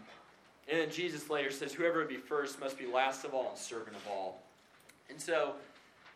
and 0.69 0.79
then 0.79 0.91
Jesus 0.91 1.29
later 1.29 1.51
says, 1.51 1.73
Whoever 1.73 1.99
would 1.99 2.09
be 2.09 2.17
first 2.17 2.59
must 2.59 2.77
be 2.77 2.85
last 2.85 3.25
of 3.25 3.33
all 3.33 3.49
and 3.49 3.57
servant 3.57 3.95
of 3.95 4.07
all. 4.07 4.41
And 5.09 5.19
so, 5.19 5.53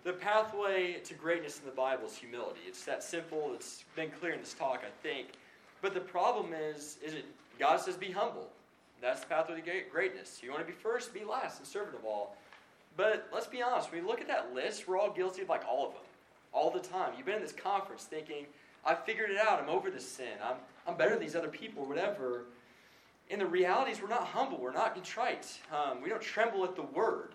the 0.03 0.13
pathway 0.13 0.99
to 1.05 1.13
greatness 1.13 1.59
in 1.59 1.65
the 1.65 1.75
Bible 1.75 2.07
is 2.07 2.15
humility. 2.15 2.59
It's 2.67 2.83
that 2.85 3.03
simple. 3.03 3.51
It's 3.53 3.85
been 3.95 4.11
clear 4.19 4.33
in 4.33 4.41
this 4.41 4.53
talk, 4.53 4.83
I 4.85 4.91
think. 5.01 5.29
But 5.81 5.93
the 5.93 6.01
problem 6.01 6.53
is, 6.53 6.97
is 7.03 7.13
it 7.13 7.25
God 7.59 7.79
says 7.79 7.95
be 7.95 8.11
humble. 8.11 8.49
That's 9.01 9.21
the 9.21 9.27
pathway 9.27 9.59
to 9.61 9.81
greatness. 9.91 10.39
You 10.41 10.51
want 10.51 10.61
to 10.61 10.67
be 10.67 10.77
first, 10.77 11.13
be 11.13 11.23
last, 11.23 11.59
and 11.59 11.67
servant 11.67 11.95
of 11.95 12.05
all. 12.05 12.37
But 12.95 13.27
let's 13.33 13.47
be 13.47 13.61
honest, 13.61 13.91
when 13.91 14.03
we 14.03 14.07
look 14.07 14.21
at 14.21 14.27
that 14.27 14.53
list, 14.53 14.87
we're 14.87 14.99
all 14.99 15.11
guilty 15.11 15.41
of 15.41 15.49
like 15.49 15.63
all 15.67 15.87
of 15.87 15.93
them. 15.93 16.01
All 16.53 16.69
the 16.69 16.79
time. 16.79 17.13
You've 17.17 17.25
been 17.25 17.35
in 17.35 17.41
this 17.41 17.51
conference 17.51 18.03
thinking, 18.03 18.45
I 18.85 18.95
figured 18.95 19.29
it 19.29 19.37
out, 19.37 19.61
I'm 19.61 19.69
over 19.69 19.89
this 19.89 20.07
sin, 20.07 20.33
I'm, 20.43 20.55
I'm 20.87 20.95
better 20.97 21.11
than 21.11 21.19
these 21.19 21.35
other 21.35 21.47
people, 21.47 21.85
whatever. 21.85 22.43
And 23.31 23.41
the 23.41 23.45
reality 23.45 23.91
is, 23.91 24.01
we're 24.01 24.09
not 24.09 24.25
humble, 24.25 24.59
we're 24.59 24.73
not 24.73 24.93
contrite, 24.93 25.59
um, 25.71 26.01
we 26.01 26.09
don't 26.09 26.21
tremble 26.21 26.63
at 26.63 26.75
the 26.75 26.83
word. 26.83 27.29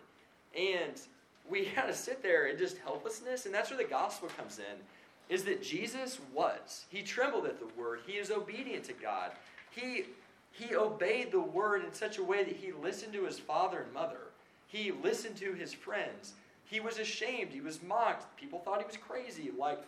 And 0.57 1.01
we 1.49 1.71
of 1.89 1.95
sit 1.95 2.23
there 2.23 2.47
in 2.47 2.59
just 2.59 2.79
helplessness, 2.79 3.47
and 3.47 3.55
that's 3.55 3.71
where 3.71 3.79
the 3.79 3.89
gospel 3.89 4.29
comes 4.37 4.59
in. 4.59 5.35
Is 5.35 5.45
that 5.45 5.63
Jesus 5.63 6.19
was. 6.33 6.87
He 6.89 7.03
trembled 7.03 7.45
at 7.45 7.59
the 7.59 7.69
word. 7.79 8.01
He 8.07 8.15
is 8.15 8.31
obedient 8.31 8.85
to 8.85 8.95
God. 8.95 9.33
He, 9.71 10.05
he 10.53 10.75
obeyed 10.75 11.33
the 11.33 11.41
word 11.41 11.85
in 11.85 11.93
such 11.93 12.17
a 12.17 12.23
way 12.23 12.45
that 12.45 12.57
he 12.57 12.73
listened 12.73 13.13
to 13.13 13.27
his 13.27 13.39
father 13.39 13.81
and 13.81 13.93
mother. 13.93 14.29
He 14.69 14.91
listened 14.91 15.37
to 15.37 15.53
his 15.53 15.75
friends. 15.75 16.33
He 16.65 16.81
was 16.81 16.99
ashamed. 16.99 17.51
He 17.53 17.61
was 17.61 17.83
mocked. 17.83 18.39
People 18.39 18.59
thought 18.61 18.81
he 18.81 18.87
was 18.87 18.97
crazy. 18.97 19.51
Like, 19.57 19.81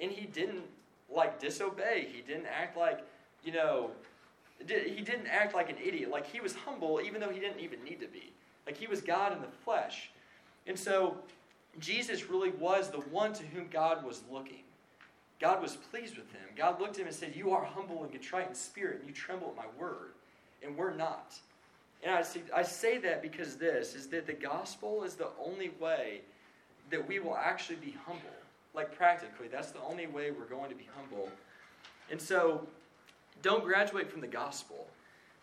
and 0.00 0.10
he 0.10 0.26
didn't 0.26 0.64
like 1.14 1.38
disobey. 1.40 2.08
He 2.12 2.20
didn't 2.22 2.46
act 2.46 2.76
like, 2.76 3.00
you 3.44 3.52
know, 3.52 3.90
he 4.66 5.02
didn't 5.02 5.26
act 5.28 5.54
like 5.54 5.70
an 5.70 5.76
idiot. 5.82 6.10
Like 6.10 6.26
he 6.26 6.40
was 6.40 6.54
humble, 6.54 7.00
even 7.04 7.20
though 7.20 7.30
he 7.30 7.40
didn't 7.40 7.60
even 7.60 7.82
need 7.84 8.00
to 8.00 8.08
be. 8.08 8.32
Like 8.66 8.76
he 8.76 8.86
was 8.86 9.00
God 9.00 9.32
in 9.32 9.40
the 9.40 9.48
flesh. 9.64 10.10
And 10.66 10.78
so 10.78 11.16
Jesus 11.78 12.28
really 12.28 12.50
was 12.50 12.90
the 12.90 12.98
one 12.98 13.32
to 13.34 13.44
whom 13.44 13.68
God 13.68 14.04
was 14.04 14.22
looking. 14.30 14.64
God 15.40 15.62
was 15.62 15.76
pleased 15.76 16.16
with 16.16 16.30
him. 16.32 16.42
God 16.56 16.80
looked 16.80 16.94
at 16.94 17.02
him 17.02 17.06
and 17.06 17.14
said, 17.14 17.34
You 17.36 17.52
are 17.52 17.64
humble 17.64 18.02
and 18.02 18.12
contrite 18.12 18.48
in 18.48 18.54
spirit, 18.54 18.98
and 18.98 19.08
you 19.08 19.14
tremble 19.14 19.48
at 19.48 19.56
my 19.56 19.80
word. 19.80 20.12
And 20.62 20.76
we're 20.76 20.94
not. 20.94 21.38
And 22.02 22.12
I, 22.12 22.22
see, 22.22 22.42
I 22.54 22.62
say 22.62 22.98
that 22.98 23.22
because 23.22 23.56
this 23.56 23.94
is 23.94 24.08
that 24.08 24.26
the 24.26 24.32
gospel 24.32 25.04
is 25.04 25.14
the 25.14 25.28
only 25.44 25.70
way 25.80 26.20
that 26.90 27.06
we 27.06 27.18
will 27.18 27.36
actually 27.36 27.76
be 27.76 27.94
humble. 28.04 28.22
Like 28.74 28.94
practically, 28.96 29.48
that's 29.48 29.70
the 29.70 29.82
only 29.82 30.06
way 30.06 30.30
we're 30.30 30.46
going 30.46 30.70
to 30.70 30.76
be 30.76 30.88
humble. 30.96 31.28
And 32.10 32.20
so, 32.20 32.66
don't 33.42 33.64
graduate 33.64 34.10
from 34.10 34.20
the 34.20 34.26
gospel. 34.26 34.86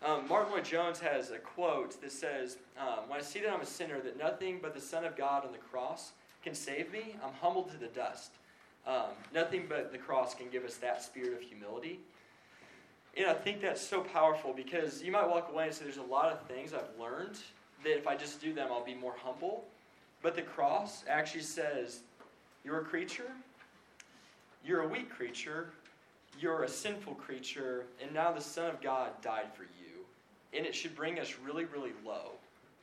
Um, 0.04 0.28
Martyn 0.28 0.52
Lloyd-Jones 0.52 1.00
has 1.00 1.30
a 1.30 1.38
quote 1.38 2.00
that 2.02 2.12
says, 2.12 2.58
um, 2.78 3.08
When 3.08 3.18
I 3.18 3.22
see 3.22 3.40
that 3.40 3.50
I'm 3.50 3.60
a 3.60 3.66
sinner, 3.66 4.00
that 4.00 4.18
nothing 4.18 4.58
but 4.60 4.74
the 4.74 4.80
Son 4.80 5.04
of 5.04 5.16
God 5.16 5.44
on 5.44 5.52
the 5.52 5.58
cross 5.58 6.12
can 6.42 6.54
save 6.54 6.92
me, 6.92 7.16
I'm 7.24 7.32
humbled 7.40 7.70
to 7.70 7.76
the 7.76 7.88
dust. 7.88 8.32
Um, 8.86 9.10
nothing 9.34 9.66
but 9.68 9.90
the 9.90 9.98
cross 9.98 10.34
can 10.34 10.48
give 10.48 10.64
us 10.64 10.76
that 10.76 11.02
spirit 11.02 11.32
of 11.32 11.40
humility. 11.40 11.98
And 13.16 13.26
I 13.26 13.32
think 13.32 13.60
that's 13.62 13.80
so 13.80 14.02
powerful 14.02 14.52
because 14.52 15.02
you 15.02 15.10
might 15.10 15.28
walk 15.28 15.50
away 15.50 15.66
and 15.66 15.74
say, 15.74 15.84
There's 15.84 15.96
a 15.96 16.02
lot 16.02 16.30
of 16.30 16.40
things 16.42 16.72
I've 16.74 17.00
learned 17.00 17.38
that 17.82 17.96
if 17.96 18.06
I 18.06 18.16
just 18.16 18.40
do 18.40 18.52
them, 18.52 18.68
I'll 18.70 18.84
be 18.84 18.94
more 18.94 19.14
humble. 19.22 19.64
But 20.22 20.34
the 20.34 20.42
cross 20.42 21.04
actually 21.08 21.42
says, 21.42 22.00
You're 22.64 22.80
a 22.80 22.84
creature, 22.84 23.32
you're 24.64 24.82
a 24.82 24.88
weak 24.88 25.10
creature, 25.10 25.70
you're 26.38 26.64
a 26.64 26.68
sinful 26.68 27.14
creature, 27.14 27.86
and 28.02 28.12
now 28.12 28.32
the 28.32 28.40
Son 28.40 28.70
of 28.70 28.80
God 28.80 29.10
died 29.22 29.52
for 29.54 29.62
you. 29.62 30.04
And 30.56 30.66
it 30.66 30.74
should 30.74 30.94
bring 30.94 31.18
us 31.18 31.34
really, 31.44 31.64
really 31.64 31.92
low 32.04 32.32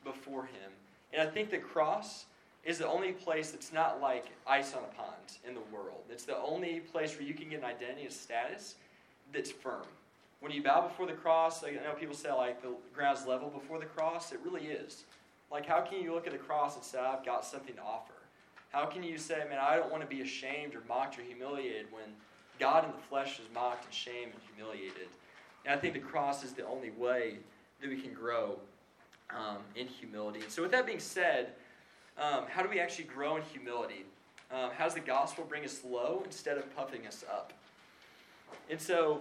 before 0.04 0.44
Him. 0.44 0.70
And 1.12 1.26
I 1.26 1.30
think 1.30 1.50
the 1.50 1.58
cross 1.58 2.26
is 2.64 2.78
the 2.78 2.88
only 2.88 3.12
place 3.12 3.50
that's 3.50 3.72
not 3.72 4.00
like 4.00 4.26
ice 4.46 4.74
on 4.74 4.82
a 4.82 4.94
pond 4.94 5.38
in 5.46 5.54
the 5.54 5.60
world. 5.72 6.02
It's 6.10 6.24
the 6.24 6.38
only 6.38 6.80
place 6.80 7.16
where 7.16 7.26
you 7.26 7.34
can 7.34 7.48
get 7.48 7.60
an 7.60 7.64
identity 7.64 8.04
and 8.04 8.12
status 8.12 8.76
that's 9.32 9.50
firm 9.50 9.84
when 10.44 10.52
you 10.52 10.62
bow 10.62 10.82
before 10.82 11.06
the 11.06 11.14
cross, 11.14 11.64
I 11.64 11.70
know 11.70 11.94
people 11.98 12.14
say 12.14 12.30
like 12.30 12.60
the 12.60 12.74
ground's 12.94 13.26
level 13.26 13.48
before 13.48 13.78
the 13.78 13.86
cross. 13.86 14.30
It 14.30 14.40
really 14.44 14.66
is. 14.66 15.04
Like, 15.50 15.64
how 15.64 15.80
can 15.80 16.02
you 16.02 16.12
look 16.12 16.26
at 16.26 16.34
the 16.34 16.38
cross 16.38 16.76
and 16.76 16.84
say, 16.84 16.98
I've 16.98 17.24
got 17.24 17.46
something 17.46 17.74
to 17.76 17.80
offer? 17.80 18.12
How 18.70 18.84
can 18.84 19.02
you 19.02 19.16
say, 19.16 19.38
man, 19.48 19.58
I 19.58 19.76
don't 19.76 19.90
want 19.90 20.02
to 20.02 20.06
be 20.06 20.20
ashamed 20.20 20.74
or 20.74 20.82
mocked 20.86 21.18
or 21.18 21.22
humiliated 21.22 21.86
when 21.90 22.04
God 22.58 22.84
in 22.84 22.90
the 22.90 23.02
flesh 23.08 23.38
is 23.38 23.46
mocked 23.54 23.84
and 23.84 23.94
shamed 23.94 24.32
and 24.32 24.42
humiliated? 24.54 25.08
And 25.64 25.74
I 25.74 25.78
think 25.78 25.94
the 25.94 26.00
cross 26.00 26.44
is 26.44 26.52
the 26.52 26.66
only 26.66 26.90
way 26.90 27.38
that 27.80 27.88
we 27.88 28.00
can 28.00 28.12
grow 28.12 28.58
um, 29.30 29.58
in 29.76 29.86
humility. 29.86 30.40
And 30.40 30.50
so, 30.50 30.62
with 30.62 30.70
that 30.72 30.86
being 30.86 31.00
said, 31.00 31.52
um, 32.18 32.44
how 32.48 32.62
do 32.62 32.68
we 32.68 32.80
actually 32.80 33.04
grow 33.04 33.36
in 33.36 33.42
humility? 33.42 34.04
Um, 34.52 34.70
how 34.76 34.84
does 34.84 34.94
the 34.94 35.00
gospel 35.00 35.44
bring 35.48 35.64
us 35.64 35.80
low 35.84 36.22
instead 36.24 36.58
of 36.58 36.76
puffing 36.76 37.06
us 37.06 37.24
up? 37.30 37.52
And 38.70 38.80
so, 38.80 39.20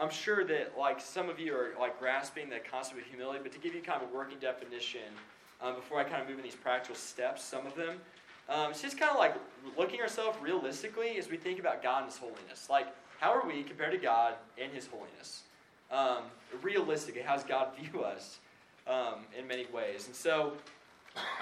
I'm 0.00 0.10
sure 0.10 0.44
that 0.44 0.74
like 0.78 1.00
some 1.00 1.28
of 1.28 1.38
you 1.38 1.54
are 1.54 1.72
like 1.78 1.98
grasping 1.98 2.48
the 2.48 2.58
concept 2.58 3.00
of 3.00 3.06
humility, 3.06 3.40
but 3.42 3.52
to 3.52 3.58
give 3.58 3.74
you 3.74 3.82
kind 3.82 4.02
of 4.02 4.10
a 4.10 4.14
working 4.14 4.38
definition 4.38 5.00
um, 5.60 5.76
before 5.76 6.00
I 6.00 6.04
kind 6.04 6.22
of 6.22 6.28
move 6.28 6.38
in 6.38 6.44
these 6.44 6.56
practical 6.56 6.96
steps, 6.96 7.44
some 7.44 7.66
of 7.66 7.74
them, 7.76 8.00
um, 8.48 8.70
it's 8.70 8.82
just 8.82 8.98
kind 8.98 9.10
of 9.10 9.18
like 9.18 9.34
looking 9.78 10.00
ourselves 10.00 10.36
realistically 10.40 11.16
as 11.18 11.28
we 11.28 11.36
think 11.36 11.58
about 11.58 11.82
God 11.82 12.02
and 12.02 12.12
His 12.12 12.18
holiness. 12.18 12.68
Like, 12.68 12.88
how 13.20 13.32
are 13.32 13.46
we 13.46 13.62
compared 13.62 13.92
to 13.92 13.98
God 13.98 14.34
and 14.60 14.72
His 14.72 14.86
holiness? 14.86 15.42
Um, 15.90 16.24
realistically, 16.62 17.22
how 17.22 17.36
does 17.36 17.44
God 17.44 17.68
view 17.80 18.02
us 18.02 18.38
um, 18.86 19.24
in 19.38 19.46
many 19.46 19.66
ways? 19.72 20.06
And 20.06 20.14
so, 20.14 20.54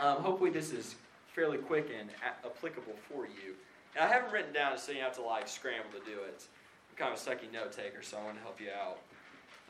um, 0.00 0.18
hopefully, 0.18 0.50
this 0.50 0.72
is 0.72 0.94
fairly 1.34 1.58
quick 1.58 1.90
and 1.98 2.10
a- 2.10 2.46
applicable 2.46 2.94
for 3.08 3.26
you. 3.26 3.54
And 3.96 4.04
I 4.04 4.08
haven't 4.08 4.32
written 4.32 4.52
down 4.52 4.78
so 4.78 4.92
you 4.92 5.00
have 5.00 5.14
to 5.16 5.22
like 5.22 5.48
scramble 5.48 5.90
to 5.98 6.04
do 6.04 6.18
it. 6.20 6.44
I'm 6.90 6.96
kind 6.96 7.14
of 7.14 7.18
a 7.18 7.30
sucky 7.30 7.52
note 7.52 7.72
taker, 7.72 8.02
so 8.02 8.18
I 8.18 8.24
want 8.24 8.36
to 8.36 8.42
help 8.42 8.60
you 8.60 8.68
out. 8.70 8.98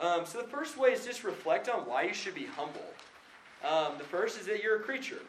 Um, 0.01 0.27
so 0.27 0.39
the 0.41 0.49
first 0.49 0.77
way 0.77 0.91
is 0.91 1.05
just 1.05 1.23
reflect 1.25 1.69
on 1.69 1.81
why 1.81 2.03
you 2.03 2.15
should 2.15 2.35
be 2.35 2.47
humble. 2.47 2.85
Um, 3.65 3.97
the 3.99 4.05
first 4.05 4.41
is 4.41 4.47
that 4.47 4.63
you're 4.63 4.77
a 4.77 4.81
creature. 4.81 5.21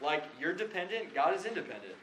Like 0.00 0.24
you're 0.40 0.52
dependent, 0.52 1.14
God 1.14 1.34
is 1.34 1.44
independent. 1.44 1.94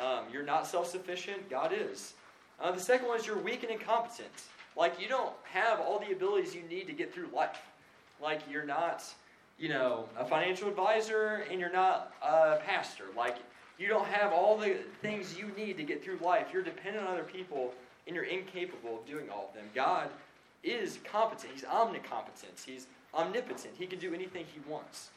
Um, 0.00 0.24
you're 0.32 0.44
not 0.44 0.66
self 0.66 0.88
sufficient, 0.88 1.48
God 1.50 1.72
is. 1.74 2.14
Uh, 2.60 2.70
the 2.70 2.80
second 2.80 3.08
one 3.08 3.18
is 3.18 3.26
you're 3.26 3.38
weak 3.38 3.62
and 3.62 3.72
incompetent. 3.72 4.30
Like 4.76 5.00
you 5.00 5.08
don't 5.08 5.34
have 5.44 5.80
all 5.80 5.98
the 5.98 6.12
abilities 6.12 6.54
you 6.54 6.62
need 6.62 6.86
to 6.86 6.92
get 6.92 7.12
through 7.12 7.28
life. 7.34 7.58
Like 8.20 8.40
you're 8.50 8.64
not, 8.64 9.04
you 9.58 9.68
know, 9.68 10.08
a 10.18 10.24
financial 10.24 10.68
advisor 10.68 11.44
and 11.50 11.60
you're 11.60 11.72
not 11.72 12.14
a 12.22 12.58
pastor. 12.64 13.04
Like 13.16 13.36
you 13.78 13.88
don't 13.88 14.06
have 14.06 14.32
all 14.32 14.56
the 14.56 14.76
things 15.02 15.36
you 15.36 15.50
need 15.56 15.76
to 15.76 15.82
get 15.82 16.02
through 16.02 16.18
life. 16.22 16.46
You're 16.52 16.62
dependent 16.62 17.06
on 17.06 17.12
other 17.12 17.24
people 17.24 17.74
and 18.06 18.14
you're 18.14 18.24
incapable 18.24 19.00
of 19.00 19.06
doing 19.06 19.28
all 19.30 19.48
of 19.48 19.54
them. 19.54 19.64
God 19.74 20.08
is 20.62 20.98
competent. 21.04 21.52
He's 21.52 21.64
omnicompetent. 21.64 22.64
He's 22.64 22.86
omnipotent. 23.14 23.74
He 23.76 23.86
can 23.86 23.98
do 23.98 24.14
anything 24.14 24.44
he 24.52 24.60
wants. 24.70 25.10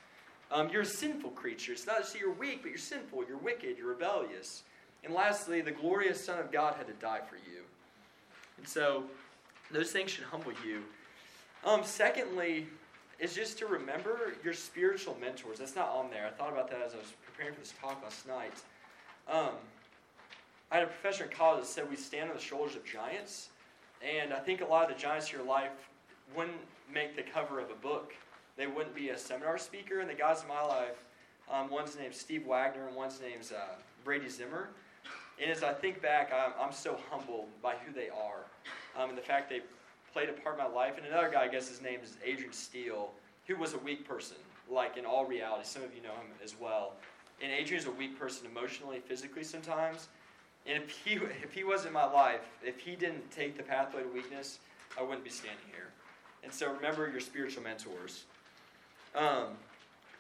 Um, 0.52 0.70
you're 0.70 0.84
a 0.84 0.86
sinful 0.86 1.32
creature. 1.32 1.72
It's 1.72 1.88
not 1.88 2.00
just 2.00 2.18
you're 2.18 2.32
weak, 2.32 2.62
but 2.62 2.70
you're 2.70 2.78
sinful. 2.78 3.26
You're 3.28 3.38
wicked. 3.38 3.78
You're 3.78 3.89
rebellious. 3.89 4.64
And 5.04 5.14
lastly, 5.14 5.62
the 5.62 5.72
glorious 5.72 6.24
Son 6.24 6.39
of 6.39 6.52
God 6.52 6.76
had 6.76 6.88
to 6.88 6.93
die 6.93 7.22
for 7.28 7.36
you. 7.36 7.62
And 8.58 8.68
so, 8.68 9.04
those 9.72 9.91
things 9.91 10.12
should 10.12 10.26
humble 10.26 10.54
you. 10.66 10.84
Um, 11.64 11.84
secondly, 11.84 12.68
is 13.20 13.34
just 13.34 13.58
to 13.60 13.66
remember 13.66 14.34
your 14.43 14.54
spiritual 14.54 15.18
mentors. 15.20 15.60
That's 15.60 15.76
not 15.76 15.89
on 15.89 16.10
there. 16.10 16.28
I 16.28 16.32
thought 16.32 16.52
about 16.52 16.70
that 16.70 16.82
as 16.82 16.93
I 16.93 16.98
was 16.98 17.14
preparing 17.26 17.54
for 17.54 17.62
this 17.62 17.74
talk 17.82 18.02
last 18.04 18.28
night. 18.28 18.54
Um, 19.28 19.54
I 20.72 20.76
had 20.76 20.84
a 20.84 20.88
professor 20.88 21.24
in 21.24 21.30
college 21.30 21.62
that 21.62 21.68
said 21.68 21.89
we 21.89 21.96
stand 21.96 22.30
on 22.30 22.36
the 22.36 22.41
shoulders 22.41 22.76
of 22.76 22.86
giants. 22.86 23.50
And 24.02 24.34
I 24.34 24.39
think 24.39 24.62
a 24.62 24.66
lot 24.66 24.89
of 24.89 24.96
the 24.96 25.02
giants 25.02 25.32
in 25.32 25.38
your 25.38 25.48
life 25.48 25.72
wouldn't 26.36 26.58
make 26.93 27.16
the 27.16 27.24
cover 27.24 27.60
of 27.60 27.70
a 27.70 27.76
book. 27.76 28.14
They 28.58 28.68
wouldn't 28.68 28.95
be 28.95 29.10
a 29.10 29.18
seminar 29.18 29.58
speaker. 29.58 29.99
And 29.99 30.10
the 30.10 30.14
guys 30.14 30.41
in 30.41 30.47
my 30.47 30.62
life, 30.62 31.03
um, 31.51 31.70
one's 31.70 31.97
named 31.97 32.16
Steve 32.16 32.45
Wagner 32.45 32.88
and 32.88 32.95
one's 32.95 33.20
name's 33.22 33.51
uh, 33.51 33.76
Brady 34.03 34.30
Zimmer. 34.30 34.70
And 35.41 35.51
as 35.51 35.64
I 35.64 35.74
think 35.74 36.01
back, 36.01 36.32
I'm, 36.34 36.53
I'm 36.60 36.74
so 36.74 36.97
humbled 37.10 37.47
by 37.62 37.76
who 37.86 37.91
they 37.93 38.10
are 38.10 38.45
um, 38.97 39.10
and 39.10 39.18
the 39.18 39.22
fact 39.22 39.49
they 39.49 39.62
played 40.14 40.30
a 40.30 40.34
part 40.34 40.58
in 40.58 40.64
my 40.64 40.70
life. 40.70 40.97
And 40.97 41.06
another 41.06 41.30
guy, 41.30 41.43
I 41.43 41.47
guess 41.47 41.68
his 41.68 41.82
name 41.82 41.99
is 42.01 42.18
Adrian 42.24 42.53
Steele, 42.53 43.10
who 43.47 43.58
was 43.58 43.74
a 43.74 43.78
weak 43.80 44.08
person, 44.08 44.38
like 44.70 44.97
in 44.97 45.06
all 45.06 45.26
reality. 45.26 45.66
Some 45.66 45.84
of 45.84 45.93
you 45.93 46.01
know 46.01 46.14
him 46.14 46.28
as 46.43 46.56
well. 46.60 46.93
And 47.43 47.51
Adrian's 47.51 47.86
a 47.86 47.91
weak 47.91 48.18
person 48.18 48.47
emotionally, 48.49 48.99
physically 48.99 49.43
sometimes. 49.43 50.08
And 50.66 50.82
if 50.82 50.89
he, 50.89 51.20
if 51.43 51.53
he 51.53 51.64
wasn't 51.66 51.88
in 51.88 51.93
my 51.93 52.10
life, 52.10 52.41
if 52.64 52.80
he 52.80 52.95
didn't 52.95 53.30
take 53.30 53.58
the 53.58 53.64
pathway 53.64 54.03
to 54.03 54.10
weakness, 54.10 54.60
I 54.97 55.03
wouldn't 55.03 55.24
be 55.24 55.30
standing 55.30 55.66
here. 55.72 55.89
And 56.43 56.53
so 56.53 56.72
remember 56.72 57.10
your 57.10 57.20
spiritual 57.20 57.64
mentors. 57.64 58.24
Um, 59.16 59.47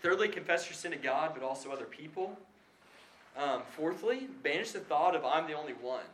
thirdly, 0.01 0.29
confess 0.29 0.67
your 0.67 0.75
sin 0.75 0.91
to 0.91 0.97
God, 0.97 1.31
but 1.33 1.43
also 1.43 1.71
other 1.71 1.85
people. 1.85 2.37
Um, 3.37 3.61
fourthly, 3.75 4.27
banish 4.43 4.71
the 4.71 4.79
thought 4.79 5.15
of 5.15 5.25
I'm 5.25 5.47
the 5.47 5.53
only 5.53 5.73
one. 5.73 6.05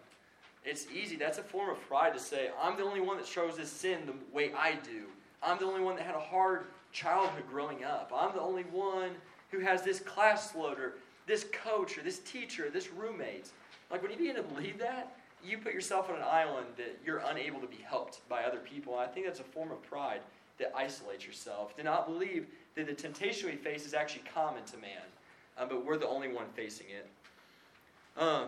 It's 0.65 0.87
easy. 0.91 1.15
That's 1.15 1.37
a 1.37 1.43
form 1.43 1.69
of 1.69 1.79
pride 1.87 2.13
to 2.13 2.19
say, 2.19 2.49
I'm 2.61 2.77
the 2.77 2.83
only 2.83 3.01
one 3.01 3.17
that 3.17 3.25
shows 3.25 3.57
this 3.57 3.71
sin 3.71 4.05
the 4.05 4.13
way 4.35 4.51
I 4.57 4.73
do. 4.83 5.05
I'm 5.43 5.57
the 5.57 5.65
only 5.65 5.81
one 5.81 5.95
that 5.95 6.05
had 6.05 6.15
a 6.15 6.19
hard 6.19 6.65
childhood 6.91 7.43
growing 7.49 7.83
up. 7.83 8.11
I'm 8.15 8.33
the 8.33 8.41
only 8.41 8.63
one 8.63 9.11
who 9.51 9.59
has 9.59 9.83
this 9.83 9.99
class 9.99 10.55
loader, 10.55 10.93
this 11.27 11.45
coach, 11.51 11.97
or 11.97 12.01
this 12.01 12.19
teacher, 12.19 12.67
or 12.67 12.69
this 12.69 12.91
roommate. 12.91 13.49
Like 13.89 14.01
when 14.01 14.11
you 14.11 14.17
begin 14.17 14.35
to 14.35 14.43
believe 14.43 14.77
that, 14.79 15.15
you 15.43 15.57
put 15.57 15.73
yourself 15.73 16.09
on 16.09 16.15
an 16.15 16.23
island 16.23 16.67
that 16.77 16.99
you're 17.03 17.23
unable 17.27 17.59
to 17.59 17.67
be 17.67 17.83
helped 17.83 18.27
by 18.29 18.43
other 18.43 18.59
people. 18.59 18.93
And 18.93 19.01
I 19.01 19.07
think 19.07 19.25
that's 19.25 19.39
a 19.39 19.43
form 19.43 19.71
of 19.71 19.81
pride 19.83 20.21
that 20.59 20.73
isolates 20.75 21.25
yourself. 21.25 21.75
Do 21.75 21.83
not 21.83 22.07
believe 22.07 22.45
that 22.75 22.87
the 22.87 22.93
temptation 22.93 23.49
we 23.49 23.55
face 23.55 23.85
is 23.85 23.93
actually 23.93 24.23
common 24.33 24.63
to 24.65 24.77
man, 24.77 25.01
um, 25.57 25.67
but 25.69 25.85
we're 25.85 25.97
the 25.97 26.07
only 26.07 26.27
one 26.27 26.45
facing 26.55 26.87
it. 26.87 27.07
Um, 28.21 28.47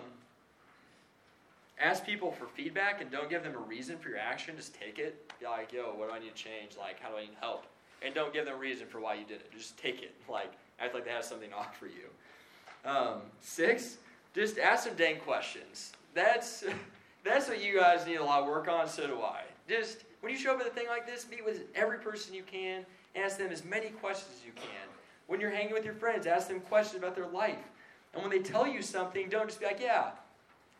ask 1.80 2.05
people 2.05 2.32
for 2.32 2.47
feedback 2.47 3.01
and 3.01 3.11
don't 3.11 3.30
give 3.30 3.43
them 3.43 3.55
a 3.55 3.59
reason 3.59 3.97
for 3.97 4.09
your 4.09 4.17
action. 4.17 4.55
Just 4.55 4.74
take 4.74 4.99
it. 4.99 5.32
Be 5.39 5.45
like, 5.45 5.74
yo, 5.74 5.93
what 5.95 6.09
do 6.09 6.15
I 6.15 6.19
need 6.19 6.36
to 6.36 6.43
change? 6.43 6.78
Like, 6.78 6.99
how 6.99 7.09
do 7.09 7.17
I 7.17 7.21
need 7.21 7.36
help? 7.39 7.65
And 8.01 8.13
don't 8.13 8.34
give 8.34 8.45
them 8.45 8.55
a 8.55 8.57
reason 8.57 8.88
for 8.88 8.99
why 8.99 9.15
you 9.15 9.26
did 9.26 9.38
it. 9.41 9.51
Just 9.51 9.78
take 9.78 10.01
it. 10.01 10.13
Like, 10.30 10.53
act 10.80 10.93
like 10.93 11.05
they 11.05 11.11
have 11.11 11.24
something 11.24 11.49
to 11.49 11.55
offer 11.55 11.86
you. 11.86 12.89
Um, 12.89 13.21
six, 13.41 13.97
just 14.36 14.57
ask 14.57 14.86
some 14.86 14.95
dang 14.95 15.19
questions. 15.19 15.93
That's 16.13 16.63
that's 17.24 17.47
what 17.47 17.63
you 17.63 17.80
guys 17.80 18.05
need 18.05 18.15
a 18.15 18.24
lot 18.24 18.41
of 18.41 18.47
work 18.47 18.67
on. 18.67 18.88
So 18.88 19.07
do 19.07 19.21
I. 19.21 19.41
Just 19.69 20.03
when 20.21 20.32
you 20.32 20.38
show 20.38 20.53
up 20.53 20.61
at 20.61 20.67
a 20.67 20.71
thing 20.71 20.88
like 20.88 21.05
this, 21.05 21.28
meet 21.30 21.45
with 21.45 21.63
every 21.76 21.99
person 21.99 22.34
you 22.34 22.43
can. 22.43 22.86
Ask 23.16 23.38
them 23.38 23.51
as 23.51 23.64
many 23.64 23.89
questions 23.89 24.36
as 24.39 24.45
you 24.45 24.51
can. 24.53 24.88
When 25.28 25.39
you're 25.39 25.51
hanging 25.51 25.74
with 25.74 25.86
your 25.86 25.93
friends, 25.93 26.28
ask 26.28 26.47
them 26.47 26.59
questions 26.61 27.01
about 27.01 27.16
their 27.16 27.28
life. 27.28 27.64
And 28.14 28.22
when 28.22 28.32
they 28.32 28.39
tell 28.39 28.68
you 28.68 28.82
something, 28.82 29.30
don't 29.30 29.47
just 29.47 29.59
be 29.59 29.66
like, 29.66 29.80
"Yeah, 29.80 30.11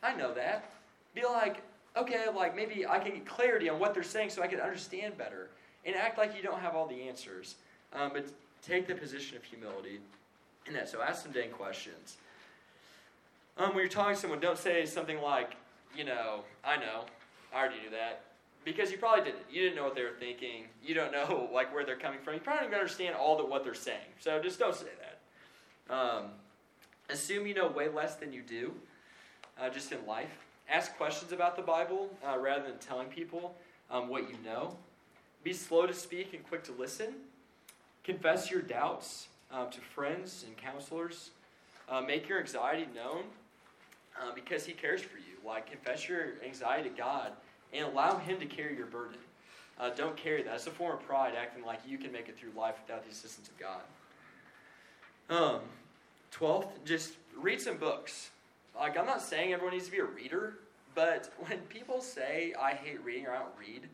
I 0.01 0.15
know 0.15 0.34
that." 0.34 0.69
Be 1.13 1.23
like, 1.25 1.61
"Okay, 1.95 2.27
like 2.29 2.55
maybe 2.55 2.86
I 2.86 2.99
can 2.99 3.13
get 3.13 3.25
clarity 3.25 3.69
on 3.69 3.79
what 3.79 3.93
they're 3.93 4.03
saying 4.03 4.31
so 4.31 4.41
I 4.41 4.47
can 4.47 4.59
understand 4.59 5.17
better." 5.17 5.49
And 5.86 5.95
act 5.95 6.17
like 6.17 6.36
you 6.36 6.43
don't 6.43 6.59
have 6.59 6.75
all 6.75 6.88
the 6.88 7.07
answers, 7.07 7.55
um, 7.93 8.11
but 8.13 8.25
take 8.61 8.88
the 8.88 8.95
position 8.95 9.38
of 9.38 9.43
humility 9.43 9.99
in 10.65 10.73
that. 10.73 10.89
So 10.89 11.01
ask 11.01 11.23
some 11.23 11.31
dang 11.31 11.51
questions. 11.51 12.17
Um, 13.57 13.69
when 13.69 13.79
you're 13.79 13.88
talking 13.88 14.15
to 14.15 14.19
someone, 14.21 14.39
don't 14.39 14.57
say 14.57 14.86
something 14.86 15.21
like, 15.21 15.55
you 15.95 16.03
know, 16.03 16.43
I 16.63 16.77
know, 16.77 17.05
I 17.53 17.59
already 17.59 17.81
knew 17.81 17.89
that. 17.91 18.21
Because 18.66 18.91
you 18.91 18.97
probably 18.97 19.26
didn't. 19.26 19.43
You 19.51 19.61
didn't 19.61 19.76
know 19.76 19.84
what 19.84 19.95
they 19.95 20.03
were 20.03 20.16
thinking. 20.20 20.66
You 20.84 20.95
don't 20.95 21.11
know 21.11 21.49
like 21.53 21.74
where 21.74 21.86
they're 21.86 21.97
coming 21.97 22.20
from. 22.24 22.36
You 22.36 22.39
probably 22.39 22.61
don't 22.61 22.70
even 22.70 22.80
understand 22.80 23.16
all 23.16 23.38
the 23.38 23.45
what 23.45 23.64
they're 23.64 23.74
saying. 23.74 23.97
So 24.20 24.41
just 24.41 24.59
don't 24.59 24.76
say 24.76 24.88
that. 25.01 25.93
Um, 25.93 26.26
assume 27.09 27.45
you 27.45 27.53
know 27.53 27.68
way 27.68 27.89
less 27.89 28.16
than 28.16 28.32
you 28.32 28.41
do, 28.41 28.74
uh, 29.59 29.70
just 29.70 29.91
in 29.91 30.05
life. 30.05 30.32
Ask 30.70 30.95
questions 30.95 31.34
about 31.34 31.55
the 31.55 31.61
Bible 31.61 32.09
uh, 32.26 32.38
rather 32.39 32.64
than 32.64 32.78
telling 32.78 33.07
people 33.07 33.55
um, 33.91 34.07
what 34.07 34.30
you 34.30 34.38
know. 34.45 34.76
Be 35.43 35.51
slow 35.51 35.86
to 35.86 35.93
speak 35.93 36.34
and 36.34 36.47
quick 36.47 36.64
to 36.64 36.72
listen. 36.72 37.14
Confess 38.03 38.49
your 38.49 38.61
doubts 38.61 39.28
uh, 39.51 39.66
to 39.66 39.82
friends 39.82 40.45
and 40.47 40.55
counselors. 40.55 41.32
Uh, 41.89 41.99
make 41.99 42.30
your 42.30 42.39
anxiety 42.39 42.88
known 42.95 43.24
uh, 44.22 44.32
because 44.34 44.66
He 44.66 44.72
cares 44.72 45.01
for 45.01 45.18
you. 45.18 45.36
Like, 45.45 45.70
confess 45.70 46.07
your 46.07 46.34
anxiety 46.45 46.89
to 46.89 46.95
God 46.95 47.34
and 47.74 47.86
allow 47.86 48.17
Him 48.17 48.39
to 48.39 48.45
carry 48.45 48.76
your 48.76 48.88
burden. 48.88 49.17
Uh, 49.80 49.89
don't 49.89 50.15
carry 50.15 50.43
that. 50.43 50.53
It's 50.53 50.67
a 50.67 50.71
form 50.71 50.97
of 50.97 51.05
pride, 51.05 51.34
acting 51.39 51.65
like 51.65 51.80
you 51.88 51.97
can 51.97 52.11
make 52.11 52.30
it 52.30 52.38
through 52.38 52.51
life 52.55 52.76
without 52.86 53.03
the 53.03 53.11
assistance 53.11 53.49
of 53.49 53.57
God. 53.57 53.82
Um, 55.30 55.61
12th, 56.38 56.69
just 56.86 57.13
read 57.36 57.59
some 57.59 57.78
books. 57.78 58.30
Like, 58.76 58.97
I'm 58.97 59.05
not 59.05 59.21
saying 59.21 59.53
everyone 59.53 59.74
needs 59.74 59.86
to 59.86 59.91
be 59.91 59.99
a 59.99 60.05
reader, 60.05 60.55
but 60.95 61.34
when 61.47 61.59
people 61.69 62.01
say, 62.01 62.53
I 62.59 62.74
hate 62.74 63.03
reading 63.03 63.28
or 63.28 63.32
I 63.32 63.39
don't 63.39 63.57
read, 63.59 63.88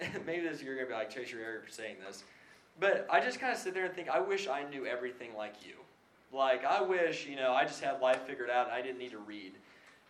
maybe 0.26 0.46
this 0.46 0.62
you're 0.62 0.74
going 0.74 0.86
to 0.86 0.92
be 0.92 0.98
like, 0.98 1.10
Chase, 1.10 1.30
you're 1.30 1.42
arrogant 1.42 1.66
for 1.66 1.72
saying 1.72 1.96
this. 2.06 2.24
But 2.80 3.06
I 3.10 3.20
just 3.20 3.40
kind 3.40 3.52
of 3.52 3.58
sit 3.58 3.74
there 3.74 3.86
and 3.86 3.94
think, 3.94 4.08
I 4.08 4.20
wish 4.20 4.46
I 4.46 4.62
knew 4.68 4.86
everything 4.86 5.34
like 5.36 5.54
you. 5.66 5.74
Like, 6.32 6.64
I 6.64 6.82
wish, 6.82 7.26
you 7.26 7.36
know, 7.36 7.52
I 7.52 7.64
just 7.64 7.82
had 7.82 8.00
life 8.00 8.22
figured 8.26 8.50
out 8.50 8.66
and 8.66 8.74
I 8.74 8.82
didn't 8.82 8.98
need 8.98 9.10
to 9.12 9.18
read. 9.18 9.52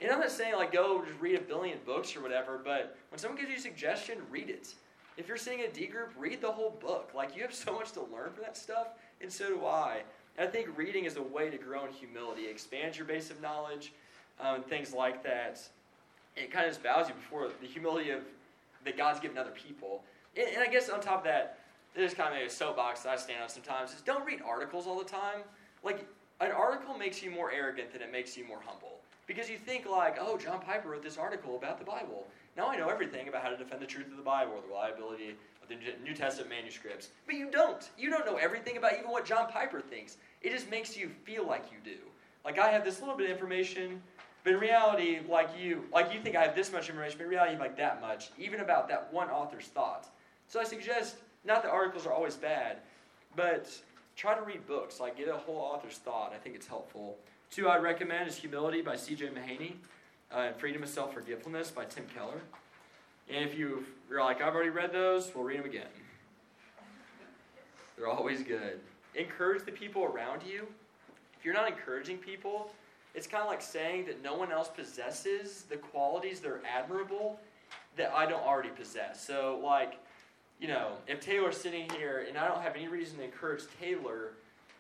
And 0.01 0.11
I'm 0.12 0.20
not 0.20 0.30
saying, 0.30 0.55
like, 0.55 0.72
go 0.72 1.05
just 1.05 1.18
read 1.20 1.34
a 1.36 1.40
billion 1.40 1.78
books 1.84 2.16
or 2.16 2.22
whatever, 2.22 2.61
but 2.62 2.96
when 3.11 3.18
someone 3.18 3.38
gives 3.38 3.51
you 3.51 3.57
a 3.57 3.61
suggestion, 3.61 4.18
read 4.30 4.49
it. 4.49 4.74
If 5.16 5.26
you're 5.26 5.36
seeing 5.36 5.62
a 5.62 5.68
D 5.68 5.86
group, 5.86 6.12
read 6.16 6.40
the 6.40 6.53
whole 6.53 6.78
book. 6.80 7.11
Like, 7.14 7.34
you 7.34 7.42
have 7.42 7.53
so 7.53 7.72
much 7.72 7.90
to 7.92 8.01
learn 8.03 8.30
from 8.32 8.44
that 8.44 8.57
stuff, 8.57 8.88
and 9.20 9.32
so 9.32 9.49
do 9.49 9.66
I. 9.66 10.03
And 10.36 10.49
I 10.49 10.51
think 10.51 10.76
reading 10.78 11.05
is 11.05 11.16
a 11.16 11.22
way 11.22 11.51
to 11.51 11.59
grow 11.59 11.84
in 11.84 11.92
humility. 11.92 12.46
expand 12.46 12.96
your 12.96 13.07
base 13.07 13.30
of 13.30 13.42
knowledge 13.42 13.92
um, 14.38 14.57
and 14.57 14.66
things 14.66 14.94
like 14.94 15.24
that. 15.24 15.61
It 16.36 16.53
kind 16.53 16.66
of 16.66 16.70
just 16.70 16.84
bows 16.84 17.09
you 17.09 17.14
before 17.14 17.51
the 17.61 17.66
humility 17.66 18.11
of 18.11 18.20
that 18.84 18.96
God's 18.96 19.18
given 19.18 19.36
other 19.36 19.51
people. 19.51 20.05
And, 20.36 20.46
and 20.55 20.62
I 20.62 20.68
guess 20.68 20.88
on 20.88 21.01
top 21.01 21.18
of 21.18 21.24
that, 21.24 21.59
there's 21.96 22.14
kind 22.14 22.40
of 22.40 22.46
a 22.46 22.51
soapbox 22.51 23.01
that 23.01 23.11
I 23.11 23.16
stand 23.16 23.42
on 23.42 23.49
sometimes 23.49 23.92
is 23.92 24.03
don't 24.03 24.24
read 24.24 24.40
articles 24.46 24.86
all 24.86 24.99
the 24.99 25.05
time. 25.05 25.40
Like, 25.82 26.07
an 26.40 26.53
article 26.53 26.96
makes 26.96 27.20
you 27.20 27.32
more 27.32 27.51
arrogant 27.51 27.92
than 27.92 28.03
it 28.03 28.12
makes 28.12 28.36
you 28.36 28.46
more 28.46 28.61
humble. 28.64 28.97
Because 29.29 29.49
you 29.49 29.59
think, 29.59 29.87
like, 29.87 30.16
oh, 30.18 30.37
John 30.37 30.59
Piper 30.61 30.89
wrote 30.89 31.03
this 31.03 31.18
article 31.18 31.57
about 31.57 31.79
the 31.79 31.85
Bible. 31.85 32.26
Now 32.57 32.68
I 32.68 32.76
know 32.76 32.89
everything 32.89 33.29
about 33.29 33.43
how 33.43 33.51
to 33.51 33.57
defend 33.57 33.81
the 33.81 33.87
truth 33.87 34.11
of 34.11 34.16
the 34.16 34.22
Bible 34.22 34.55
or 34.57 34.62
the 34.62 34.68
reliability 34.68 35.37
of 35.62 35.68
the 35.68 35.76
New 36.03 36.14
Testament 36.14 36.51
manuscripts. 36.51 37.11
But 37.26 37.37
you 37.37 37.51
don't. 37.51 37.89
You 37.97 38.11
don't 38.11 38.26
know 38.26 38.37
everything 38.37 38.79
about 38.79 38.95
even 38.95 39.11
what 39.11 39.24
John 39.24 39.49
Piper 39.49 39.81
thinks. 39.81 40.16
It 40.43 40.51
just 40.51 40.68
makes 40.70 40.97
you 40.97 41.11
feel 41.24 41.47
like 41.47 41.66
you 41.70 41.79
do. 41.85 41.99
Like, 42.45 42.59
I 42.59 42.70
have 42.70 42.85
this 42.85 43.01
little 43.01 43.16
bit 43.16 43.26
of 43.26 43.33
information, 43.33 44.03
but 44.45 44.55
in 44.55 44.61
reality, 44.61 45.20
like 45.29 45.51
you, 45.59 45.85
like 45.93 46.12
you 46.12 46.20
think 46.20 46.35
I 46.35 46.43
have 46.43 46.57
this 46.57 46.72
much 46.72 46.89
information, 46.89 47.18
but 47.18 47.24
in 47.24 47.31
reality, 47.31 47.59
like 47.59 47.76
that 47.76 48.01
much, 48.01 48.31
even 48.39 48.61
about 48.61 48.89
that 48.89 49.12
one 49.12 49.29
author's 49.29 49.66
thought. 49.66 50.09
So 50.47 50.59
I 50.59 50.64
suggest, 50.64 51.16
not 51.45 51.62
that 51.62 51.70
articles 51.70 52.07
are 52.07 52.12
always 52.12 52.35
bad, 52.35 52.79
but 53.37 53.70
try 54.16 54.35
to 54.35 54.43
read 54.43 54.66
books. 54.66 55.01
Like 55.01 55.18
get 55.18 55.29
a 55.29 55.37
whole 55.37 55.57
author's 55.59 55.99
thought. 55.99 56.33
I 56.35 56.39
think 56.39 56.55
it's 56.55 56.66
helpful. 56.66 57.18
Two 57.51 57.68
I'd 57.68 57.82
recommend 57.82 58.28
is 58.28 58.36
Humility 58.36 58.82
by 58.82 58.96
C.J. 58.96 59.28
Mahaney, 59.28 59.72
uh, 60.32 60.49
and 60.49 60.57
Freedom 60.57 60.82
of 60.82 60.88
Self 60.88 61.14
Forgetfulness 61.14 61.70
by 61.70 61.86
Tim 61.86 62.05
Keller. 62.14 62.40
And 63.30 63.49
if 63.49 63.59
you 63.59 63.84
are 64.12 64.22
like, 64.22 64.42
I've 64.42 64.55
already 64.55 64.70
read 64.70 64.92
those, 64.92 65.32
we'll 65.34 65.44
read 65.44 65.59
them 65.59 65.66
again. 65.66 65.86
They're 67.96 68.09
always 68.09 68.42
good. 68.42 68.80
Encourage 69.14 69.64
the 69.64 69.72
people 69.72 70.05
around 70.05 70.42
you. 70.42 70.66
If 71.38 71.44
you're 71.44 71.55
not 71.55 71.68
encouraging 71.68 72.18
people, 72.18 72.70
it's 73.14 73.26
kind 73.26 73.42
of 73.42 73.49
like 73.49 73.62
saying 73.62 74.07
that 74.07 74.22
no 74.22 74.34
one 74.34 74.53
else 74.53 74.68
possesses 74.68 75.62
the 75.62 75.76
qualities 75.76 76.40
that 76.40 76.51
are 76.51 76.61
admirable 76.70 77.40
that 77.96 78.12
I 78.14 78.26
don't 78.26 78.44
already 78.44 78.68
possess. 78.68 79.24
So, 79.26 79.61
like, 79.64 79.94
you 80.61 80.68
know, 80.68 80.92
if 81.07 81.20
Taylor's 81.20 81.57
sitting 81.57 81.88
here 81.90 82.26
and 82.28 82.36
I 82.36 82.46
don't 82.46 82.62
have 82.62 82.76
any 82.76 82.88
reason 82.88 83.18
to 83.18 83.24
encourage 83.24 83.62
Taylor, 83.80 84.32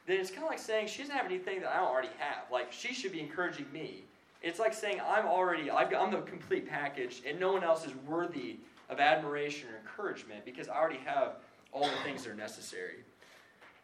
then 0.08 0.18
it's 0.18 0.30
kind 0.30 0.44
of 0.44 0.48
like 0.48 0.58
saying 0.58 0.86
she 0.86 1.02
doesn't 1.02 1.14
have 1.14 1.26
anything 1.26 1.60
that 1.60 1.70
I 1.70 1.76
don't 1.76 1.88
already 1.88 2.08
have. 2.18 2.50
Like, 2.50 2.72
she 2.72 2.94
should 2.94 3.12
be 3.12 3.20
encouraging 3.20 3.70
me. 3.72 4.04
It's 4.42 4.58
like 4.58 4.72
saying 4.72 5.00
I'm 5.06 5.26
already, 5.26 5.70
i 5.70 5.82
am 5.82 6.10
the 6.10 6.22
complete 6.22 6.66
package 6.66 7.20
and 7.26 7.38
no 7.38 7.52
one 7.52 7.62
else 7.62 7.84
is 7.84 7.92
worthy 8.06 8.56
of 8.88 9.00
admiration 9.00 9.68
or 9.68 9.76
encouragement 9.76 10.46
because 10.46 10.68
I 10.68 10.76
already 10.76 11.00
have 11.04 11.36
all 11.72 11.84
the 11.84 12.02
things 12.04 12.24
that 12.24 12.30
are 12.30 12.34
necessary. 12.34 13.04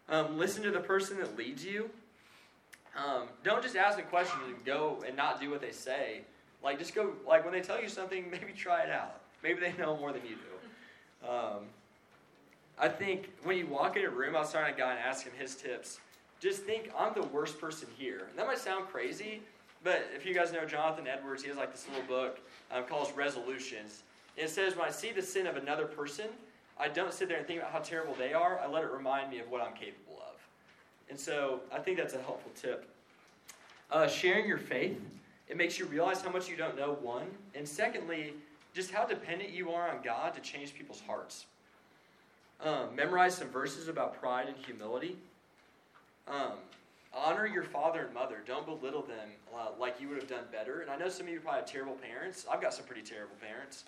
Um, 0.09 0.39
listen 0.39 0.63
to 0.63 0.71
the 0.71 0.81
person 0.81 1.19
that 1.19 1.37
leads 1.37 1.63
you. 1.63 1.91
Um, 2.97 3.29
don't 3.43 3.63
just 3.63 3.77
ask 3.77 3.99
a 3.99 4.03
question 4.03 4.39
and 4.47 4.65
go 4.65 5.03
and 5.07 5.15
not 5.15 5.41
do 5.41 5.51
what 5.51 5.61
they 5.61 5.73
say. 5.73 6.23
Like, 6.63 6.79
just 6.79 6.95
go, 6.95 7.13
like, 7.29 7.45
when 7.45 7.53
they 7.53 7.61
tell 7.61 7.83
you 7.83 7.89
something, 7.89 8.31
maybe 8.31 8.53
try 8.57 8.83
it 8.83 8.91
out. 8.91 9.21
Maybe 9.43 9.61
they 9.61 9.75
know 9.75 9.95
more 9.99 10.13
than 10.13 10.23
you 10.23 10.37
do. 10.37 11.29
Um, 11.29 11.65
I 12.79 12.89
think 12.89 13.31
when 13.43 13.59
you 13.59 13.67
walk 13.67 13.97
in 13.99 14.07
a 14.07 14.11
room, 14.11 14.35
I 14.35 14.41
was 14.41 14.53
talking 14.53 14.75
to 14.75 14.83
a 14.83 14.87
guy 14.87 14.93
and 14.93 15.01
ask 15.01 15.25
him 15.25 15.33
his 15.39 15.55
tips. 15.55 16.01
Just 16.45 16.65
think, 16.65 16.91
I'm 16.99 17.15
the 17.15 17.27
worst 17.29 17.59
person 17.59 17.89
here. 17.97 18.27
And 18.29 18.39
that 18.39 18.47
might 18.47 18.59
sound 18.59 18.89
crazy, 18.89 19.41
but 19.83 20.05
if 20.15 20.27
you 20.27 20.35
guys 20.35 20.53
know 20.53 20.67
Jonathan 20.67 21.07
Edwards, 21.07 21.43
he 21.43 21.49
has 21.49 21.57
like 21.57 21.73
this 21.73 21.87
little 21.89 22.07
book 22.07 22.39
um, 22.71 22.85
called 22.85 23.11
Resolutions. 23.17 24.03
And 24.37 24.45
it 24.45 24.51
says, 24.51 24.77
when 24.77 24.87
I 24.87 24.91
see 24.91 25.11
the 25.11 25.23
sin 25.23 25.47
of 25.47 25.57
another 25.57 25.87
person, 25.87 26.27
I 26.79 26.89
don't 26.89 27.15
sit 27.15 27.29
there 27.29 27.39
and 27.39 27.47
think 27.47 27.61
about 27.61 27.73
how 27.73 27.79
terrible 27.79 28.15
they 28.19 28.35
are. 28.35 28.59
I 28.59 28.67
let 28.67 28.85
it 28.85 28.91
remind 28.91 29.31
me 29.31 29.39
of 29.39 29.49
what 29.49 29.63
I'm 29.63 29.73
capable 29.73 30.19
of. 30.19 30.39
And 31.09 31.19
so 31.19 31.61
I 31.73 31.79
think 31.79 31.97
that's 31.97 32.13
a 32.13 32.21
helpful 32.21 32.53
tip. 32.55 32.91
Uh, 33.91 34.07
sharing 34.07 34.47
your 34.47 34.59
faith, 34.59 35.01
it 35.49 35.57
makes 35.57 35.79
you 35.79 35.87
realize 35.87 36.21
how 36.21 36.31
much 36.31 36.47
you 36.47 36.57
don't 36.57 36.77
know, 36.77 36.99
one. 37.01 37.29
And 37.55 37.67
secondly, 37.67 38.35
just 38.75 38.91
how 38.91 39.07
dependent 39.07 39.49
you 39.49 39.71
are 39.71 39.89
on 39.89 40.03
God 40.05 40.35
to 40.35 40.43
change 40.43 40.75
people's 40.75 41.01
hearts. 41.07 41.47
Um, 42.61 42.95
memorize 42.95 43.35
some 43.35 43.49
verses 43.49 43.89
about 43.89 44.21
pride 44.21 44.49
and 44.49 44.57
humility. 44.59 45.17
Um, 46.27 46.53
honor 47.13 47.47
your 47.47 47.63
father 47.63 48.07
and 48.07 48.15
mother. 48.15 48.43
Don't 48.47 48.67
belittle 48.67 49.03
them 49.03 49.29
uh, 49.55 49.69
like 49.79 50.01
you 50.01 50.09
would 50.09 50.19
have 50.19 50.29
done 50.29 50.45
better. 50.51 50.81
And 50.81 50.91
I 50.91 50.97
know 50.97 51.09
some 51.09 51.27
of 51.27 51.33
you 51.33 51.41
probably 51.41 51.61
have 51.61 51.71
terrible 51.71 51.95
parents. 51.95 52.47
I've 52.51 52.61
got 52.61 52.75
some 52.75 52.87
pretty 52.87 53.03
terrible 53.03 53.37
parents. 53.41 53.85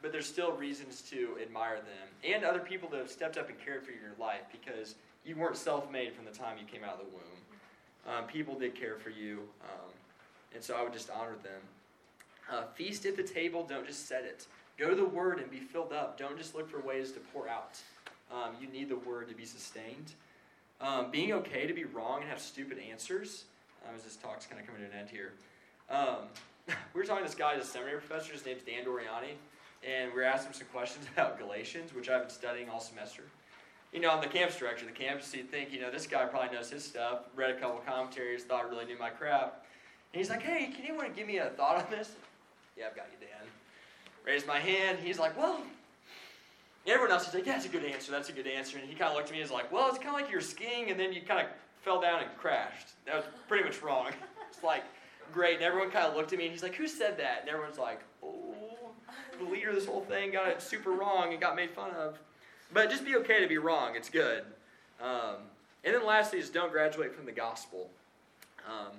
But 0.00 0.12
there's 0.12 0.26
still 0.26 0.52
reasons 0.52 1.02
to 1.10 1.36
admire 1.42 1.76
them 1.76 2.08
and 2.22 2.44
other 2.44 2.60
people 2.60 2.88
that 2.90 2.98
have 2.98 3.10
stepped 3.10 3.36
up 3.36 3.48
and 3.48 3.58
cared 3.58 3.84
for 3.84 3.90
your 3.90 4.12
life 4.18 4.42
because 4.52 4.94
you 5.24 5.34
weren't 5.34 5.56
self 5.56 5.90
made 5.90 6.12
from 6.12 6.24
the 6.24 6.30
time 6.30 6.56
you 6.56 6.64
came 6.64 6.84
out 6.84 6.94
of 6.94 6.98
the 7.00 7.12
womb. 7.12 8.16
Um, 8.16 8.24
people 8.26 8.54
did 8.56 8.76
care 8.76 8.96
for 8.96 9.10
you. 9.10 9.40
Um, 9.64 9.90
and 10.54 10.62
so 10.62 10.76
I 10.76 10.82
would 10.82 10.92
just 10.92 11.10
honor 11.10 11.34
them. 11.42 11.60
Uh, 12.50 12.62
feast 12.74 13.04
at 13.06 13.16
the 13.16 13.22
table, 13.22 13.66
don't 13.68 13.86
just 13.86 14.08
set 14.08 14.24
it. 14.24 14.46
Go 14.78 14.88
to 14.88 14.94
the 14.94 15.04
Word 15.04 15.40
and 15.40 15.50
be 15.50 15.58
filled 15.58 15.92
up. 15.92 16.16
Don't 16.16 16.38
just 16.38 16.54
look 16.54 16.70
for 16.70 16.80
ways 16.80 17.12
to 17.12 17.20
pour 17.20 17.48
out. 17.48 17.78
Um, 18.32 18.54
you 18.60 18.68
need 18.68 18.88
the 18.88 18.96
Word 18.96 19.28
to 19.28 19.34
be 19.34 19.44
sustained. 19.44 20.12
Um, 20.80 21.10
being 21.10 21.32
okay 21.32 21.66
to 21.66 21.74
be 21.74 21.84
wrong 21.84 22.20
and 22.20 22.30
have 22.30 22.40
stupid 22.40 22.78
answers. 22.90 23.44
Um, 23.86 23.94
as 23.94 24.02
this 24.02 24.16
talk's 24.16 24.46
kind 24.46 24.60
of 24.60 24.66
coming 24.66 24.82
to 24.82 24.88
an 24.88 24.98
end 24.98 25.08
here. 25.10 25.32
Um, 25.90 26.28
we 26.94 27.00
were 27.00 27.06
talking 27.06 27.24
to 27.24 27.28
this 27.28 27.38
guy, 27.38 27.54
a 27.54 27.64
seminary 27.64 27.98
professor. 27.98 28.32
His 28.32 28.44
name's 28.44 28.62
Dan 28.62 28.84
Doriani. 28.84 29.34
And 29.86 30.10
we 30.12 30.18
were 30.18 30.24
asking 30.24 30.48
him 30.48 30.54
some 30.54 30.66
questions 30.68 31.06
about 31.12 31.38
Galatians, 31.38 31.94
which 31.94 32.08
I've 32.08 32.22
been 32.22 32.30
studying 32.30 32.68
all 32.68 32.80
semester. 32.80 33.22
You 33.92 34.00
know, 34.00 34.10
I'm 34.10 34.20
the 34.20 34.28
campus 34.28 34.56
director 34.56 34.84
the 34.84 34.92
campus, 34.92 35.28
so 35.28 35.38
you 35.38 35.44
think, 35.44 35.72
you 35.72 35.80
know, 35.80 35.90
this 35.90 36.06
guy 36.06 36.26
probably 36.26 36.54
knows 36.54 36.68
his 36.68 36.84
stuff. 36.84 37.20
Read 37.34 37.50
a 37.50 37.58
couple 37.58 37.80
commentaries, 37.86 38.44
thought 38.44 38.66
I 38.66 38.68
really 38.68 38.84
knew 38.84 38.98
my 38.98 39.08
crap. 39.08 39.64
And 40.12 40.20
he's 40.20 40.28
like, 40.28 40.42
hey, 40.42 40.66
can 40.74 40.84
anyone 40.84 41.10
give 41.16 41.26
me 41.26 41.38
a 41.38 41.46
thought 41.50 41.76
on 41.76 41.90
this? 41.90 42.12
Yeah, 42.76 42.86
I've 42.88 42.96
got 42.96 43.06
you, 43.10 43.26
Dan. 43.26 43.46
Raised 44.26 44.46
my 44.46 44.58
hand. 44.58 44.98
He's 45.02 45.18
like, 45.18 45.36
well, 45.38 45.62
everyone 46.88 47.12
else 47.12 47.28
is 47.28 47.34
like, 47.34 47.46
yeah, 47.46 47.52
that's 47.52 47.66
a 47.66 47.68
good 47.68 47.84
answer. 47.84 48.12
That's 48.12 48.28
a 48.28 48.32
good 48.32 48.46
answer. 48.46 48.78
And 48.78 48.88
he 48.88 48.94
kind 48.94 49.10
of 49.10 49.16
looked 49.16 49.28
at 49.28 49.32
me 49.32 49.40
and 49.40 49.50
was 49.50 49.52
like, 49.52 49.70
well, 49.72 49.88
it's 49.88 49.98
kind 49.98 50.10
of 50.10 50.14
like 50.14 50.30
you're 50.30 50.40
skiing 50.40 50.90
and 50.90 50.98
then 50.98 51.12
you 51.12 51.22
kind 51.22 51.40
of 51.40 51.46
fell 51.82 52.00
down 52.00 52.22
and 52.22 52.30
crashed. 52.36 52.88
That 53.06 53.16
was 53.16 53.24
pretty 53.46 53.64
much 53.64 53.82
wrong. 53.82 54.08
It's 54.50 54.64
like, 54.64 54.82
great. 55.32 55.56
And 55.56 55.62
everyone 55.62 55.90
kind 55.90 56.06
of 56.06 56.16
looked 56.16 56.32
at 56.32 56.38
me 56.38 56.46
and 56.46 56.52
he's 56.52 56.62
like, 56.62 56.74
who 56.74 56.88
said 56.88 57.18
that? 57.18 57.42
And 57.42 57.50
everyone's 57.50 57.78
like, 57.78 58.00
oh, 58.24 58.54
the 59.38 59.44
leader 59.44 59.68
of 59.68 59.74
this 59.74 59.86
whole 59.86 60.00
thing 60.00 60.32
got 60.32 60.48
it 60.48 60.60
super 60.60 60.90
wrong 60.90 61.32
and 61.32 61.40
got 61.40 61.54
made 61.54 61.70
fun 61.70 61.90
of. 61.92 62.18
But 62.72 62.90
just 62.90 63.04
be 63.04 63.14
okay 63.16 63.40
to 63.40 63.46
be 63.46 63.58
wrong. 63.58 63.94
It's 63.94 64.10
good. 64.10 64.42
Um, 65.00 65.36
and 65.84 65.94
then 65.94 66.04
lastly 66.04 66.38
is 66.38 66.50
don't 66.50 66.72
graduate 66.72 67.14
from 67.14 67.24
the 67.24 67.32
gospel. 67.32 67.88
Um, 68.66 68.92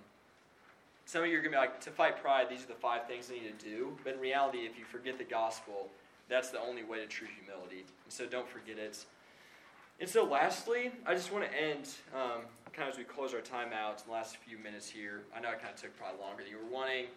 some 1.06 1.24
of 1.24 1.30
you 1.30 1.38
are 1.38 1.42
going 1.42 1.52
to 1.52 1.58
be 1.58 1.62
like, 1.62 1.82
to 1.82 1.90
fight 1.90 2.22
pride, 2.22 2.48
these 2.50 2.64
are 2.64 2.68
the 2.68 2.74
five 2.76 3.08
things 3.08 3.30
I 3.30 3.34
need 3.44 3.60
to 3.60 3.66
do. 3.66 3.98
But 4.04 4.14
in 4.14 4.20
reality, 4.20 4.60
if 4.60 4.78
you 4.78 4.86
forget 4.86 5.18
the 5.18 5.24
gospel, 5.24 5.90
that's 6.30 6.50
the 6.50 6.60
only 6.60 6.84
way 6.84 7.00
to 7.00 7.08
true 7.08 7.28
humility. 7.40 7.86
And 8.06 8.14
so 8.14 8.26
don't 8.26 8.48
forget 8.48 8.78
it. 8.78 9.04
And 10.00 10.08
so, 10.08 10.24
lastly, 10.24 10.92
I 11.06 11.14
just 11.14 11.34
want 11.34 11.44
to 11.50 11.62
end 11.62 11.90
um, 12.16 12.44
kind 12.72 12.88
of 12.88 12.94
as 12.94 12.98
we 12.98 13.04
close 13.04 13.34
our 13.34 13.42
time 13.42 13.74
out 13.74 14.06
the 14.06 14.12
last 14.12 14.38
few 14.38 14.58
minutes 14.58 14.90
here. 14.90 15.24
I 15.36 15.42
know 15.42 15.50
it 15.50 15.60
kind 15.60 15.74
of 15.74 15.82
took 15.82 15.98
probably 15.98 16.22
longer 16.22 16.44
than 16.44 16.52
you 16.52 16.58
were 16.58 16.74
wanting, 16.74 17.08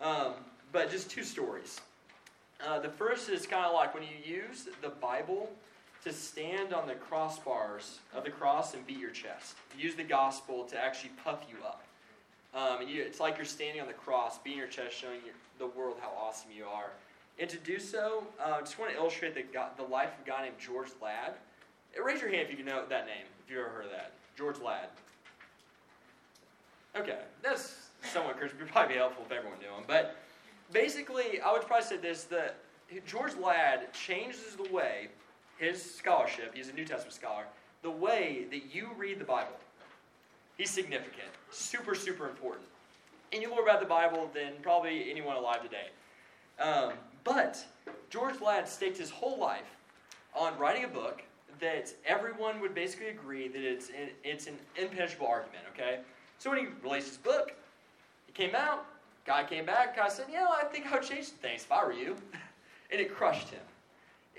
um, 0.00 0.32
but 0.72 0.90
just 0.90 1.08
two 1.08 1.22
stories. 1.22 1.80
Uh, 2.66 2.80
the 2.80 2.88
first 2.88 3.28
is 3.28 3.46
kind 3.46 3.64
of 3.66 3.74
like 3.74 3.94
when 3.94 4.02
you 4.02 4.08
use 4.24 4.68
the 4.82 4.88
Bible 4.88 5.50
to 6.04 6.12
stand 6.12 6.72
on 6.72 6.86
the 6.86 6.94
crossbars 6.94 7.98
of 8.14 8.24
the 8.24 8.30
cross 8.30 8.74
and 8.74 8.86
beat 8.86 8.98
your 8.98 9.10
chest. 9.10 9.56
use 9.78 9.94
the 9.94 10.04
gospel 10.04 10.64
to 10.64 10.78
actually 10.78 11.10
puff 11.22 11.44
you 11.48 11.56
up. 11.64 11.82
Um, 12.54 12.82
and 12.82 12.90
you, 12.90 13.02
it's 13.02 13.20
like 13.20 13.36
you're 13.36 13.44
standing 13.44 13.80
on 13.80 13.86
the 13.86 13.92
cross, 13.92 14.38
beating 14.38 14.58
your 14.58 14.68
chest, 14.68 14.96
showing 14.96 15.20
your, 15.24 15.34
the 15.58 15.66
world 15.78 15.96
how 16.00 16.12
awesome 16.18 16.50
you 16.56 16.64
are. 16.64 16.90
And 17.38 17.50
to 17.50 17.58
do 17.58 17.78
so, 17.78 18.24
uh, 18.40 18.42
I 18.42 18.50
uh, 18.52 18.60
just 18.60 18.78
want 18.78 18.92
to 18.92 18.96
illustrate 18.96 19.34
the, 19.34 19.44
the 19.76 19.82
life 19.82 20.10
of 20.18 20.26
a 20.26 20.28
guy 20.28 20.44
named 20.44 20.56
George 20.58 20.88
Ladd. 21.02 21.34
Uh, 21.96 22.02
raise 22.02 22.20
your 22.20 22.30
hand 22.30 22.48
if 22.50 22.58
you 22.58 22.64
know 22.64 22.84
that 22.88 23.06
name, 23.06 23.24
if 23.44 23.50
you've 23.50 23.60
ever 23.60 23.68
heard 23.68 23.84
of 23.84 23.90
that. 23.90 24.12
George 24.36 24.58
Ladd. 24.58 24.88
Okay, 26.96 27.18
that's 27.42 27.88
somewhat 28.02 28.38
Christian. 28.38 28.58
It 28.58 28.64
would 28.64 28.72
probably 28.72 28.94
be 28.94 28.98
helpful 28.98 29.24
if 29.26 29.32
everyone 29.32 29.58
knew 29.58 29.68
him. 29.68 29.84
But 29.86 30.16
basically, 30.72 31.40
I 31.44 31.52
would 31.52 31.62
probably 31.62 31.86
say 31.86 31.98
this 31.98 32.24
that 32.24 32.56
George 33.06 33.34
Ladd 33.36 33.92
changes 33.92 34.56
the 34.56 34.72
way, 34.72 35.08
his 35.58 35.82
scholarship, 35.82 36.54
he's 36.54 36.68
a 36.68 36.72
New 36.72 36.84
Testament 36.84 37.12
scholar, 37.12 37.44
the 37.82 37.90
way 37.90 38.46
that 38.50 38.74
you 38.74 38.88
read 38.96 39.18
the 39.18 39.24
Bible. 39.24 39.56
He's 40.56 40.70
significant, 40.70 41.28
super, 41.50 41.94
super 41.94 42.28
important. 42.28 42.64
And 43.32 43.42
you 43.42 43.50
more 43.50 43.62
about 43.62 43.80
the 43.80 43.86
Bible 43.86 44.30
than 44.32 44.54
probably 44.62 45.10
anyone 45.10 45.36
alive 45.36 45.62
today. 45.62 45.88
Um, 46.58 46.92
but 47.26 47.62
George 48.08 48.40
Ladd 48.40 48.68
staked 48.68 48.96
his 48.96 49.10
whole 49.10 49.36
life 49.36 49.76
on 50.32 50.56
writing 50.58 50.84
a 50.84 50.88
book 50.88 51.22
that 51.60 51.92
everyone 52.06 52.60
would 52.60 52.74
basically 52.74 53.08
agree 53.08 53.48
that 53.48 53.62
it's, 53.62 53.90
it's 54.22 54.46
an 54.46 54.56
impenetrable 54.76 55.26
argument, 55.26 55.64
okay? 55.74 55.98
So 56.38 56.50
when 56.50 56.60
he 56.60 56.66
released 56.82 57.08
his 57.08 57.16
book, 57.16 57.52
it 58.28 58.34
came 58.34 58.54
out, 58.54 58.86
guy 59.26 59.42
came 59.42 59.66
back, 59.66 59.96
guy 59.96 60.08
said, 60.08 60.26
Yeah, 60.30 60.46
I 60.48 60.64
think 60.66 60.86
I 60.86 60.94
would 60.94 61.02
change 61.02 61.26
things 61.26 61.64
if 61.64 61.72
I 61.72 61.84
were 61.84 61.92
you. 61.92 62.16
and 62.92 63.00
it 63.00 63.12
crushed 63.12 63.48
him. 63.48 63.60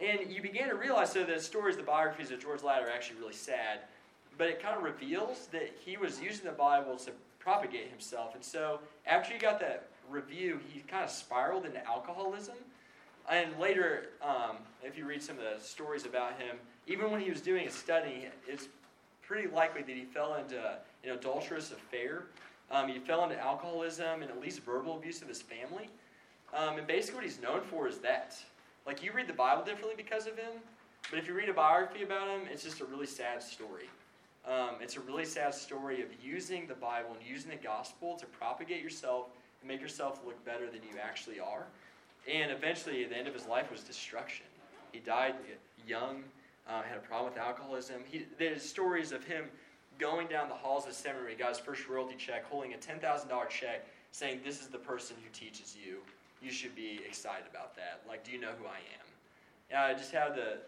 And 0.02 0.32
you 0.32 0.42
began 0.42 0.70
to 0.70 0.76
realize 0.76 1.12
so 1.12 1.26
the 1.26 1.40
stories, 1.40 1.76
the 1.76 1.84
biographies 1.84 2.32
of 2.32 2.40
George 2.40 2.64
Ladd 2.64 2.84
are 2.84 2.90
actually 2.90 3.20
really 3.20 3.34
sad, 3.34 3.80
but 4.38 4.48
it 4.48 4.62
kind 4.62 4.78
of 4.78 4.84
reveals 4.84 5.48
that 5.48 5.72
he 5.84 5.98
was 5.98 6.22
using 6.22 6.46
the 6.46 6.52
Bible 6.52 6.96
to 6.98 7.12
propagate 7.40 7.90
himself. 7.90 8.36
And 8.36 8.44
so 8.44 8.80
after 9.08 9.34
he 9.34 9.40
got 9.40 9.60
that 9.60 9.88
review, 10.10 10.60
he 10.72 10.82
kind 10.82 11.04
of 11.04 11.10
spiraled 11.10 11.66
into 11.66 11.86
alcoholism. 11.86 12.56
And 13.30 13.58
later, 13.60 14.10
um, 14.22 14.58
if 14.84 14.98
you 14.98 15.06
read 15.06 15.22
some 15.22 15.38
of 15.38 15.44
the 15.44 15.64
stories 15.64 16.06
about 16.06 16.40
him, 16.40 16.58
even 16.88 17.12
when 17.12 17.20
he 17.20 17.30
was 17.30 17.42
doing 17.42 17.66
his 17.66 17.74
study, 17.74 18.28
it's 18.48 18.68
pretty 19.22 19.50
likely 19.50 19.82
that 19.82 19.96
he 19.96 20.04
fell 20.06 20.36
into 20.36 20.58
an 21.04 21.10
adulterous 21.12 21.72
affair 21.72 22.24
um, 22.70 22.90
he 22.90 23.00
fell 23.00 23.24
into 23.24 23.40
alcoholism 23.40 24.22
and 24.22 24.30
at 24.30 24.42
least 24.42 24.62
verbal 24.62 24.98
abuse 24.98 25.22
of 25.22 25.28
his 25.28 25.42
family. 25.42 25.90
Um, 26.54 26.78
and 26.78 26.88
basically, 26.88 27.16
what 27.16 27.24
he's 27.24 27.42
known 27.42 27.62
for 27.62 27.88
is 27.88 28.00
that. 28.00 28.36
Like, 28.86 29.04
you 29.04 29.12
read 29.12 29.28
the 29.28 29.34
Bible 29.34 29.64
differently 29.64 29.96
because 29.98 30.28
of 30.28 30.38
him, 30.38 30.54
but 31.10 31.20
if 31.20 31.28
you 31.28 31.34
read 31.34 31.50
a 31.50 31.54
biography 31.54 32.04
about 32.04 32.30
him, 32.30 32.48
it's 32.52 32.64
just 32.64 32.80
a 32.80 32.86
really 32.86 33.06
sad 33.06 33.44
story. 33.44 33.90
Um, 34.46 34.76
it's 34.82 34.96
a 34.96 35.02
really 35.02 35.26
sad 35.26 35.54
story 35.54 36.02
of 36.02 36.08
using 36.24 36.68
the 36.68 36.74
Bible 36.74 37.10
and 37.18 37.30
using 37.30 37.50
the 37.50 37.58
gospel 37.58 38.16
to 38.16 38.26
propagate 38.26 38.82
yourself 38.82 39.28
and 39.62 39.68
make 39.68 39.82
yourself 39.82 40.22
look 40.26 40.44
better 40.46 40.68
than 40.68 40.82
you 40.90 40.98
actually 41.02 41.40
are. 41.40 41.66
And 42.28 42.52
eventually, 42.52 43.04
the 43.06 43.18
end 43.18 43.28
of 43.28 43.34
his 43.34 43.48
life 43.48 43.72
was 43.72 43.82
destruction. 43.82 44.46
He 44.92 45.00
died 45.00 45.36
young, 45.88 46.24
uh, 46.68 46.82
had 46.82 46.98
a 46.98 47.02
problem 47.02 47.34
with 47.34 47.42
alcoholism. 47.42 48.02
He, 48.10 48.26
there's 48.38 48.62
stories 48.62 49.12
of 49.12 49.24
him 49.24 49.46
going 49.98 50.28
down 50.28 50.50
the 50.50 50.56
halls 50.56 50.84
of 50.84 50.90
the 50.90 50.96
seminary, 50.96 51.36
got 51.36 51.50
his 51.50 51.60
first 51.60 51.88
royalty 51.88 52.16
check, 52.18 52.46
holding 52.46 52.74
a 52.74 52.78
$10,000 52.78 53.50
check, 53.50 53.88
saying, 54.12 54.42
This 54.44 54.62
is 54.62 54.68
the 54.68 54.78
person 54.78 55.16
who 55.24 55.30
teaches 55.32 55.76
you. 55.82 55.98
You 56.42 56.52
should 56.52 56.76
be 56.76 57.00
excited 57.08 57.46
about 57.50 57.76
that. 57.78 58.02
Like, 58.08 58.24
do 58.24 58.32
you 58.32 58.40
know 58.40 58.52
who 58.60 58.66
I 58.66 58.78
am? 58.78 59.08
And 59.72 59.80
I 59.80 59.94
just 59.94 60.12
have 60.12 60.36
the, 60.36 60.60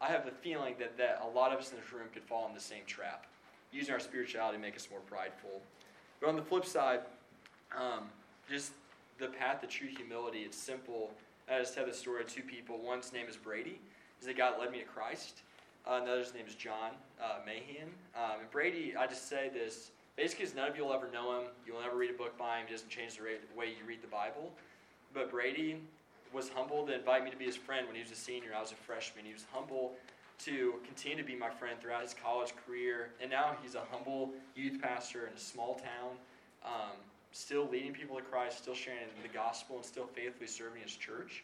I 0.00 0.08
have 0.08 0.24
the 0.24 0.32
feeling 0.32 0.74
that, 0.78 0.96
that 0.98 1.22
a 1.24 1.28
lot 1.28 1.52
of 1.52 1.58
us 1.60 1.70
in 1.70 1.78
this 1.78 1.92
room 1.92 2.08
could 2.12 2.24
fall 2.24 2.48
in 2.48 2.54
the 2.54 2.60
same 2.60 2.82
trap, 2.86 3.26
using 3.72 3.94
our 3.94 4.00
spirituality 4.00 4.56
to 4.56 4.62
make 4.62 4.76
us 4.76 4.88
more 4.90 5.00
prideful. 5.00 5.60
But 6.20 6.30
on 6.30 6.36
the 6.36 6.42
flip 6.42 6.64
side, 6.64 7.00
um, 7.76 8.04
just 8.50 8.72
the 9.18 9.28
path 9.28 9.60
to 9.60 9.66
true 9.66 9.88
humility, 9.88 10.40
it's 10.40 10.56
simple. 10.56 11.10
I 11.48 11.58
just 11.58 11.74
have 11.76 11.86
the 11.86 11.94
story 11.94 12.22
of 12.22 12.28
two 12.28 12.42
people. 12.42 12.78
One's 12.78 13.12
name 13.12 13.26
is 13.28 13.36
Brady. 13.36 13.78
He's 14.18 14.26
the 14.26 14.34
guy 14.34 14.50
that 14.50 14.58
led 14.60 14.72
me 14.72 14.78
to 14.78 14.84
Christ. 14.84 15.42
Uh, 15.86 16.00
another's 16.02 16.32
name 16.32 16.46
is 16.46 16.54
John 16.54 16.92
uh, 17.22 17.40
Mahan. 17.44 17.90
Um, 18.16 18.40
and 18.40 18.50
Brady, 18.50 18.94
I 18.98 19.06
just 19.06 19.28
say 19.28 19.50
this 19.52 19.90
basically 20.16 20.46
none 20.56 20.68
of 20.70 20.76
you 20.76 20.84
will 20.84 20.94
ever 20.94 21.10
know 21.12 21.38
him. 21.38 21.48
You'll 21.66 21.80
never 21.80 21.96
read 21.96 22.10
a 22.10 22.14
book 22.14 22.38
by 22.38 22.58
him. 22.58 22.66
He 22.66 22.72
doesn't 22.72 22.88
change 22.88 23.16
the 23.16 23.24
way 23.24 23.66
you 23.66 23.86
read 23.86 24.02
the 24.02 24.08
Bible. 24.08 24.50
But 25.12 25.30
Brady 25.30 25.80
was 26.32 26.48
humble 26.48 26.86
to 26.86 26.94
invite 26.94 27.24
me 27.24 27.30
to 27.30 27.36
be 27.36 27.44
his 27.44 27.56
friend 27.56 27.86
when 27.86 27.94
he 27.94 28.02
was 28.02 28.10
a 28.10 28.16
senior. 28.16 28.50
I 28.56 28.60
was 28.60 28.72
a 28.72 28.76
freshman. 28.76 29.24
He 29.24 29.32
was 29.32 29.46
humble 29.52 29.92
to 30.44 30.74
continue 30.84 31.16
to 31.16 31.22
be 31.24 31.36
my 31.36 31.50
friend 31.50 31.78
throughout 31.80 32.02
his 32.02 32.14
college 32.14 32.52
career. 32.66 33.10
And 33.20 33.30
now 33.30 33.56
he's 33.62 33.74
a 33.74 33.82
humble 33.90 34.30
youth 34.56 34.80
pastor 34.82 35.26
in 35.26 35.32
a 35.34 35.38
small 35.38 35.74
town, 35.74 36.16
um, 36.64 36.96
still 37.34 37.68
leading 37.70 37.92
people 37.92 38.16
to 38.16 38.22
Christ, 38.22 38.58
still 38.58 38.74
sharing 38.74 39.00
the 39.22 39.28
gospel, 39.28 39.76
and 39.76 39.84
still 39.84 40.06
faithfully 40.06 40.46
serving 40.46 40.82
his 40.82 40.94
church 40.94 41.42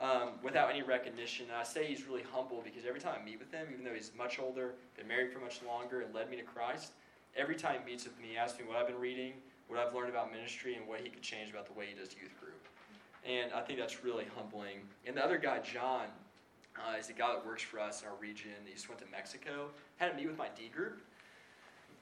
um, 0.00 0.30
without 0.42 0.70
any 0.70 0.82
recognition. 0.82 1.44
And 1.50 1.56
I 1.56 1.62
say 1.62 1.84
he's 1.84 2.06
really 2.08 2.24
humble 2.32 2.62
because 2.64 2.86
every 2.86 3.00
time 3.00 3.18
I 3.20 3.24
meet 3.24 3.38
with 3.38 3.52
him, 3.52 3.68
even 3.70 3.84
though 3.84 3.92
he's 3.92 4.12
much 4.16 4.38
older, 4.38 4.74
been 4.96 5.06
married 5.06 5.30
for 5.30 5.38
much 5.38 5.60
longer, 5.66 6.00
and 6.00 6.14
led 6.14 6.30
me 6.30 6.38
to 6.38 6.42
Christ, 6.42 6.92
every 7.36 7.54
time 7.54 7.80
he 7.84 7.92
meets 7.92 8.04
with 8.04 8.18
me, 8.18 8.28
he 8.32 8.36
asks 8.38 8.58
me 8.58 8.64
what 8.66 8.78
I've 8.78 8.86
been 8.86 8.98
reading, 8.98 9.34
what 9.68 9.78
I've 9.78 9.94
learned 9.94 10.08
about 10.08 10.32
ministry, 10.32 10.74
and 10.74 10.88
what 10.88 11.00
he 11.00 11.10
could 11.10 11.22
change 11.22 11.50
about 11.50 11.66
the 11.66 11.74
way 11.74 11.86
he 11.92 11.94
does 11.94 12.16
youth 12.20 12.32
group. 12.40 12.66
And 13.28 13.52
I 13.52 13.60
think 13.60 13.78
that's 13.78 14.02
really 14.02 14.24
humbling. 14.34 14.80
And 15.06 15.16
the 15.16 15.24
other 15.24 15.36
guy, 15.36 15.58
John, 15.58 16.06
uh, 16.76 16.96
is 16.98 17.10
a 17.10 17.12
guy 17.12 17.34
that 17.34 17.44
works 17.44 17.62
for 17.62 17.78
us 17.78 18.00
in 18.00 18.08
our 18.08 18.14
region. 18.20 18.52
He 18.64 18.72
just 18.72 18.88
went 18.88 19.00
to 19.02 19.06
Mexico. 19.12 19.68
Had 19.96 20.12
a 20.12 20.14
meet 20.14 20.28
with 20.28 20.38
my 20.38 20.48
D 20.56 20.70
group. 20.74 21.02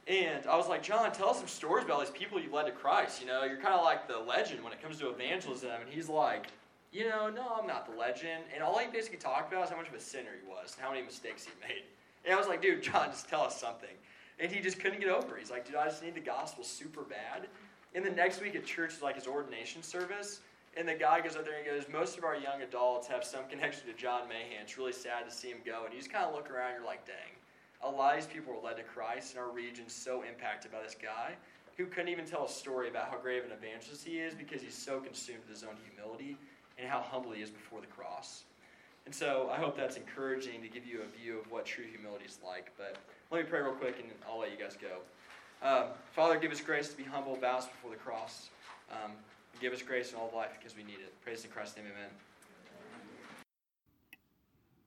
And 0.07 0.47
I 0.47 0.57
was 0.57 0.69
like, 0.69 0.83
John, 0.83 1.11
tell 1.13 1.31
us 1.31 1.39
some 1.39 1.49
stories 1.49 1.85
about 1.85 2.01
these 2.01 2.11
people 2.11 2.39
you've 2.39 2.53
led 2.53 2.67
to 2.67 2.73
Christ. 2.73 3.21
You 3.21 3.27
know, 3.27 3.45
you're 3.45 3.61
kind 3.61 3.75
of 3.75 3.83
like 3.83 4.07
the 4.07 4.19
legend 4.19 4.63
when 4.63 4.73
it 4.73 4.83
comes 4.83 4.99
to 4.99 5.09
evangelism. 5.09 5.71
And 5.71 5.89
he's 5.89 6.09
like, 6.11 6.49
you 6.93 7.09
know, 7.09 7.31
no, 7.31 7.57
I'm 7.59 7.67
not 7.67 7.91
the 7.91 7.99
legend. 7.99 8.45
And 8.55 8.63
all 8.63 8.79
he 8.79 8.87
basically 8.87 9.19
talked 9.19 9.53
about 9.53 9.65
is 9.65 9.71
how 9.71 9.77
much 9.77 9.89
of 9.89 9.95
a 9.95 10.01
sinner 10.01 10.31
he 10.41 10.49
was 10.49 10.75
and 10.75 10.85
how 10.85 10.93
many 10.93 11.03
mistakes 11.03 11.45
he 11.45 11.53
made. 11.67 11.85
And 12.25 12.35
I 12.35 12.37
was 12.37 12.49
like, 12.49 12.61
dude, 12.61 12.83
John, 12.83 13.11
just 13.11 13.29
tell 13.29 13.43
us 13.43 13.59
something. 13.59 13.89
And 14.39 14.51
he 14.51 14.61
just 14.61 14.79
couldn't 14.79 15.01
get 15.01 15.09
over 15.09 15.37
it. 15.37 15.41
He's 15.41 15.51
like, 15.51 15.67
dude, 15.67 15.77
I 15.77 15.87
just 15.87 16.03
need 16.03 16.15
the 16.15 16.21
gospel 16.21 16.65
super 16.65 17.03
bad. 17.03 17.49
And 17.95 18.05
the 18.05 18.11
next 18.11 18.43
week 18.43 18.57
at 18.57 18.67
church 18.67 18.95
is 18.95 19.03
like 19.03 19.15
his 19.15 19.27
ordination 19.27 19.83
service. 19.83 20.41
And 20.77 20.89
the 20.89 20.95
guy 20.95 21.21
goes 21.21 21.37
up 21.37 21.45
there 21.45 21.57
and 21.57 21.65
goes, 21.65 21.85
Most 21.93 22.19
of 22.19 22.25
our 22.25 22.35
young 22.35 22.63
adults 22.63 23.07
have 23.07 23.23
some 23.23 23.47
connection 23.49 23.87
to 23.87 23.93
John 23.93 24.29
Mahan. 24.29 24.63
It's 24.63 24.77
really 24.77 24.93
sad 24.93 25.29
to 25.29 25.35
see 25.35 25.49
him 25.49 25.59
go. 25.65 25.85
And 25.85 25.95
you 25.95 26.01
just 26.01 26.13
kind 26.13 26.25
of 26.25 26.35
look 26.35 26.51
around 26.51 26.75
you're 26.75 26.85
like, 26.85 27.07
dang. 27.07 27.15
A 27.85 27.91
lot 27.91 28.17
of 28.17 28.25
these 28.25 28.33
people 28.33 28.55
were 28.55 28.67
led 28.67 28.79
to 28.79 28.83
Christ, 28.83 29.35
and 29.35 29.45
our 29.45 29.51
region's 29.51 29.93
so 29.93 30.23
impacted 30.23 30.73
by 30.73 30.83
this 30.83 30.97
guy 31.01 31.35
who 31.77 31.87
couldn't 31.87 32.09
even 32.09 32.25
tell 32.25 32.45
a 32.45 32.49
story 32.49 32.89
about 32.89 33.11
how 33.11 33.19
great 33.19 33.39
of 33.41 33.45
an 33.45 33.53
evangelist 33.53 34.05
he 34.05 34.19
is 34.19 34.35
because 34.35 34.63
he's 34.63 34.75
so 34.75 35.01
consumed 35.01 35.41
with 35.41 35.51
his 35.51 35.65
own 35.65 35.77
humility 35.89 36.37
and 36.79 36.89
how 36.89 37.01
humble 37.01 37.33
he 37.33 37.43
is 37.43 37.51
before 37.51 37.81
the 37.81 37.87
cross. 37.87 38.45
And 39.07 39.15
so 39.15 39.51
I 39.53 39.57
hope 39.57 39.77
that's 39.77 39.97
encouraging 39.97 40.63
to 40.63 40.69
give 40.69 40.87
you 40.87 41.01
a 41.03 41.19
view 41.21 41.39
of 41.39 41.51
what 41.51 41.67
true 41.67 41.85
humility 41.85 42.25
is 42.25 42.39
like. 42.45 42.73
But 42.79 42.97
let 43.31 43.45
me 43.45 43.51
pray 43.51 43.61
real 43.61 43.73
quick 43.73 43.97
and 44.01 44.09
I'll 44.27 44.39
let 44.39 44.51
you 44.51 44.57
guys 44.57 44.79
go. 44.81 45.03
Um, 45.67 45.89
Father, 46.13 46.39
give 46.39 46.53
us 46.53 46.61
grace 46.61 46.89
to 46.89 46.97
be 46.97 47.05
humble, 47.05 47.37
bows 47.37 47.67
before 47.67 47.91
the 47.91 47.97
cross. 47.97 48.49
Um, 48.91 49.13
give 49.61 49.73
us 49.73 49.83
grace 49.83 50.13
in 50.13 50.19
all 50.19 50.29
of 50.29 50.35
life 50.35 50.57
because 50.59 50.77
we 50.77 50.85
need 50.85 51.01
it. 51.05 51.13
Praise 51.23 51.45
in 51.45 51.51
Christ's 51.51 51.77
name, 51.77 51.87
amen. 51.87 52.11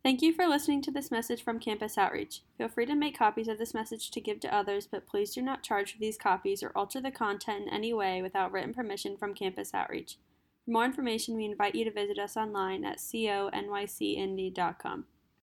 Thank 0.03 0.21
you 0.21 0.33
for 0.33 0.47
listening 0.47 0.81
to 0.83 0.91
this 0.91 1.11
message 1.11 1.43
from 1.43 1.59
Campus 1.59 1.97
Outreach. 1.97 2.41
Feel 2.57 2.69
free 2.69 2.85
to 2.85 2.95
make 2.95 3.17
copies 3.17 3.49
of 3.49 3.57
this 3.57 3.73
message 3.73 4.09
to 4.11 4.21
give 4.21 4.39
to 4.41 4.55
others, 4.55 4.87
but 4.87 5.05
please 5.05 5.33
do 5.33 5.41
not 5.41 5.63
charge 5.63 5.91
for 5.91 5.99
these 5.99 6.17
copies 6.17 6.63
or 6.63 6.71
alter 6.75 7.01
the 7.01 7.11
content 7.11 7.67
in 7.67 7.73
any 7.73 7.93
way 7.93 8.21
without 8.21 8.53
written 8.53 8.73
permission 8.73 9.17
from 9.17 9.33
Campus 9.33 9.73
Outreach. 9.73 10.17
For 10.63 10.71
more 10.71 10.85
information, 10.85 11.35
we 11.35 11.43
invite 11.45 11.75
you 11.75 11.83
to 11.83 11.91
visit 11.91 12.19
us 12.19 12.37
online 12.37 12.85
at 12.85 12.99
conycindy.com. 12.99 15.05